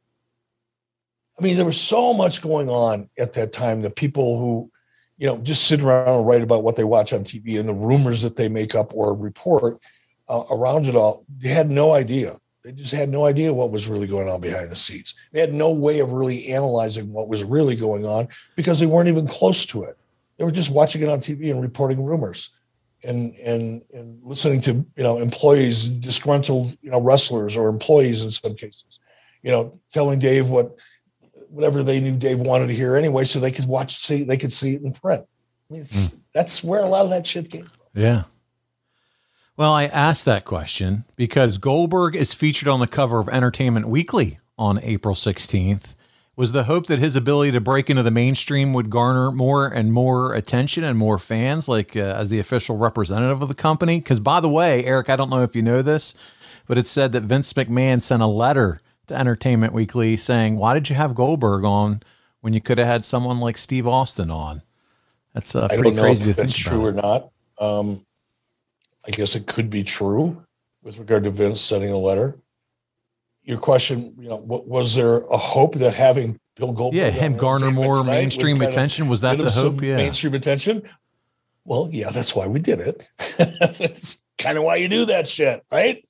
[1.38, 4.70] I mean, there was so much going on at that time that people who,
[5.18, 7.74] you know, just sit around and write about what they watch on TV and the
[7.74, 9.78] rumors that they make up or report
[10.28, 12.36] uh, around it all, they had no idea.
[12.64, 15.14] They just had no idea what was really going on behind the scenes.
[15.32, 19.08] They had no way of really analyzing what was really going on because they weren't
[19.08, 19.96] even close to it.
[20.38, 22.50] They were just watching it on TV and reporting rumors
[23.04, 28.30] and and and listening to you know employees disgruntled you know wrestlers or employees in
[28.30, 29.00] some cases
[29.42, 30.76] you know telling dave what
[31.48, 34.52] whatever they knew dave wanted to hear anyway so they could watch see they could
[34.52, 35.24] see it in print.
[35.70, 36.18] I mean, mm.
[36.32, 37.80] that's where a lot of that shit came from.
[37.94, 38.24] Yeah.
[39.56, 44.38] Well i asked that question because goldberg is featured on the cover of entertainment weekly
[44.58, 45.94] on april 16th
[46.36, 49.92] was the hope that his ability to break into the mainstream would garner more and
[49.92, 53.98] more attention and more fans, like uh, as the official representative of the company.
[53.98, 56.14] Because, by the way, Eric, I don't know if you know this,
[56.66, 60.90] but it said that Vince McMahon sent a letter to Entertainment Weekly saying, "Why did
[60.90, 62.02] you have Goldberg on
[62.42, 64.62] when you could have had someone like Steve Austin on?"
[65.32, 67.30] That's uh, pretty crazy if that's true or not.
[67.58, 68.04] Um,
[69.06, 70.42] I guess it could be true
[70.82, 72.36] with regard to Vince sending a letter
[73.46, 77.70] your question, you know, was there a hope that having Bill Goldberg, yeah, him garner
[77.70, 79.08] more mainstream attention?
[79.08, 79.80] Was that the hope?
[79.80, 80.82] Yeah, mainstream attention.
[81.64, 83.08] Well, yeah, that's why we did it.
[83.38, 86.04] that's kind of why you do that shit, right?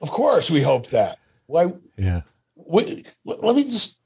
[0.00, 1.18] Of course, we hope that.
[1.46, 1.72] Why?
[1.96, 2.22] Yeah.
[2.54, 3.98] Wait, let me just.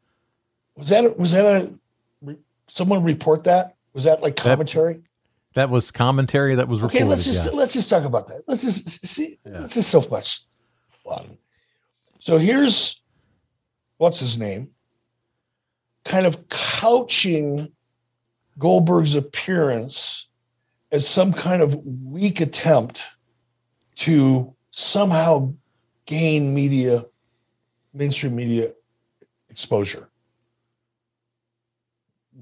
[0.77, 2.37] Was that was that a?
[2.69, 3.75] Someone report that?
[3.93, 4.95] Was that like commentary?
[4.95, 5.03] That,
[5.55, 6.99] that was commentary that was reported.
[6.99, 7.55] Okay, let's just yes.
[7.55, 8.43] let's just talk about that.
[8.47, 9.37] Let's just see.
[9.45, 9.61] Yeah.
[9.61, 10.45] This is so much
[10.91, 11.39] fun.
[12.21, 13.01] So here's
[13.97, 14.73] what's his name,
[16.05, 17.73] kind of couching
[18.59, 20.29] Goldberg's appearance
[20.93, 23.07] as some kind of weak attempt
[23.97, 25.55] to somehow
[26.05, 27.07] gain media,
[27.95, 28.73] mainstream media
[29.49, 30.10] exposure.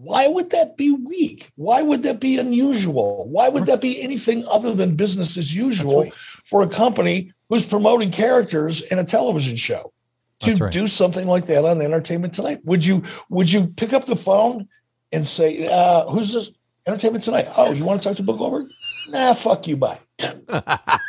[0.01, 1.51] Why would that be weak?
[1.57, 3.29] Why would that be unusual?
[3.29, 6.15] Why would that be anything other than business as usual right.
[6.15, 9.93] for a company who's promoting characters in a television show
[10.41, 10.73] to right.
[10.73, 12.65] do something like that on Entertainment Tonight.
[12.65, 14.69] Would you would you pick up the phone
[15.11, 16.53] and say, uh, "Who's this
[16.87, 17.49] Entertainment Tonight?
[17.57, 18.69] Oh, you want to talk to Bill Goldberg?
[19.09, 21.01] Nah, fuck you, bye." that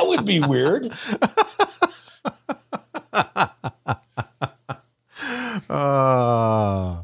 [0.00, 0.90] would be weird.
[5.68, 7.02] uh,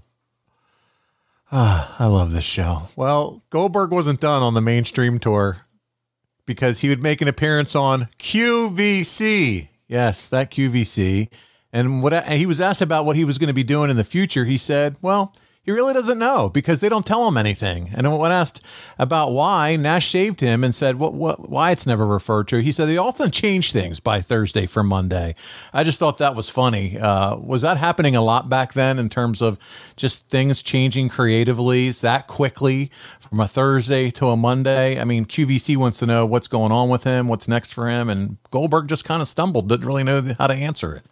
[1.51, 2.83] uh, I love this show.
[2.97, 5.67] Well, Goldberg wasn't done on the mainstream tour
[6.47, 9.69] because he would make an appearance on QVC.
[9.87, 11.29] Yes, that QVC.
[11.73, 13.97] And what and he was asked about what he was going to be doing in
[13.97, 15.35] the future, he said, "Well,
[15.65, 17.91] he really doesn't know because they don't tell him anything.
[17.95, 18.61] And when asked
[18.99, 21.15] about why, Nash shaved him and said, "What?
[21.15, 21.49] What?
[21.49, 25.37] Why it's never referred to?" He said they often change things by Thursday for Monday.
[25.73, 26.99] I just thought that was funny.
[26.99, 29.57] Uh, was that happening a lot back then in terms of
[29.95, 32.91] just things changing creatively that quickly
[33.21, 35.01] from a Thursday to a Monday?
[35.01, 38.09] I mean, QVC wants to know what's going on with him, what's next for him,
[38.09, 41.05] and Goldberg just kind of stumbled, didn't really know how to answer it.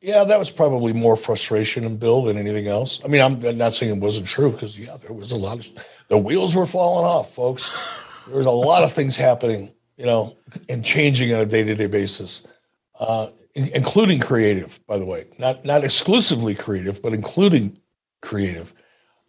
[0.00, 3.00] Yeah, that was probably more frustration in Bill than anything else.
[3.04, 5.68] I mean, I'm not saying it wasn't true because yeah, there was a lot of
[6.06, 7.70] the wheels were falling off, folks.
[8.28, 10.36] There was a lot of things happening, you know,
[10.68, 12.46] and changing on a day to day basis,
[13.00, 14.78] uh, including creative.
[14.86, 17.76] By the way, not not exclusively creative, but including
[18.22, 18.72] creative.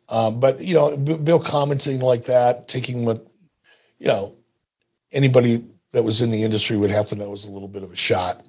[0.08, 3.26] Uh, but you know, Bill commenting like that, taking what
[3.98, 4.36] you know
[5.12, 7.92] anybody that was in the industry would have to know was a little bit of
[7.92, 8.46] a shot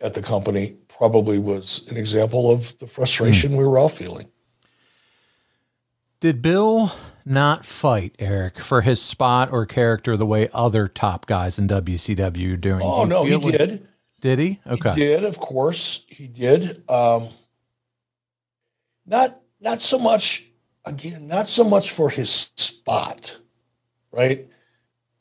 [0.00, 3.58] at the company probably was an example of the frustration mm.
[3.58, 4.28] we were all feeling.
[6.20, 6.92] Did Bill
[7.24, 12.54] not fight Eric for his spot or character the way other top guys in WCW
[12.54, 12.82] are doing?
[12.82, 13.88] Oh no, he like, did.
[14.20, 14.60] Did he?
[14.66, 15.24] Okay, he did.
[15.24, 16.82] Of course, he did.
[16.90, 17.28] Um,
[19.06, 20.44] not not so much.
[20.84, 23.38] Again, not so much for his spot,
[24.10, 24.48] right?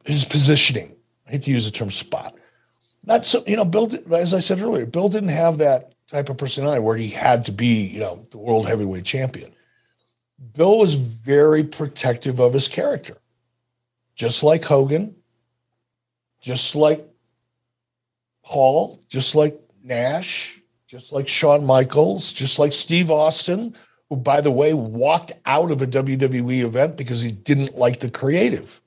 [0.05, 0.95] His positioning.
[1.27, 2.36] I hate to use the term spot
[3.07, 6.37] not so you know bill as i said earlier bill didn't have that type of
[6.37, 9.51] personality where he had to be you know the world heavyweight champion.
[10.53, 13.17] Bill was very protective of his character.
[14.15, 15.15] Just like hogan
[16.39, 17.05] just like
[18.43, 23.75] paul just like nash just like shawn michaels just like steve austin
[24.09, 28.09] who by the way walked out of a wwe event because he didn't like the
[28.09, 28.81] creative.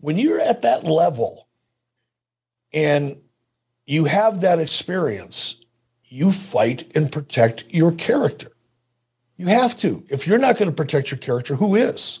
[0.00, 1.48] When you're at that level
[2.72, 3.18] and
[3.88, 5.64] you have that experience,
[6.04, 8.48] you fight and protect your character.
[9.38, 10.04] You have to.
[10.10, 12.20] If you're not going to protect your character, who is?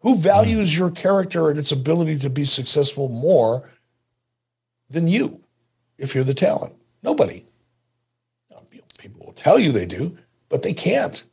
[0.00, 3.70] Who values your character and its ability to be successful more
[4.88, 5.40] than you
[5.98, 6.72] if you're the talent?
[7.02, 7.44] Nobody.
[8.98, 10.18] People will tell you they do,
[10.48, 11.24] but they can't.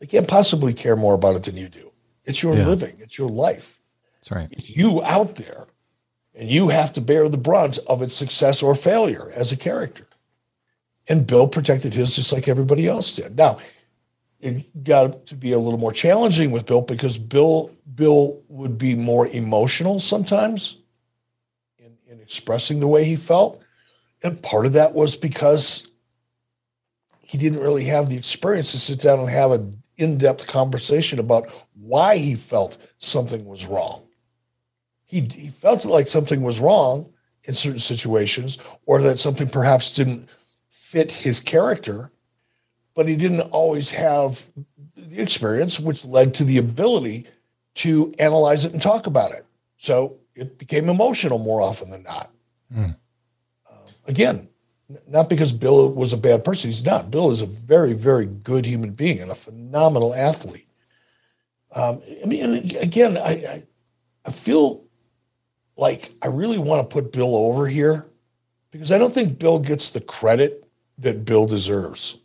[0.00, 1.90] They can't possibly care more about it than you do.
[2.24, 2.66] It's your Yeah.
[2.66, 3.80] living, it's your life.
[4.20, 4.48] That's right.
[4.52, 5.66] It's you out there,
[6.34, 10.06] and you have to bear the brunt of its success or failure as a character.
[11.08, 13.36] And Bill protected his just like everybody else did.
[13.36, 13.58] Now,
[14.38, 18.94] it got to be a little more challenging with Bill because Bill Bill would be
[18.94, 20.76] more emotional sometimes
[21.78, 23.60] in, in expressing the way he felt.
[24.22, 25.88] And part of that was because
[27.20, 31.50] he didn't really have the experience to sit down and have an in-depth conversation about
[31.74, 34.02] why he felt something was wrong.
[35.10, 37.12] He, he felt like something was wrong
[37.42, 40.28] in certain situations or that something perhaps didn't
[40.68, 42.12] fit his character,
[42.94, 44.44] but he didn't always have
[44.96, 47.26] the experience, which led to the ability
[47.74, 49.44] to analyze it and talk about it.
[49.78, 52.30] So it became emotional more often than not.
[52.72, 52.96] Mm.
[53.68, 54.48] Uh, again,
[55.08, 56.70] not because Bill was a bad person.
[56.70, 57.10] He's not.
[57.10, 60.68] Bill is a very, very good human being and a phenomenal athlete.
[61.74, 63.62] Um, I mean, again, I, I,
[64.24, 64.84] I feel
[65.80, 68.06] like I really want to put Bill over here
[68.70, 72.18] because I don't think Bill gets the credit that Bill deserves.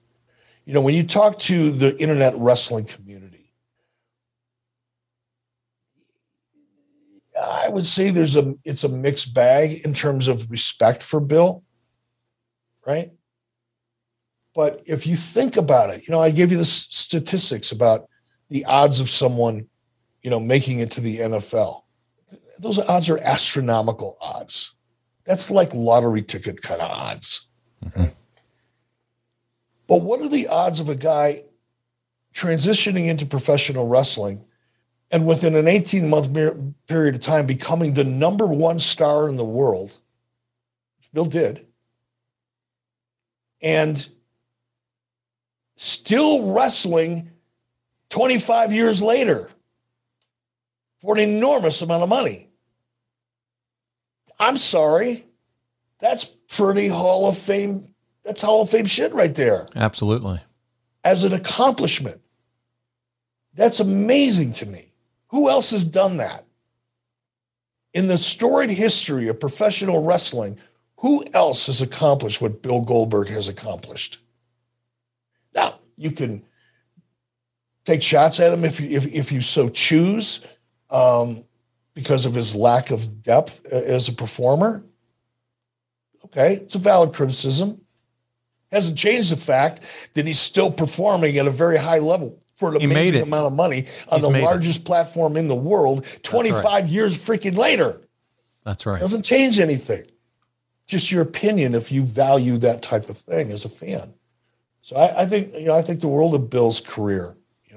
[0.66, 3.54] You know, when you talk to the internet wrestling community,
[7.42, 11.64] I would say there's a it's a mixed bag in terms of respect for Bill,
[12.86, 13.12] right?
[14.54, 18.10] But if you think about it, you know, I gave you the statistics about
[18.50, 19.68] the odds of someone,
[20.22, 21.85] you know, making it to the NFL.
[22.60, 24.74] Those odds are astronomical odds.
[25.26, 27.48] That's like lottery ticket kind of odds.
[27.84, 28.06] Mm-hmm.
[29.88, 31.44] But what are the odds of a guy
[32.34, 34.46] transitioning into professional wrestling
[35.12, 36.34] and within an 18 month
[36.88, 39.98] period of time becoming the number one star in the world,
[40.98, 41.66] which Bill did,
[43.62, 44.08] and
[45.78, 47.32] still wrestling
[48.10, 49.50] 25 years later
[51.02, 52.45] for an enormous amount of money?
[54.40, 55.26] I'm sorry.
[56.00, 57.94] That's pretty Hall of Fame.
[58.24, 60.42] That's Hall of Fame shit right there Absolutely.
[61.04, 62.22] as an accomplishment.
[63.54, 64.92] That's amazing to me.
[65.28, 66.46] Who else has done that?
[67.94, 70.58] In the storied history of professional wrestling,
[70.98, 74.20] who else has accomplished what Bill Goldberg has accomplished?
[75.54, 76.44] Now, you can
[77.86, 80.46] take shots at him if you, if, if you so choose,
[80.90, 81.46] um,
[81.96, 84.84] because of his lack of depth uh, as a performer.
[86.26, 87.82] Okay, it's a valid criticism
[88.76, 89.80] hasn't changed the fact
[90.14, 93.54] that he's still performing at a very high level for an He amazing amount of
[93.54, 94.46] money on He's the made it.
[94.46, 98.02] largest platform in the world 25 years freaking later.
[98.64, 99.00] That's right.
[99.00, 100.06] Doesn't change anything.
[100.88, 104.14] Just your opinion if you value that type of thing as a fan.
[104.82, 107.36] So I, I think, you know, I think the world of Bill's career.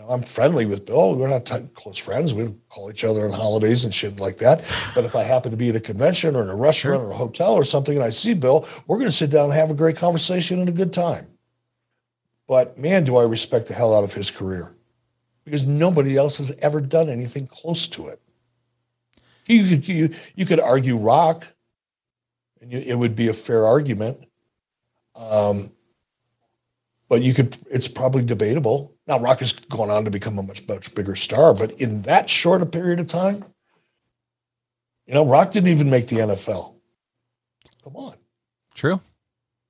[0.08, 1.14] I'm friendly with Bill.
[1.14, 2.32] We're not t- close friends.
[2.32, 4.64] We call each other on holidays and shit like that.
[4.94, 7.16] But if I happen to be at a convention or in a restaurant or a
[7.16, 9.74] hotel or something and I see Bill, we're going to sit down and have a
[9.74, 11.26] great conversation and a good time.
[12.46, 14.74] But man, do I respect the hell out of his career
[15.44, 18.20] because nobody else has ever done anything close to it.
[19.46, 21.54] You could you, you could argue Rock,
[22.60, 24.26] and you, it would be a fair argument.
[25.16, 25.72] Um,
[27.08, 28.94] but you could it's probably debatable.
[29.08, 32.28] Now Rock has gone on to become a much much bigger star, but in that
[32.28, 33.44] short a period of time,
[35.06, 36.74] you know, Rock didn't even make the NFL.
[37.82, 38.14] Come on,
[38.74, 39.00] True.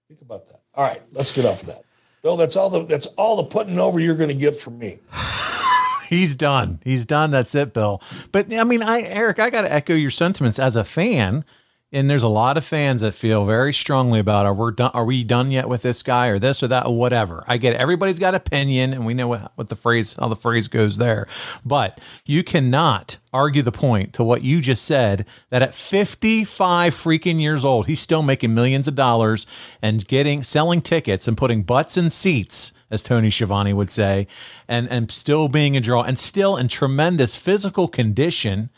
[0.09, 0.63] think about that.
[0.75, 1.85] All right, let's get off of that.
[2.23, 4.99] Bill, that's all the that's all the putting over you're going to get from me.
[6.09, 6.81] He's done.
[6.85, 7.31] He's done.
[7.31, 8.03] That's it, Bill.
[8.33, 11.45] But I mean, I Eric, I got to echo your sentiments as a fan.
[11.91, 14.91] And there's a lot of fans that feel very strongly about are we done?
[14.93, 17.45] Are we done yet with this guy or this or that or whatever?
[17.47, 17.81] I get it.
[17.81, 21.27] Everybody's got opinion, and we know what, what the phrase how the phrase goes there.
[21.65, 27.41] But you cannot argue the point to what you just said that at 55 freaking
[27.41, 29.47] years old, he's still making millions of dollars
[29.81, 34.27] and getting selling tickets and putting butts in seats, as Tony Schiavone would say,
[34.69, 38.69] and and still being a draw and still in tremendous physical condition.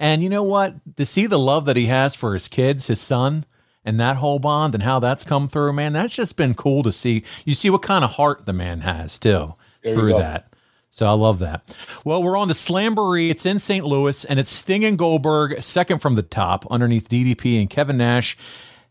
[0.00, 0.74] And you know what?
[0.96, 3.44] To see the love that he has for his kids, his son,
[3.84, 6.90] and that whole bond and how that's come through, man, that's just been cool to
[6.90, 7.22] see.
[7.44, 10.52] You see what kind of heart the man has too There through that.
[10.90, 11.72] So I love that.
[12.04, 13.30] Well, we're on to Slamboree.
[13.30, 13.84] It's in St.
[13.84, 18.36] Louis, and it's Sting and Goldberg, second from the top, underneath DDP and Kevin Nash.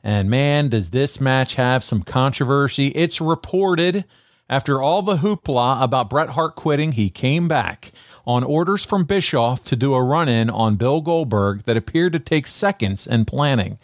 [0.04, 2.90] And man, does this match have some controversy.
[2.90, 4.06] It's reported
[4.50, 7.92] after all the hoopla about Bret Hart quitting, he came back
[8.26, 12.20] on orders from Bischoff to do a run in on Bill Goldberg that appeared to
[12.20, 13.78] take seconds in planning.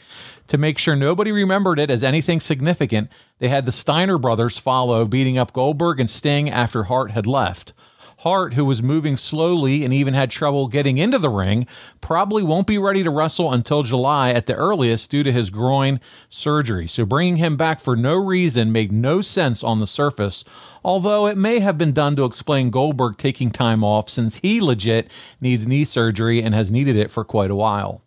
[0.47, 3.09] To make sure nobody remembered it as anything significant,
[3.39, 7.73] they had the Steiner brothers follow, beating up Goldberg and Sting after Hart had left.
[8.25, 11.67] Hart, who was moving slowly and even had trouble getting into the ring,
[12.01, 15.99] probably won't be ready to wrestle until July at the earliest due to his groin
[16.27, 16.87] surgery.
[16.87, 20.43] So bringing him back for no reason made no sense on the surface,
[20.83, 25.07] although it may have been done to explain Goldberg taking time off since he legit
[25.39, 28.01] needs knee surgery and has needed it for quite a while.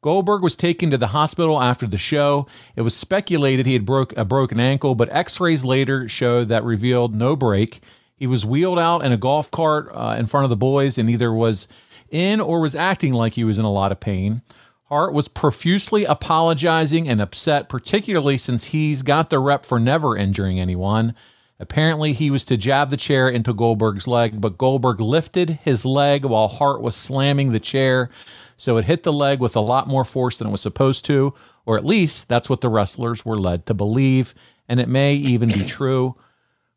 [0.00, 2.46] Goldberg was taken to the hospital after the show.
[2.74, 7.14] It was speculated he had broke a broken ankle, but x-rays later showed that revealed
[7.14, 7.82] no break.
[8.22, 11.10] He was wheeled out in a golf cart uh, in front of the boys and
[11.10, 11.66] either was
[12.08, 14.42] in or was acting like he was in a lot of pain.
[14.84, 20.60] Hart was profusely apologizing and upset, particularly since he's got the rep for never injuring
[20.60, 21.16] anyone.
[21.58, 26.24] Apparently, he was to jab the chair into Goldberg's leg, but Goldberg lifted his leg
[26.24, 28.08] while Hart was slamming the chair,
[28.56, 31.34] so it hit the leg with a lot more force than it was supposed to,
[31.66, 34.32] or at least that's what the wrestlers were led to believe,
[34.68, 36.14] and it may even be true.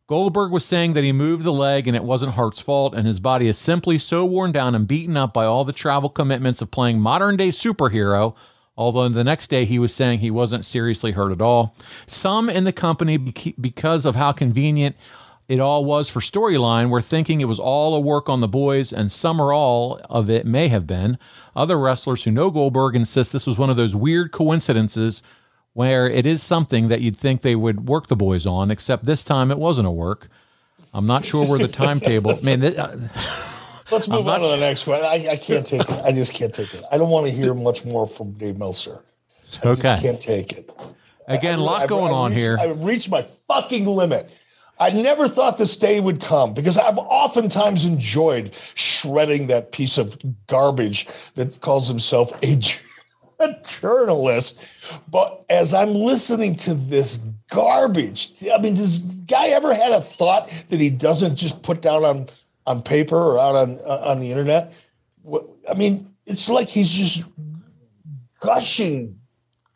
[0.07, 3.19] Goldberg was saying that he moved the leg and it wasn't Hart's fault, and his
[3.19, 6.69] body is simply so worn down and beaten up by all the travel commitments of
[6.69, 8.35] playing modern day superhero.
[8.77, 11.75] Although the next day he was saying he wasn't seriously hurt at all.
[12.05, 14.95] Some in the company, because of how convenient
[15.47, 18.93] it all was for storyline, were thinking it was all a work on the boys,
[18.93, 21.17] and some or all of it may have been.
[21.55, 25.23] Other wrestlers who know Goldberg insist this was one of those weird coincidences
[25.75, 29.25] where it is something that you'd think they would work the boys on, except this
[29.25, 30.29] time it wasn't a work.
[30.93, 32.33] I'm not sure where the timetable.
[32.43, 32.95] man, th- uh,
[33.91, 35.01] let's move on to the next one.
[35.01, 35.89] I, I, can't take it.
[35.89, 36.81] I just can't take it.
[36.93, 39.03] I don't want to hear much more from Dave Meltzer.
[39.65, 39.81] I okay.
[39.81, 40.69] just can't take it.
[41.27, 42.57] Again, a lot I've, going I've on reached, here.
[42.57, 44.31] I've reached my fucking limit.
[44.79, 50.17] I never thought this day would come because I've oftentimes enjoyed shredding that piece of
[50.47, 52.55] garbage that calls himself a
[53.39, 54.63] a journalist.
[55.09, 57.17] But as I'm listening to this
[57.49, 62.03] garbage, I mean, does guy ever had a thought that he doesn't just put down
[62.03, 62.27] on
[62.65, 64.73] on paper or out on uh, on the internet?
[65.69, 67.23] I mean, it's like he's just
[68.39, 69.19] gushing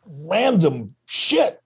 [0.06, 1.62] random shit,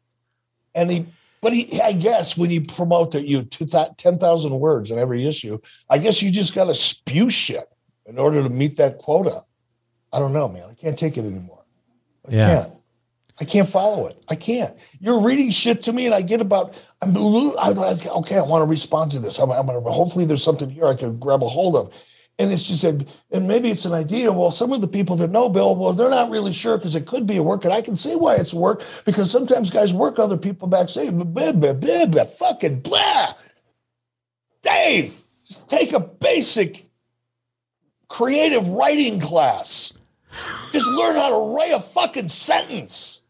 [0.75, 1.07] and he.
[1.41, 5.59] But he, I guess, when you promote that you ten thousand words in every issue,
[5.91, 7.69] I guess you just got to spew shit
[8.07, 9.43] in order to meet that quota.
[10.11, 10.71] I don't know, man.
[10.71, 11.54] I can't take it anymore.
[12.29, 12.49] I yeah.
[12.49, 12.73] can't.
[13.41, 14.25] I can't follow it.
[14.29, 14.77] I can't.
[15.01, 16.75] You're reading shit to me, and I get about.
[17.03, 19.39] I'm, I'm like, okay, I want to respond to this.
[19.39, 19.81] I'm, I'm gonna.
[19.91, 21.93] Hopefully, there's something here I can grab a hold of.
[22.37, 24.33] And it's just a, and maybe it's an idea.
[24.33, 27.07] Well, some of the people that know Bill, well, they're not really sure because it
[27.07, 29.95] could be a work, and I can see why it's a work because sometimes guys
[29.95, 31.13] work other people backstage.
[31.13, 33.35] Blah, blah, blah, blah, fucking blah.
[34.63, 36.87] Dave, just take a basic
[38.09, 39.93] creative writing class.
[40.73, 43.23] Just learn how to write a fucking sentence.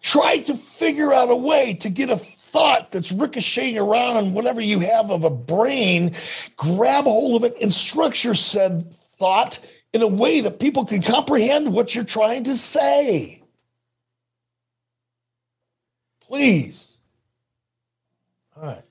[0.00, 4.60] Try to figure out a way to get a thought that's ricocheting around on whatever
[4.60, 6.14] you have of a brain,
[6.56, 9.58] grab hold of it and structure said thought
[9.92, 13.42] in a way that people can comprehend what you're trying to say.
[16.20, 16.96] Please.
[18.56, 18.82] All right.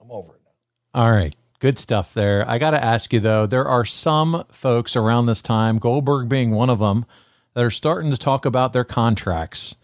[0.00, 1.00] I'm over it now.
[1.00, 1.34] All right.
[1.58, 2.48] Good stuff there.
[2.48, 6.50] I got to ask you though, there are some folks around this time, Goldberg being
[6.50, 7.06] one of them,
[7.54, 9.74] that are starting to talk about their contracts.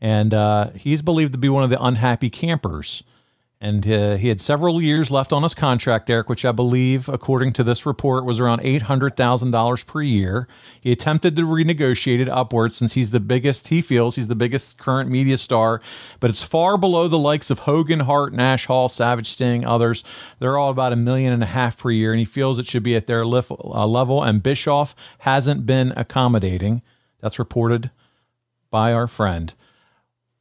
[0.00, 3.02] And uh, he's believed to be one of the unhappy campers
[3.62, 7.52] and uh, he had several years left on his contract, Eric, which I believe, according
[7.52, 10.48] to this report, was around $800,000 per year.
[10.80, 14.78] He attempted to renegotiate it upwards since he's the biggest, he feels he's the biggest
[14.78, 15.80] current media star,
[16.18, 20.02] but it's far below the likes of Hogan, Hart, Nash, Hall, Savage, Sting, others.
[20.40, 22.82] They're all about a million and a half per year, and he feels it should
[22.82, 26.82] be at their uh, level, and Bischoff hasn't been accommodating.
[27.20, 27.92] That's reported
[28.72, 29.54] by our friend.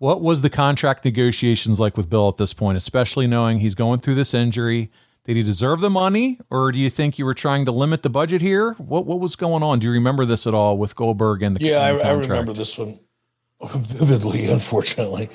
[0.02, 4.00] What was the contract negotiations like with Bill at this point, especially knowing he's going
[4.00, 4.90] through this injury?
[5.26, 8.10] Did he deserve the money, or do you think you were trying to limit the
[8.10, 8.74] budget here?
[8.80, 9.78] What what was going on?
[9.78, 11.82] Do you remember this at all with Goldberg and the yeah?
[11.82, 13.00] I, I, remember this one
[13.64, 14.48] vividly.
[14.48, 15.30] Unfortunately,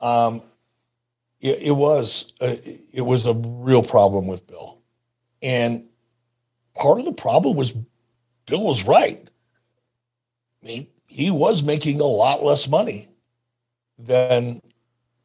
[0.00, 0.42] um,
[1.42, 4.80] it, it was a, it was a real problem with Bill,
[5.42, 5.84] and
[6.74, 7.74] part of the problem was
[8.46, 9.28] Bill was right.
[10.62, 13.10] I mean, he was making a lot less money
[14.06, 14.60] than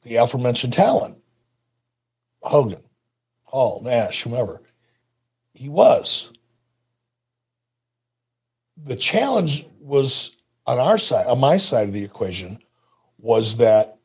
[0.04, 1.18] the aforementioned talent
[2.41, 2.82] Hogan,
[3.44, 4.62] Hall, Nash, whomever.
[5.54, 6.32] He was.
[8.84, 12.60] The challenge was on our side, on my side of the equation,
[13.18, 13.98] was that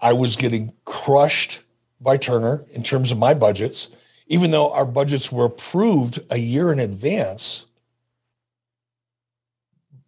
[0.00, 1.62] I was getting crushed
[2.00, 3.88] by Turner in terms of my budgets,
[4.26, 7.66] even though our budgets were approved a year in advance.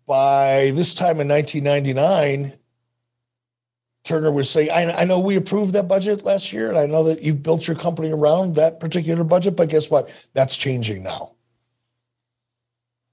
[0.06, 2.59] By this time in 1999,
[4.04, 7.04] Turner was saying, I, I, know we approved that budget last year, and I know
[7.04, 10.08] that you've built your company around that particular budget, but guess what?
[10.32, 11.32] That's changing now.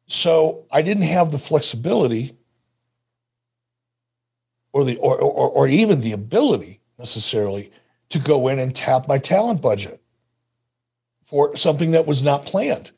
[0.07, 2.37] So I didn't have the flexibility
[4.71, 7.71] or the or, or, or even the ability necessarily
[8.09, 10.01] to go in and tap my talent budget
[11.23, 12.91] for something that was not planned.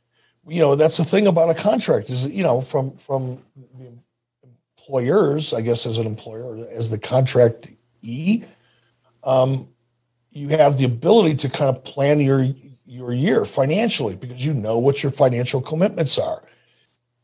[0.47, 3.91] You know, that's the thing about a contract is, you know, from from the
[4.77, 7.69] employers, I guess as an employer, as the contract
[8.01, 8.43] E,
[9.23, 9.69] um,
[10.31, 12.47] you have the ability to kind of plan your
[12.85, 16.43] your year financially because you know what your financial commitments are.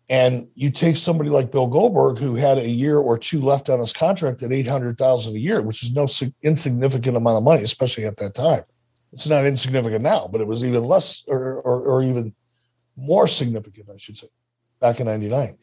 [0.07, 3.79] And you take somebody like Bill Goldberg, who had a year or two left on
[3.79, 6.05] his contract at eight hundred thousand a year, which is no
[6.43, 8.63] insignificant amount of money, especially at that time.
[9.11, 12.35] It's not insignificant now, but it was even less, or, or, or even
[12.97, 14.27] more significant, I should say,
[14.79, 15.57] back in '99.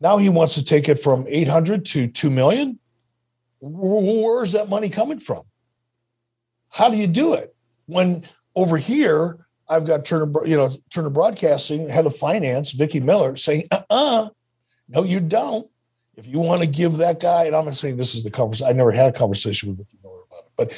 [0.00, 2.78] Now he wants to take it from 800 to 2 million.
[3.60, 5.42] Where's that money coming from?
[6.70, 7.54] How do you do it
[7.86, 8.24] when
[8.54, 13.68] over here I've got Turner, you know, Turner Broadcasting head of finance, Vicki Miller, saying,
[13.70, 14.30] "Uh-uh,
[14.88, 15.70] no, you don't.
[16.16, 18.68] If you want to give that guy," and I'm not saying this is the conversation.
[18.68, 20.72] I never had a conversation with Vicki Miller about it, but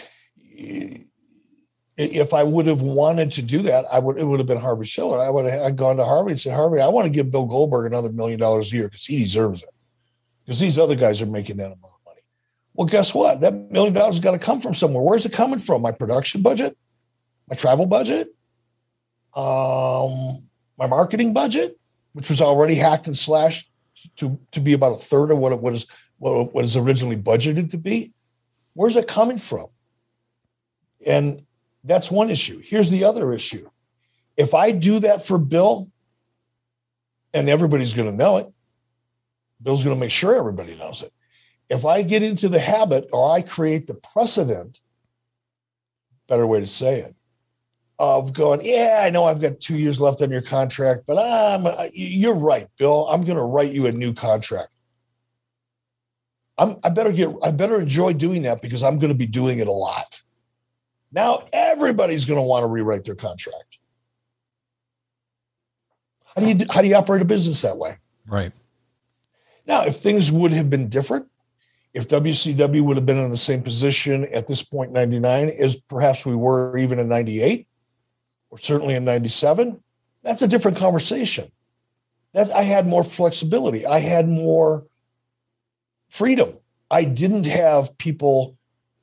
[1.97, 4.19] if I would have wanted to do that, I would.
[4.19, 5.19] It would have been Harvey Schiller.
[5.19, 7.87] I would have gone to Harvey and said, "Harvey, I want to give Bill Goldberg
[7.87, 9.71] another million dollars a year because he deserves it.
[10.45, 11.92] Because these other guys are making that amount of money."
[12.75, 13.41] Well, guess what?
[13.41, 15.03] That million dollars has got to come from somewhere.
[15.03, 15.83] Where's it coming from?
[15.83, 16.77] My production budget,
[17.49, 18.29] my travel budget,
[19.35, 21.79] um, my marketing budget,
[22.13, 23.71] which was already hacked and slashed
[24.17, 25.87] to, to be about a third of what it was
[26.19, 28.13] what, what is originally budgeted to be.
[28.75, 29.67] Where's it coming from?
[31.05, 31.45] And
[31.85, 32.61] that's one issue.
[32.63, 33.69] Here's the other issue.
[34.37, 35.91] If I do that for Bill,
[37.35, 38.53] and everybody's going to know it,
[39.63, 41.13] Bill's going to make sure everybody knows it.
[41.73, 44.83] If I get into the habit or I create the precedent,
[46.29, 47.17] better way to say it,
[47.99, 51.65] of going, yeah, I know I've got two years left on your contract, but I'm,
[51.65, 53.09] uh, you're right, Bill.
[53.09, 54.69] I'm going to write you a new contract.
[56.59, 59.59] I'm, I better get, I better enjoy doing that because I'm going to be doing
[59.59, 60.21] it a lot.
[61.11, 63.79] Now everybody's going to want to rewrite their contract.
[66.37, 67.97] How do you, how do you operate a business that way?
[68.27, 68.53] Right.
[69.67, 71.31] Now, if things would have been different,
[71.95, 76.25] if WCW would have been in the same position at this point, 99, as perhaps
[76.25, 77.67] we were even in 98,
[78.51, 79.83] or certainly in 97,
[80.23, 81.51] that's a different conversation.
[82.33, 83.85] That I had more flexibility.
[83.85, 84.87] I had more
[86.09, 86.57] freedom.
[86.91, 88.57] I didn't have people,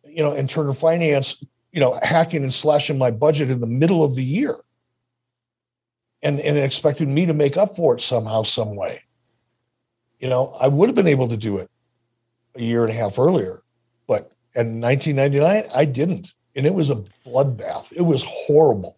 [0.04, 4.04] you know, in Turner Finance, you know, hacking and slashing my budget in the middle
[4.04, 4.56] of the year
[6.24, 9.04] and, and expecting me to make up for it somehow, some way.
[10.20, 11.70] You know, I would have been able to do it
[12.60, 13.64] a year and a half earlier,
[14.08, 16.34] but in 1999, I didn't.
[16.56, 17.92] And it was a bloodbath.
[17.94, 18.98] It was horrible.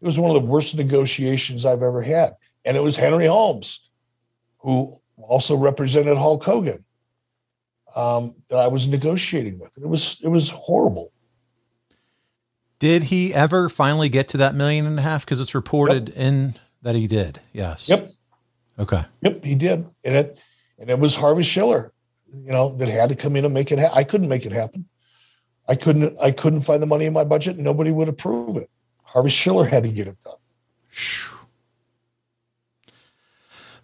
[0.00, 2.34] It was one of the worst negotiations I've ever had.
[2.64, 3.88] And it was Henry Holmes,
[4.58, 6.84] who also represented Hulk Hogan,
[7.94, 9.76] um, that I was negotiating with.
[9.76, 11.12] It was it was horrible.
[12.78, 15.24] Did he ever finally get to that million and a half?
[15.24, 16.18] Because it's reported yep.
[16.18, 17.40] in that he did.
[17.52, 17.88] Yes.
[17.88, 18.12] Yep.
[18.78, 19.02] Okay.
[19.22, 20.38] Yep, he did, and it
[20.78, 21.92] and it was Harvey Schiller,
[22.30, 23.78] you know, that had to come in and make it.
[23.78, 24.86] Ha- I couldn't make it happen.
[25.68, 26.16] I couldn't.
[26.22, 27.56] I couldn't find the money in my budget.
[27.56, 28.70] and Nobody would approve it.
[29.02, 30.34] Harvey Schiller had to get it done.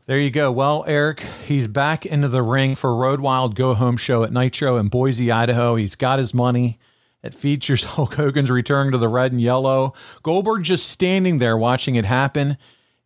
[0.07, 0.53] There you go.
[0.53, 4.77] Well, Eric, he's back into the ring for Road Wild Go Home show at Nitro
[4.77, 5.77] in Boise, Idaho.
[5.77, 6.79] He's got his money.
[7.23, 9.95] It features Hulk Hogan's return to the red and yellow.
[10.23, 12.59] Goldberg just standing there watching it happen.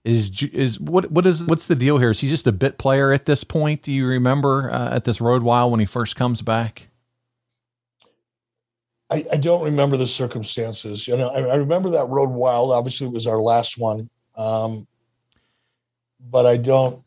[0.04, 2.10] Is is what what is what's the deal here?
[2.10, 3.82] Is he just a bit player at this point?
[3.82, 6.88] Do you remember uh, at this Road Wild when he first comes back?
[9.10, 11.08] I, I, don't remember the circumstances.
[11.08, 12.72] You know, I, I, remember that Road Wild.
[12.72, 14.86] Obviously, it was our last one, um,
[16.30, 17.02] but I don't.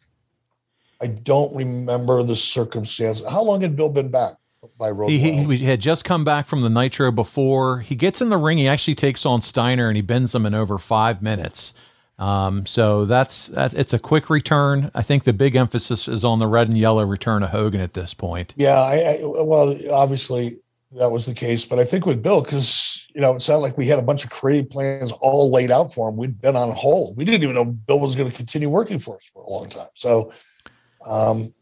[0.99, 3.27] I don't remember the circumstance.
[3.27, 4.33] How long had Bill been back
[4.77, 5.43] by Road he?
[5.55, 7.79] He had just come back from the Nitro before.
[7.79, 8.59] He gets in the ring.
[8.59, 11.73] He actually takes on Steiner and he bends him in over five minutes.
[12.21, 14.91] Um, so that's, that's it's a quick return.
[14.93, 17.95] I think the big emphasis is on the red and yellow return of Hogan at
[17.95, 18.53] this point.
[18.55, 20.59] Yeah, I, I well, obviously
[20.91, 21.65] that was the case.
[21.65, 24.23] But I think with Bill, because you know, it sounded like we had a bunch
[24.23, 26.15] of creative plans all laid out for him.
[26.15, 27.17] We'd been on hold.
[27.17, 29.67] We didn't even know Bill was going to continue working for us for a long
[29.67, 29.89] time.
[29.95, 30.31] So,
[31.03, 31.55] um,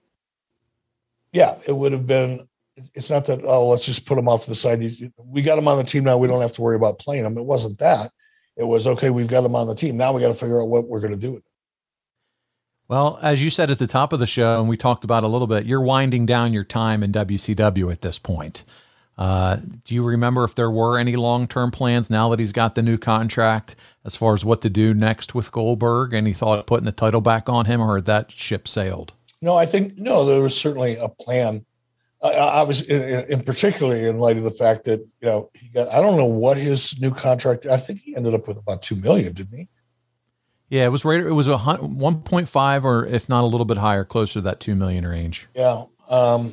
[1.31, 2.48] yeah, it would have been.
[2.94, 4.84] It's not that oh, let's just put him off to the side.
[5.18, 6.18] We got him on the team now.
[6.18, 7.38] We don't have to worry about playing him.
[7.38, 8.10] It wasn't that.
[8.60, 9.10] It was okay.
[9.10, 10.11] We've got him on the team now.
[10.11, 11.52] We got to figure out what we're going to do with it.
[12.90, 15.27] Well, as you said at the top of the show, and we talked about a
[15.27, 18.65] little bit, you're winding down your time in WCW at this point.
[19.18, 22.76] Uh, do you remember if there were any long term plans now that he's got
[22.76, 26.14] the new contract as far as what to do next with Goldberg?
[26.14, 29.14] Any thought of putting the title back on him, or had that ship sailed?
[29.41, 30.26] No, I think no.
[30.26, 31.65] There was certainly a plan.
[32.22, 35.88] Uh, was in, in, particularly in light of the fact that you know he got.
[35.88, 37.66] I don't know what his new contract.
[37.66, 39.68] I think he ended up with about two million, didn't he?
[40.70, 41.20] Yeah, it was right.
[41.20, 44.41] It was a one point five, or if not a little bit higher, closer to
[44.41, 45.48] that two million range.
[45.56, 45.86] Yeah.
[46.10, 46.52] Um,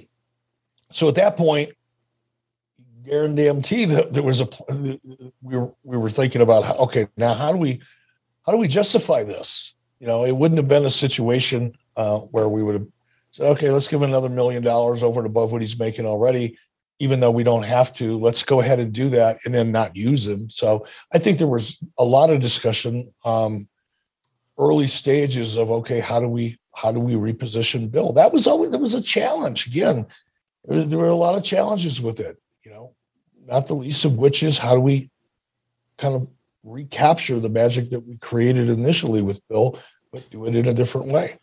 [0.93, 1.73] so at that point,
[3.07, 4.49] guarantee that there was a
[5.43, 7.81] we were we were thinking about how, okay now how do we
[8.45, 9.75] how do we justify this?
[9.99, 12.87] You know, it wouldn't have been a situation uh, where we would have
[13.41, 16.59] okay, let's give him another million dollars over and above what he's making already,
[16.99, 18.19] even though we don't have to.
[18.19, 20.51] Let's go ahead and do that and then not use him.
[20.51, 23.13] So I think there was a lot of discussion.
[23.25, 23.69] Um,
[24.59, 28.13] early stages of okay, how do we how do we reposition Bill?
[28.13, 29.67] That was always there was a challenge.
[29.67, 30.07] Again,
[30.65, 32.37] there, there were a lot of challenges with it.
[32.65, 32.95] You know,
[33.45, 35.11] not the least of which is how do we
[35.99, 36.29] kind of
[36.65, 39.79] recapture the magic that we created initially with Bill,
[40.13, 41.39] but do it in a different way.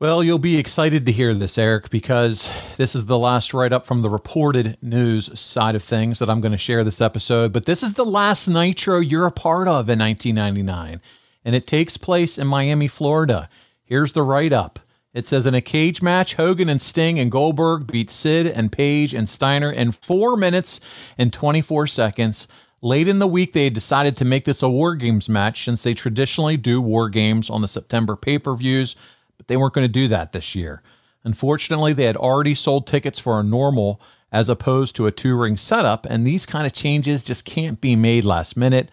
[0.00, 3.84] Well, you'll be excited to hear this, Eric, because this is the last write up
[3.84, 7.52] from the reported news side of things that I'm going to share this episode.
[7.52, 11.02] But this is the last Nitro you're a part of in 1999
[11.44, 13.50] and it takes place in Miami, Florida.
[13.84, 14.78] Here's the write up.
[15.12, 19.12] It says in a cage match, Hogan and Sting and Goldberg beat Sid and Page
[19.12, 20.80] and Steiner in four minutes
[21.18, 22.48] and 24 seconds.
[22.80, 25.92] Late in the week, they decided to make this a War Games match since they
[25.92, 28.96] traditionally do War Games on the September pay per views,
[29.40, 30.82] but they weren't going to do that this year.
[31.24, 33.98] Unfortunately, they had already sold tickets for a normal
[34.30, 37.96] as opposed to a two ring setup, and these kind of changes just can't be
[37.96, 38.90] made last minute.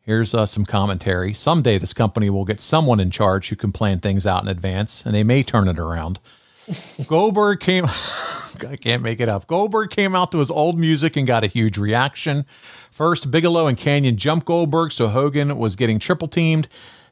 [0.00, 1.32] Here's uh, some commentary.
[1.32, 5.06] Someday this company will get someone in charge who can plan things out in advance,
[5.06, 6.18] and they may turn it around.
[7.06, 7.84] Goldberg came,
[8.68, 9.46] I can't make it up.
[9.46, 12.46] Goldberg came out to his old music and got a huge reaction.
[12.90, 16.66] First, Bigelow and Kanyon jumped Goldberg, so Hogan was getting triple teamed.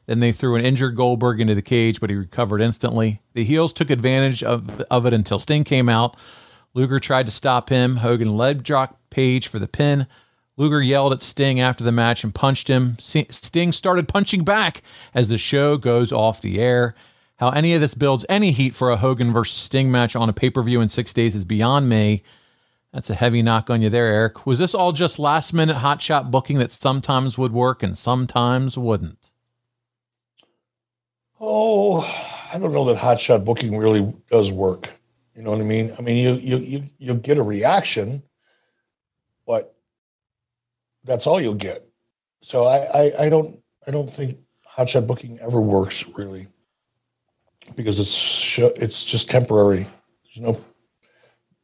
[0.05, 3.21] Then they threw an injured Goldberg into the cage, but he recovered instantly.
[3.33, 6.17] The heels took advantage of, of it until Sting came out.
[6.73, 7.97] Luger tried to stop him.
[7.97, 10.07] Hogan legdropped Page for the pin.
[10.57, 12.97] Luger yelled at Sting after the match and punched him.
[12.99, 14.81] Sting started punching back
[15.13, 16.95] as the show goes off the air.
[17.37, 20.33] How any of this builds any heat for a Hogan versus Sting match on a
[20.33, 22.23] pay per view in six days is beyond me.
[22.93, 24.45] That's a heavy knock on you there, Eric.
[24.45, 29.20] Was this all just last minute hotshot booking that sometimes would work and sometimes wouldn't?
[31.43, 32.01] Oh,
[32.53, 34.95] I don't know that hotshot booking really does work.
[35.35, 35.91] You know what I mean?
[35.97, 38.21] I mean, you you you you get a reaction,
[39.47, 39.75] but
[41.03, 41.83] that's all you'll get.
[42.43, 44.37] So I, I, I don't I don't think
[44.77, 46.47] hotshot booking ever works really
[47.75, 49.87] because it's it's just temporary.
[50.23, 50.63] There's no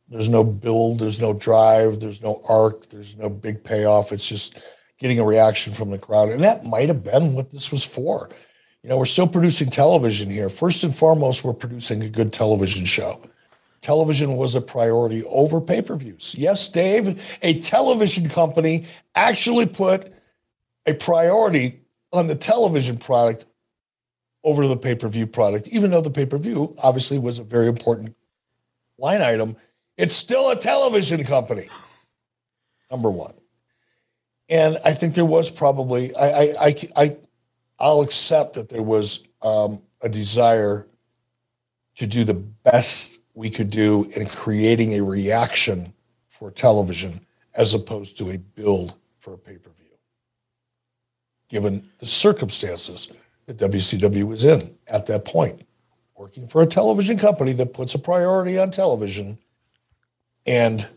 [0.10, 4.12] there's no build, there's no drive, there's no arc, there's no big payoff.
[4.12, 4.60] It's just
[4.98, 8.32] getting a reaction from the crowd, and that might have been what this was for.
[8.88, 10.48] You know, we're still producing television here.
[10.48, 13.20] First and foremost, we're producing a good television show
[13.82, 16.36] television was a priority over pay per views.
[16.38, 18.86] Yes, Dave, a television company
[19.16, 20.12] actually put
[20.86, 21.80] a priority
[22.12, 23.46] on the television product
[24.44, 27.44] over the pay per view product, even though the pay per view obviously was a
[27.44, 28.16] very important
[28.98, 29.56] line item.
[29.98, 31.70] It's still a television company,
[32.92, 33.34] number one.
[34.50, 37.18] And I think there was probably, I, I, I, I
[37.80, 40.88] I'll accept that there was um, a desire
[41.96, 45.94] to do the best we could do in creating a reaction
[46.28, 47.22] for television
[47.54, 49.98] as opposed to a build for a pay per view,
[51.50, 53.12] given the circumstances
[53.46, 55.62] that WCW was in at that point,
[56.16, 59.38] working for a television company that puts a priority on television
[60.46, 60.88] and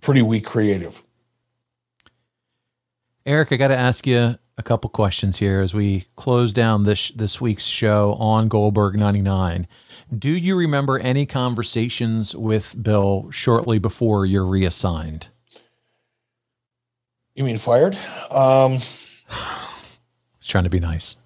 [0.00, 1.02] pretty weak creative.
[3.26, 7.08] Eric, I got to ask you a couple questions here as we close down this
[7.12, 9.66] this week's show on Goldberg 99.
[10.16, 15.28] Do you remember any conversations with Bill shortly before you're reassigned?
[17.34, 17.96] You mean fired?
[18.30, 18.72] Um,
[19.30, 19.98] was
[20.42, 21.16] trying to be nice.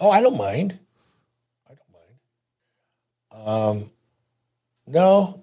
[0.00, 0.78] Oh, I don't mind.
[1.68, 3.82] I don't mind.
[3.82, 3.90] Um,
[4.86, 5.42] no,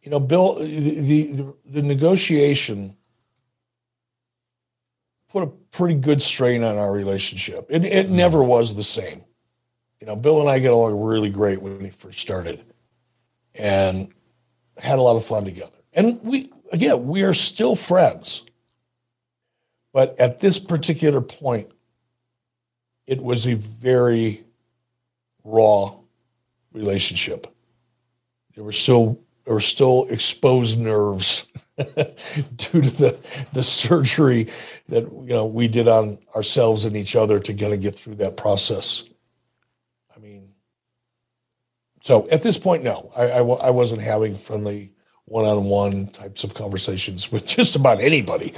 [0.00, 2.96] you know, Bill, the, the, the negotiation
[5.30, 7.66] put a pretty good strain on our relationship.
[7.70, 9.24] It, it never was the same.
[10.00, 12.64] You know, Bill and I get along really great when we first started
[13.54, 14.08] and
[14.78, 15.76] had a lot of fun together.
[15.92, 18.44] And we, again, we are still friends.
[19.92, 21.70] But at this particular point,
[23.06, 24.44] it was a very
[25.44, 25.96] raw
[26.72, 27.46] relationship.
[28.54, 31.46] There were still there were still exposed nerves
[32.56, 33.18] due to the
[33.52, 34.48] the surgery
[34.88, 38.16] that you know we did on ourselves and each other to kind of get through
[38.16, 39.04] that process.
[40.14, 40.50] I mean,
[42.02, 44.92] so at this point, no, I, I, I wasn't having friendly
[45.24, 48.52] one-on-one types of conversations with just about anybody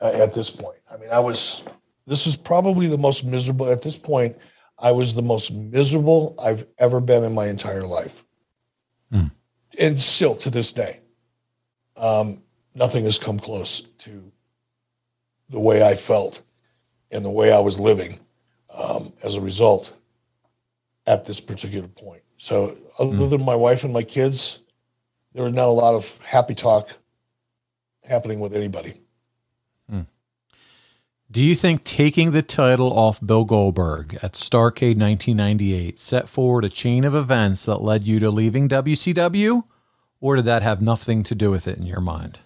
[0.00, 0.78] uh, at this point.
[0.90, 1.62] I mean, I was
[2.06, 4.36] this was probably the most miserable at this point.
[4.78, 8.24] I was the most miserable I've ever been in my entire life,
[9.10, 9.26] Hmm.
[9.78, 11.00] and still to this day,
[11.96, 12.42] um,
[12.78, 14.32] nothing has come close to
[15.50, 16.42] the way I felt
[17.10, 18.20] and the way I was living
[18.72, 19.94] um, as a result
[21.06, 22.22] at this particular point.
[22.36, 24.60] So, other than my wife and my kids,
[25.34, 26.90] there was not a lot of happy talk
[28.04, 28.94] happening with anybody.
[31.30, 36.70] Do you think taking the title off Bill Goldberg at Starcade 1998 set forward a
[36.70, 39.64] chain of events that led you to leaving WCW,
[40.22, 42.38] or did that have nothing to do with it in your mind?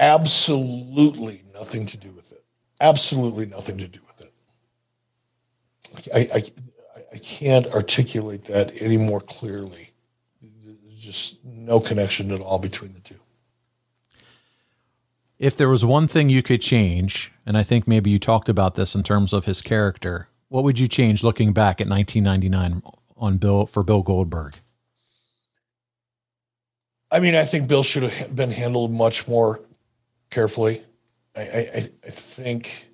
[0.00, 2.42] Absolutely nothing to do with it.
[2.80, 4.32] Absolutely nothing to do with it.
[6.14, 6.42] I, I,
[7.12, 9.90] I can't articulate that any more clearly.
[10.40, 13.20] There's just no connection at all between the two.
[15.38, 18.76] If there was one thing you could change, and I think maybe you talked about
[18.76, 22.82] this in terms of his character, what would you change looking back at 1999
[23.18, 24.54] on Bill for Bill Goldberg?
[27.12, 29.60] I mean, I think Bill should have been handled much more
[30.30, 30.82] carefully.
[31.36, 32.88] I, I, I think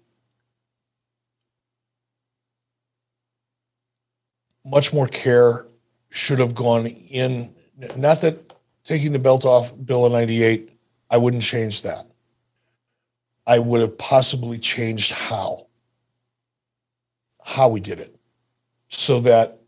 [4.64, 5.66] much more care
[6.10, 7.54] should have gone in.
[7.96, 8.52] Not that
[8.84, 10.70] taking the belt off Bill in '98,
[11.10, 12.06] I wouldn't change that.
[13.46, 15.68] I would have possibly changed how,
[17.44, 18.16] how we did it,
[18.88, 19.60] so that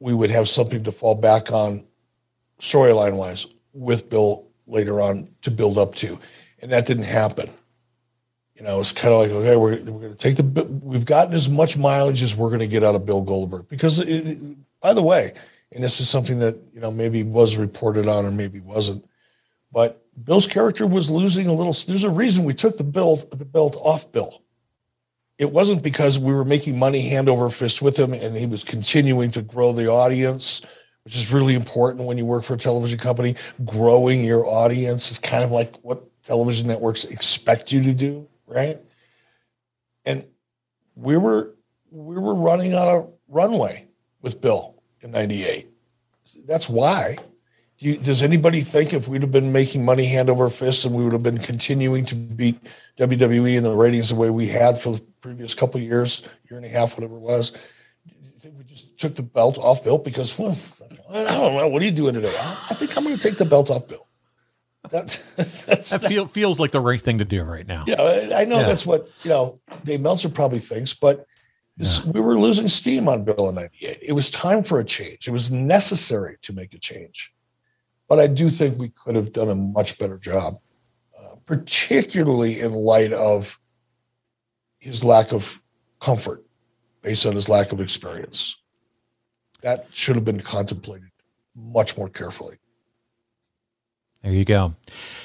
[0.00, 1.86] we would have something to fall back on
[2.58, 6.18] storyline wise with Bill later on to build up to.
[6.60, 7.50] And that didn't happen.
[8.54, 11.32] You know, it's kind of like, okay, we're, we're going to take the, we've gotten
[11.32, 13.68] as much mileage as we're going to get out of Bill Goldberg.
[13.68, 14.38] Because, it,
[14.80, 15.32] by the way,
[15.72, 19.04] and this is something that, you know, maybe was reported on or maybe wasn't,
[19.72, 21.72] but Bill's character was losing a little.
[21.72, 24.42] There's a reason we took the belt, the belt off Bill.
[25.38, 28.62] It wasn't because we were making money hand over fist with him and he was
[28.62, 30.60] continuing to grow the audience
[31.04, 33.34] which is really important when you work for a television company.
[33.64, 38.78] Growing your audience is kind of like what television networks expect you to do, right?
[40.04, 40.26] And
[40.94, 41.54] we were
[41.90, 43.88] we were running on a runway
[44.22, 45.68] with Bill in '98.
[46.46, 47.16] That's why.
[47.78, 50.94] Do you, does anybody think if we'd have been making money hand over fist and
[50.94, 52.60] we would have been continuing to beat
[52.98, 56.66] WWE in the ratings the way we had for the previous couple years, year and
[56.66, 57.52] a half, whatever it was,
[58.06, 60.58] do you think we just took the belt off Bill because, well,
[61.10, 61.68] I don't know.
[61.68, 62.34] What are you doing today?
[62.38, 64.06] I think I'm going to take the belt off Bill.
[64.90, 67.84] That, that's That feel, feels like the right thing to do right now.
[67.86, 68.66] yeah, I I know Yeah.
[68.66, 71.26] that's what you know Dave Meltzer probably thinks, but
[71.76, 73.98] this, we were losing steam on Bill in '98.
[74.02, 75.28] It was time for a change.
[75.28, 77.32] It was necessary to make a change,
[78.08, 80.56] but I do think we could have done a much better job,
[81.18, 83.58] uh, particularly in light of
[84.78, 85.60] his lack of
[86.00, 86.44] comfort,
[87.02, 88.56] based on his lack of experience.
[89.62, 91.10] That should have been contemplated
[91.54, 92.56] much more carefully.
[94.22, 94.74] There you go.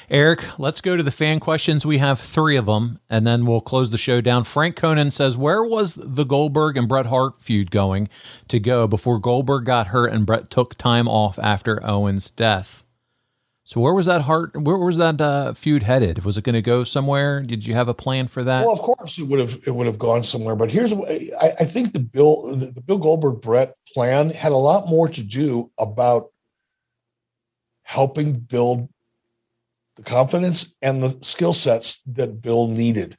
[0.09, 1.85] Eric, let's go to the fan questions.
[1.85, 4.45] We have three of them, and then we'll close the show down.
[4.45, 8.07] Frank Conan says, Where was the Goldberg and Bret Hart feud going
[8.47, 12.84] to go before Goldberg got hurt and Bret took time off after Owen's death?
[13.67, 14.55] So where was that heart?
[14.55, 16.23] Where was that uh, feud headed?
[16.23, 17.41] Was it going to go somewhere?
[17.41, 18.63] Did you have a plan for that?
[18.63, 20.55] Well, of course it would have it would have gone somewhere.
[20.55, 24.55] But here's what I, I think the Bill the, Bill Goldberg Bret plan had a
[24.57, 26.27] lot more to do about
[27.81, 28.87] helping build
[29.95, 33.17] the confidence and the skill sets that Bill needed.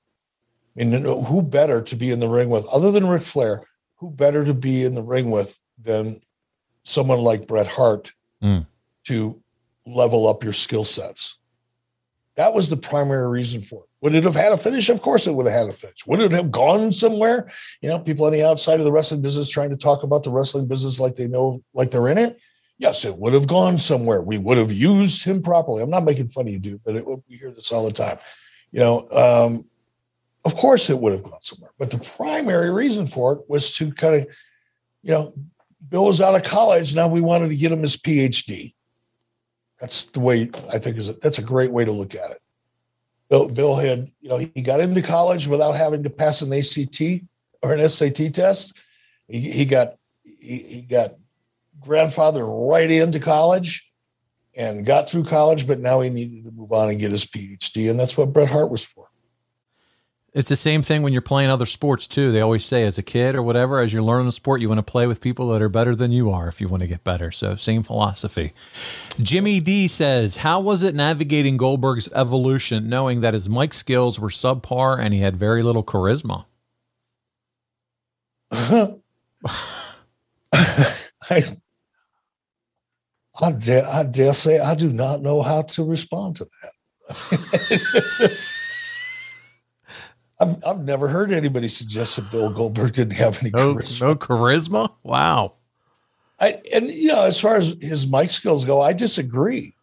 [0.79, 3.63] I mean, who better to be in the ring with, other than Ric Flair,
[3.97, 6.21] who better to be in the ring with than
[6.85, 8.13] someone like Bret Hart
[8.43, 8.67] Mm.
[9.05, 9.43] to
[9.87, 11.39] level up your skill sets?
[12.37, 13.89] That was the primary reason for it.
[14.03, 14.89] Would it have had a finish?
[14.89, 16.07] Of course, it would have had a finish.
[16.07, 17.51] Would it have gone somewhere?
[17.81, 20.31] You know, people on the outside of the wrestling business trying to talk about the
[20.31, 22.39] wrestling business like they know, like they're in it.
[22.79, 24.21] Yes, it would have gone somewhere.
[24.21, 25.83] We would have used him properly.
[25.83, 28.19] I'm not making fun of you, dude, but it, we hear this all the time.
[28.71, 29.65] You know, um,
[30.45, 31.71] of course it would have gone somewhere.
[31.79, 34.27] But the primary reason for it was to kind of,
[35.03, 35.35] you know,
[35.89, 36.95] Bill was out of college.
[36.95, 38.75] Now we wanted to get him his PhD.
[39.87, 42.43] That's the way I think is that's a great way to look at it.
[43.31, 47.23] Bill, Bill had, you know, he got into college without having to pass an ACT
[47.63, 48.77] or an SAT test.
[49.29, 49.95] He, he got
[50.25, 51.15] he, he got
[51.79, 53.89] grandfather right into college
[54.57, 57.89] and got through college, but now he needed to move on and get his PhD,
[57.89, 59.06] and that's what Bret Hart was for.
[60.37, 62.31] It's the same thing when you're playing other sports too.
[62.31, 64.81] They always say as a kid or whatever, as you're learning the sport, you want
[64.81, 67.03] to play with people that are better than you are if you want to get
[67.03, 67.33] better.
[67.33, 68.53] So same philosophy.
[69.19, 74.29] Jimmy D says, How was it navigating Goldberg's evolution knowing that his mic skills were
[74.29, 76.45] subpar and he had very little charisma?
[78.51, 79.01] I,
[83.41, 86.73] I dare, I dare say I do not know how to respond to that.
[87.71, 88.55] it's just,
[90.39, 94.01] I've, I've never heard anybody suggest that Bill Goldberg didn't have any No, charisma.
[94.03, 94.93] no charisma?
[95.03, 95.55] Wow.
[96.39, 99.75] I, and you know, as far as his mic skills go, I disagree.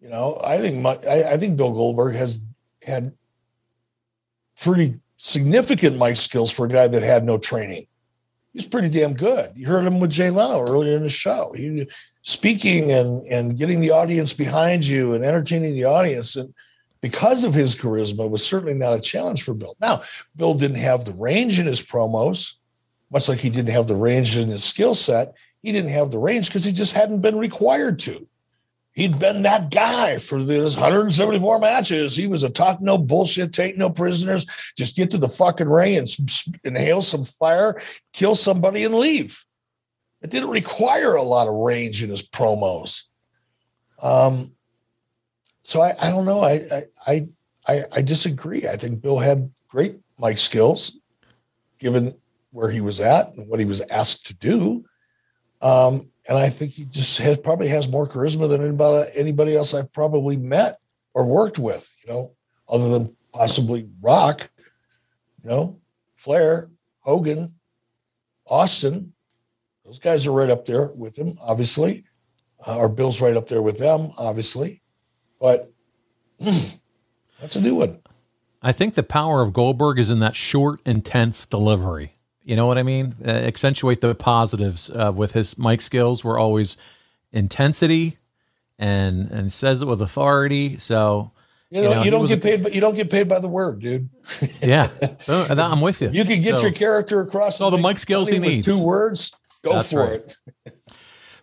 [0.00, 2.38] You know, I think my, I, I think Bill Goldberg has
[2.82, 3.12] had
[4.60, 7.86] pretty significant mic skills for a guy that had no training.
[8.52, 9.50] He's pretty damn good.
[9.54, 11.52] You heard him with Jay Leno earlier in the show.
[11.54, 11.86] He
[12.22, 16.54] speaking and and getting the audience behind you and entertaining the audience and
[17.00, 19.76] because of his charisma was certainly not a challenge for Bill.
[19.80, 20.02] Now,
[20.34, 22.54] Bill didn't have the range in his promos,
[23.10, 25.34] much like he didn't have the range in his skill set.
[25.62, 28.26] He didn't have the range because he just hadn't been required to.
[28.96, 32.16] He'd been that guy for those 174 matches.
[32.16, 35.98] He was a talk no bullshit, take no prisoners, just get to the fucking ring
[35.98, 36.08] and
[36.64, 37.78] inhale some fire,
[38.14, 39.44] kill somebody, and leave.
[40.22, 43.02] It didn't require a lot of range in his promos.
[44.02, 44.55] Um,
[45.66, 46.42] so I, I don't know.
[46.42, 47.26] I, I
[47.66, 48.68] I I disagree.
[48.68, 50.96] I think Bill had great mic skills,
[51.80, 52.14] given
[52.52, 54.84] where he was at and what he was asked to do.
[55.60, 59.74] Um, and I think he just has probably has more charisma than anybody anybody else
[59.74, 60.78] I've probably met
[61.14, 61.92] or worked with.
[62.04, 62.36] You know,
[62.68, 64.48] other than possibly Rock.
[65.42, 65.80] You know,
[66.14, 66.70] Flair,
[67.00, 67.54] Hogan,
[68.46, 69.14] Austin.
[69.84, 72.04] Those guys are right up there with him, obviously.
[72.64, 74.80] Uh, or Bill's right up there with them, obviously.
[75.40, 75.70] But
[76.40, 78.00] that's a new one.
[78.62, 82.12] I think the power of Goldberg is in that short, intense delivery.
[82.44, 83.14] You know what I mean?
[83.24, 86.76] Uh, accentuate the positives uh, with his mic skills were always
[87.32, 88.18] intensity
[88.78, 90.78] and and says it with authority.
[90.78, 91.32] So
[91.70, 93.40] You know, you, know, he don't get a- paid, but you don't get paid by
[93.40, 94.08] the word, dude.
[94.62, 94.88] yeah,
[95.28, 96.08] Uh, I'm with you.
[96.10, 97.60] You can get So- your character across.
[97.60, 98.64] all the mic skills he needs.
[98.66, 99.32] Two words.
[99.62, 100.36] Go That's for right.
[100.64, 100.72] it.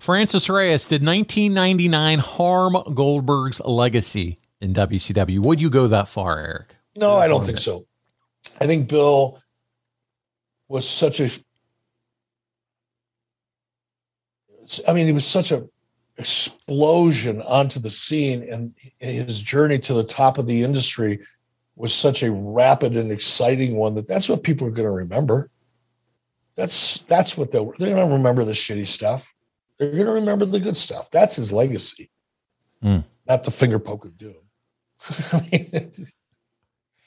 [0.04, 5.40] Francis Reyes did 1999 harm Goldberg's legacy in WCW.
[5.40, 6.76] Would you go that far, Eric?
[6.98, 7.86] No, I don't think so.
[8.60, 9.42] I think Bill
[10.68, 11.30] was such a.
[14.86, 15.70] I mean, he was such a
[16.18, 21.22] explosion onto the scene, and his journey to the top of the industry
[21.78, 25.50] was such a rapid and exciting one that that's what people are going to remember.
[26.58, 29.34] That's that's what they're they're going to remember the shitty stuff.
[29.80, 31.10] They're going to remember the good stuff.
[31.12, 32.12] That's his legacy,
[32.82, 33.00] Hmm.
[33.28, 34.36] not the finger poke of doom.
[35.34, 35.92] I mean,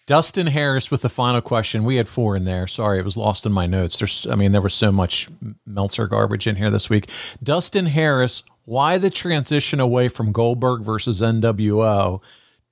[0.07, 1.85] Dustin Harris with the final question.
[1.85, 2.67] We had four in there.
[2.67, 3.99] Sorry, it was lost in my notes.
[3.99, 5.29] There's, I mean, there was so much
[5.67, 7.09] Meltzer garbage in here this week.
[7.43, 12.21] Dustin Harris, why the transition away from Goldberg versus NWO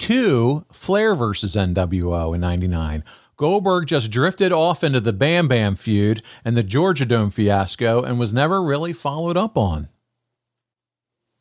[0.01, 3.03] to Flair versus NWO in '99?
[3.37, 8.19] Goldberg just drifted off into the Bam Bam feud and the Georgia Dome fiasco and
[8.19, 9.89] was never really followed up on.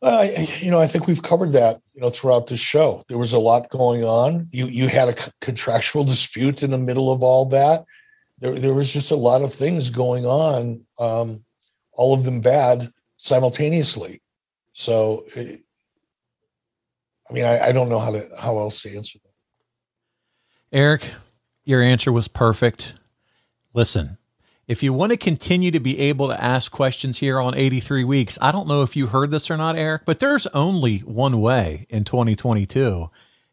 [0.02, 3.04] Well, I, you know, I think we've covered that, you know, throughout the show.
[3.08, 4.50] There was a lot going on.
[4.52, 7.86] You you had a contractual dispute in the middle of all that.
[8.40, 11.46] There there was just a lot of things going on, um,
[11.94, 14.22] all of them bad simultaneously.
[14.74, 15.58] So, eh,
[17.30, 20.78] I mean, I, I don't know how to how else to answer that.
[20.78, 21.10] Eric,
[21.66, 22.94] your answer was perfect.
[23.74, 24.18] Listen,
[24.68, 28.38] if you want to continue to be able to ask questions here on 83 weeks,
[28.42, 31.86] I don't know if you heard this or not, Eric, but there's only one way
[31.90, 33.10] in 2022,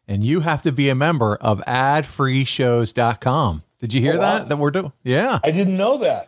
[0.07, 3.63] and you have to be a member of adfreeshows.com.
[3.79, 4.37] Did you hear Oh, wow.
[4.39, 4.49] that?
[4.49, 4.91] That we're doing?
[5.03, 5.39] Yeah.
[5.43, 6.27] I didn't know that.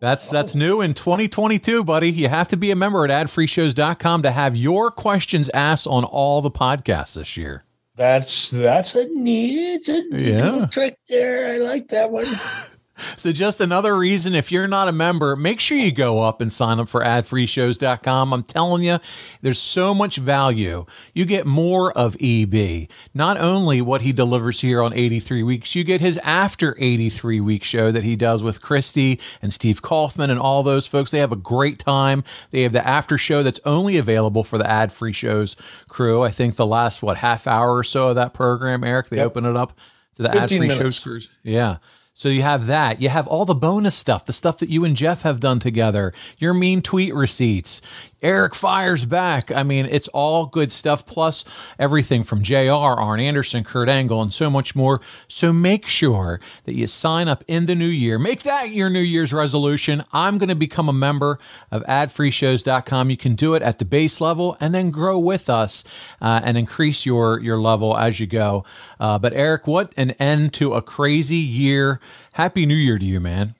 [0.00, 0.32] That's oh.
[0.32, 2.10] that's new in 2022, buddy.
[2.10, 6.42] You have to be a member at adfreeshows.com to have your questions asked on all
[6.42, 7.64] the podcasts this year.
[7.94, 10.66] That's that's a neat, a neat Yeah.
[10.70, 11.54] trick there.
[11.54, 12.26] I like that one.
[13.16, 16.52] So, just another reason if you're not a member, make sure you go up and
[16.52, 18.32] sign up for adfreeshows.com.
[18.32, 18.98] I'm telling you,
[19.42, 20.86] there's so much value.
[21.14, 22.88] You get more of EB.
[23.14, 27.64] Not only what he delivers here on 83 Weeks, you get his after 83 week
[27.64, 31.10] show that he does with Christy and Steve Kaufman and all those folks.
[31.10, 32.24] They have a great time.
[32.50, 35.56] They have the after show that's only available for the ad free shows
[35.88, 36.22] crew.
[36.22, 39.26] I think the last, what, half hour or so of that program, Eric, they yep.
[39.26, 39.78] open it up
[40.14, 41.28] to the ad free shows crews.
[41.42, 41.76] Yeah.
[42.14, 43.00] So you have that.
[43.00, 46.12] You have all the bonus stuff, the stuff that you and Jeff have done together,
[46.38, 47.80] your mean tweet receipts.
[48.22, 49.50] Eric fires back.
[49.50, 51.44] I mean, it's all good stuff, plus
[51.78, 55.00] everything from JR, Arn Anderson, Kurt Angle, and so much more.
[55.26, 58.18] So make sure that you sign up in the new year.
[58.18, 60.04] Make that your New Year's resolution.
[60.12, 61.38] I'm going to become a member
[61.70, 63.10] of adfreeshows.com.
[63.10, 65.82] You can do it at the base level and then grow with us
[66.20, 68.64] uh, and increase your, your level as you go.
[69.00, 72.00] Uh, but, Eric, what an end to a crazy year.
[72.34, 73.54] Happy New Year to you, man.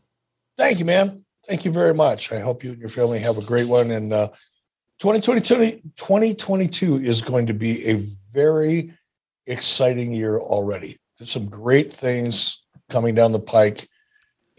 [0.57, 1.25] Thank you, man.
[1.49, 2.33] Thank you very much.
[2.33, 3.91] I hope you and your family have a great one.
[3.91, 4.29] And uh,
[4.99, 8.03] 2022, 2022 is going to be a
[8.33, 8.93] very
[9.47, 10.99] exciting year already.
[11.19, 13.89] There's some great things coming down the pike,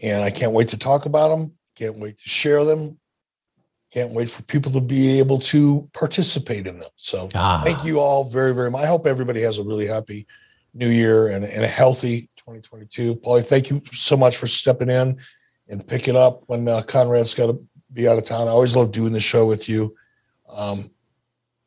[0.00, 1.56] and I can't wait to talk about them.
[1.76, 2.98] Can't wait to share them.
[3.92, 6.90] Can't wait for people to be able to participate in them.
[6.96, 7.62] So ah.
[7.64, 8.82] thank you all very, very much.
[8.82, 10.26] I hope everybody has a really happy
[10.72, 13.16] new year and, and a healthy 2022.
[13.16, 15.16] Paulie, thank you so much for stepping in
[15.68, 17.62] and picking up when uh, Conrad's got to
[17.92, 18.48] be out of town.
[18.48, 19.94] I always love doing the show with you
[20.54, 20.90] um,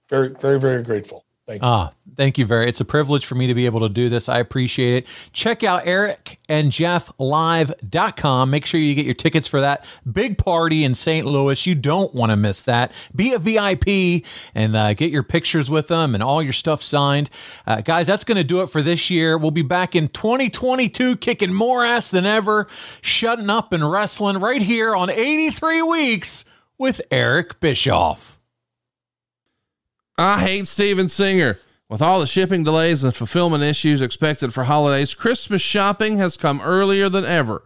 [0.10, 1.26] very, very, very grateful.
[1.48, 1.68] Thank you.
[1.70, 2.68] Ah, thank you very.
[2.68, 4.28] It's a privilege for me to be able to do this.
[4.28, 5.10] I appreciate it.
[5.32, 8.50] Check out Eric and Jeff live.com.
[8.50, 11.26] Make sure you get your tickets for that big party in St.
[11.26, 11.66] Louis.
[11.66, 12.92] You don't want to miss that.
[13.16, 17.30] Be a VIP and uh, get your pictures with them and all your stuff signed.
[17.66, 19.38] Uh, guys, that's going to do it for this year.
[19.38, 22.68] We'll be back in 2022 kicking more ass than ever,
[23.00, 26.44] shutting up and wrestling right here on 83 Weeks
[26.78, 28.37] with Eric Bischoff.
[30.18, 31.60] I hate Steven Singer.
[31.90, 36.60] With all the shipping delays and fulfillment issues expected for holidays, Christmas shopping has come
[36.62, 37.64] earlier than ever.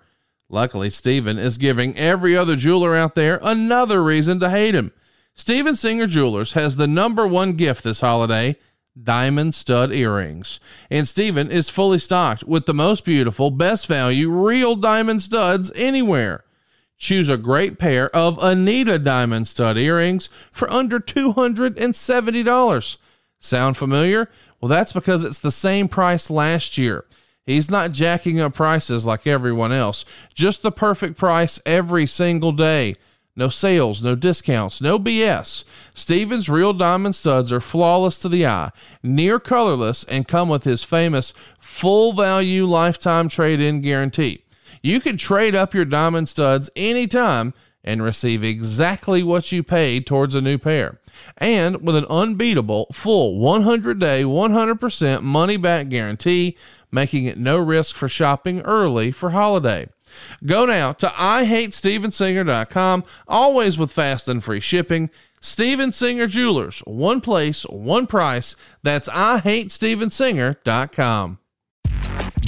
[0.49, 4.91] Luckily, Steven is giving every other jeweler out there another reason to hate him.
[5.34, 8.57] Steven Singer Jewelers has the number one gift this holiday
[9.02, 10.60] diamond stud earrings.
[10.90, 16.44] And Steven is fully stocked with the most beautiful, best value, real diamond studs anywhere.
[17.02, 22.98] Choose a great pair of Anita diamond stud earrings for under $270.
[23.40, 24.30] Sound familiar?
[24.61, 27.06] Well, that's because it's the same price last year.
[27.44, 30.06] He's not jacking up prices like everyone else,
[30.36, 32.94] just the perfect price every single day.
[33.36, 35.64] No sales, no discounts, no BS.
[35.95, 38.69] Steven's real diamond studs are flawless to the eye,
[39.02, 44.44] near colorless, and come with his famous full value lifetime trade in guarantee.
[44.82, 47.53] You can trade up your diamond studs anytime
[47.84, 50.99] and receive exactly what you paid towards a new pair.
[51.38, 56.58] And with an unbeatable full 100 day, 100% money back guarantee,
[56.91, 59.90] making it no risk for shopping early for holiday.
[60.45, 65.10] Go now to IHateStevenSinger.com, always with fast and free shipping.
[65.40, 68.56] Steven Singer Jewelers, one place, one price.
[68.84, 71.40] That's IHateStevenSinger.com.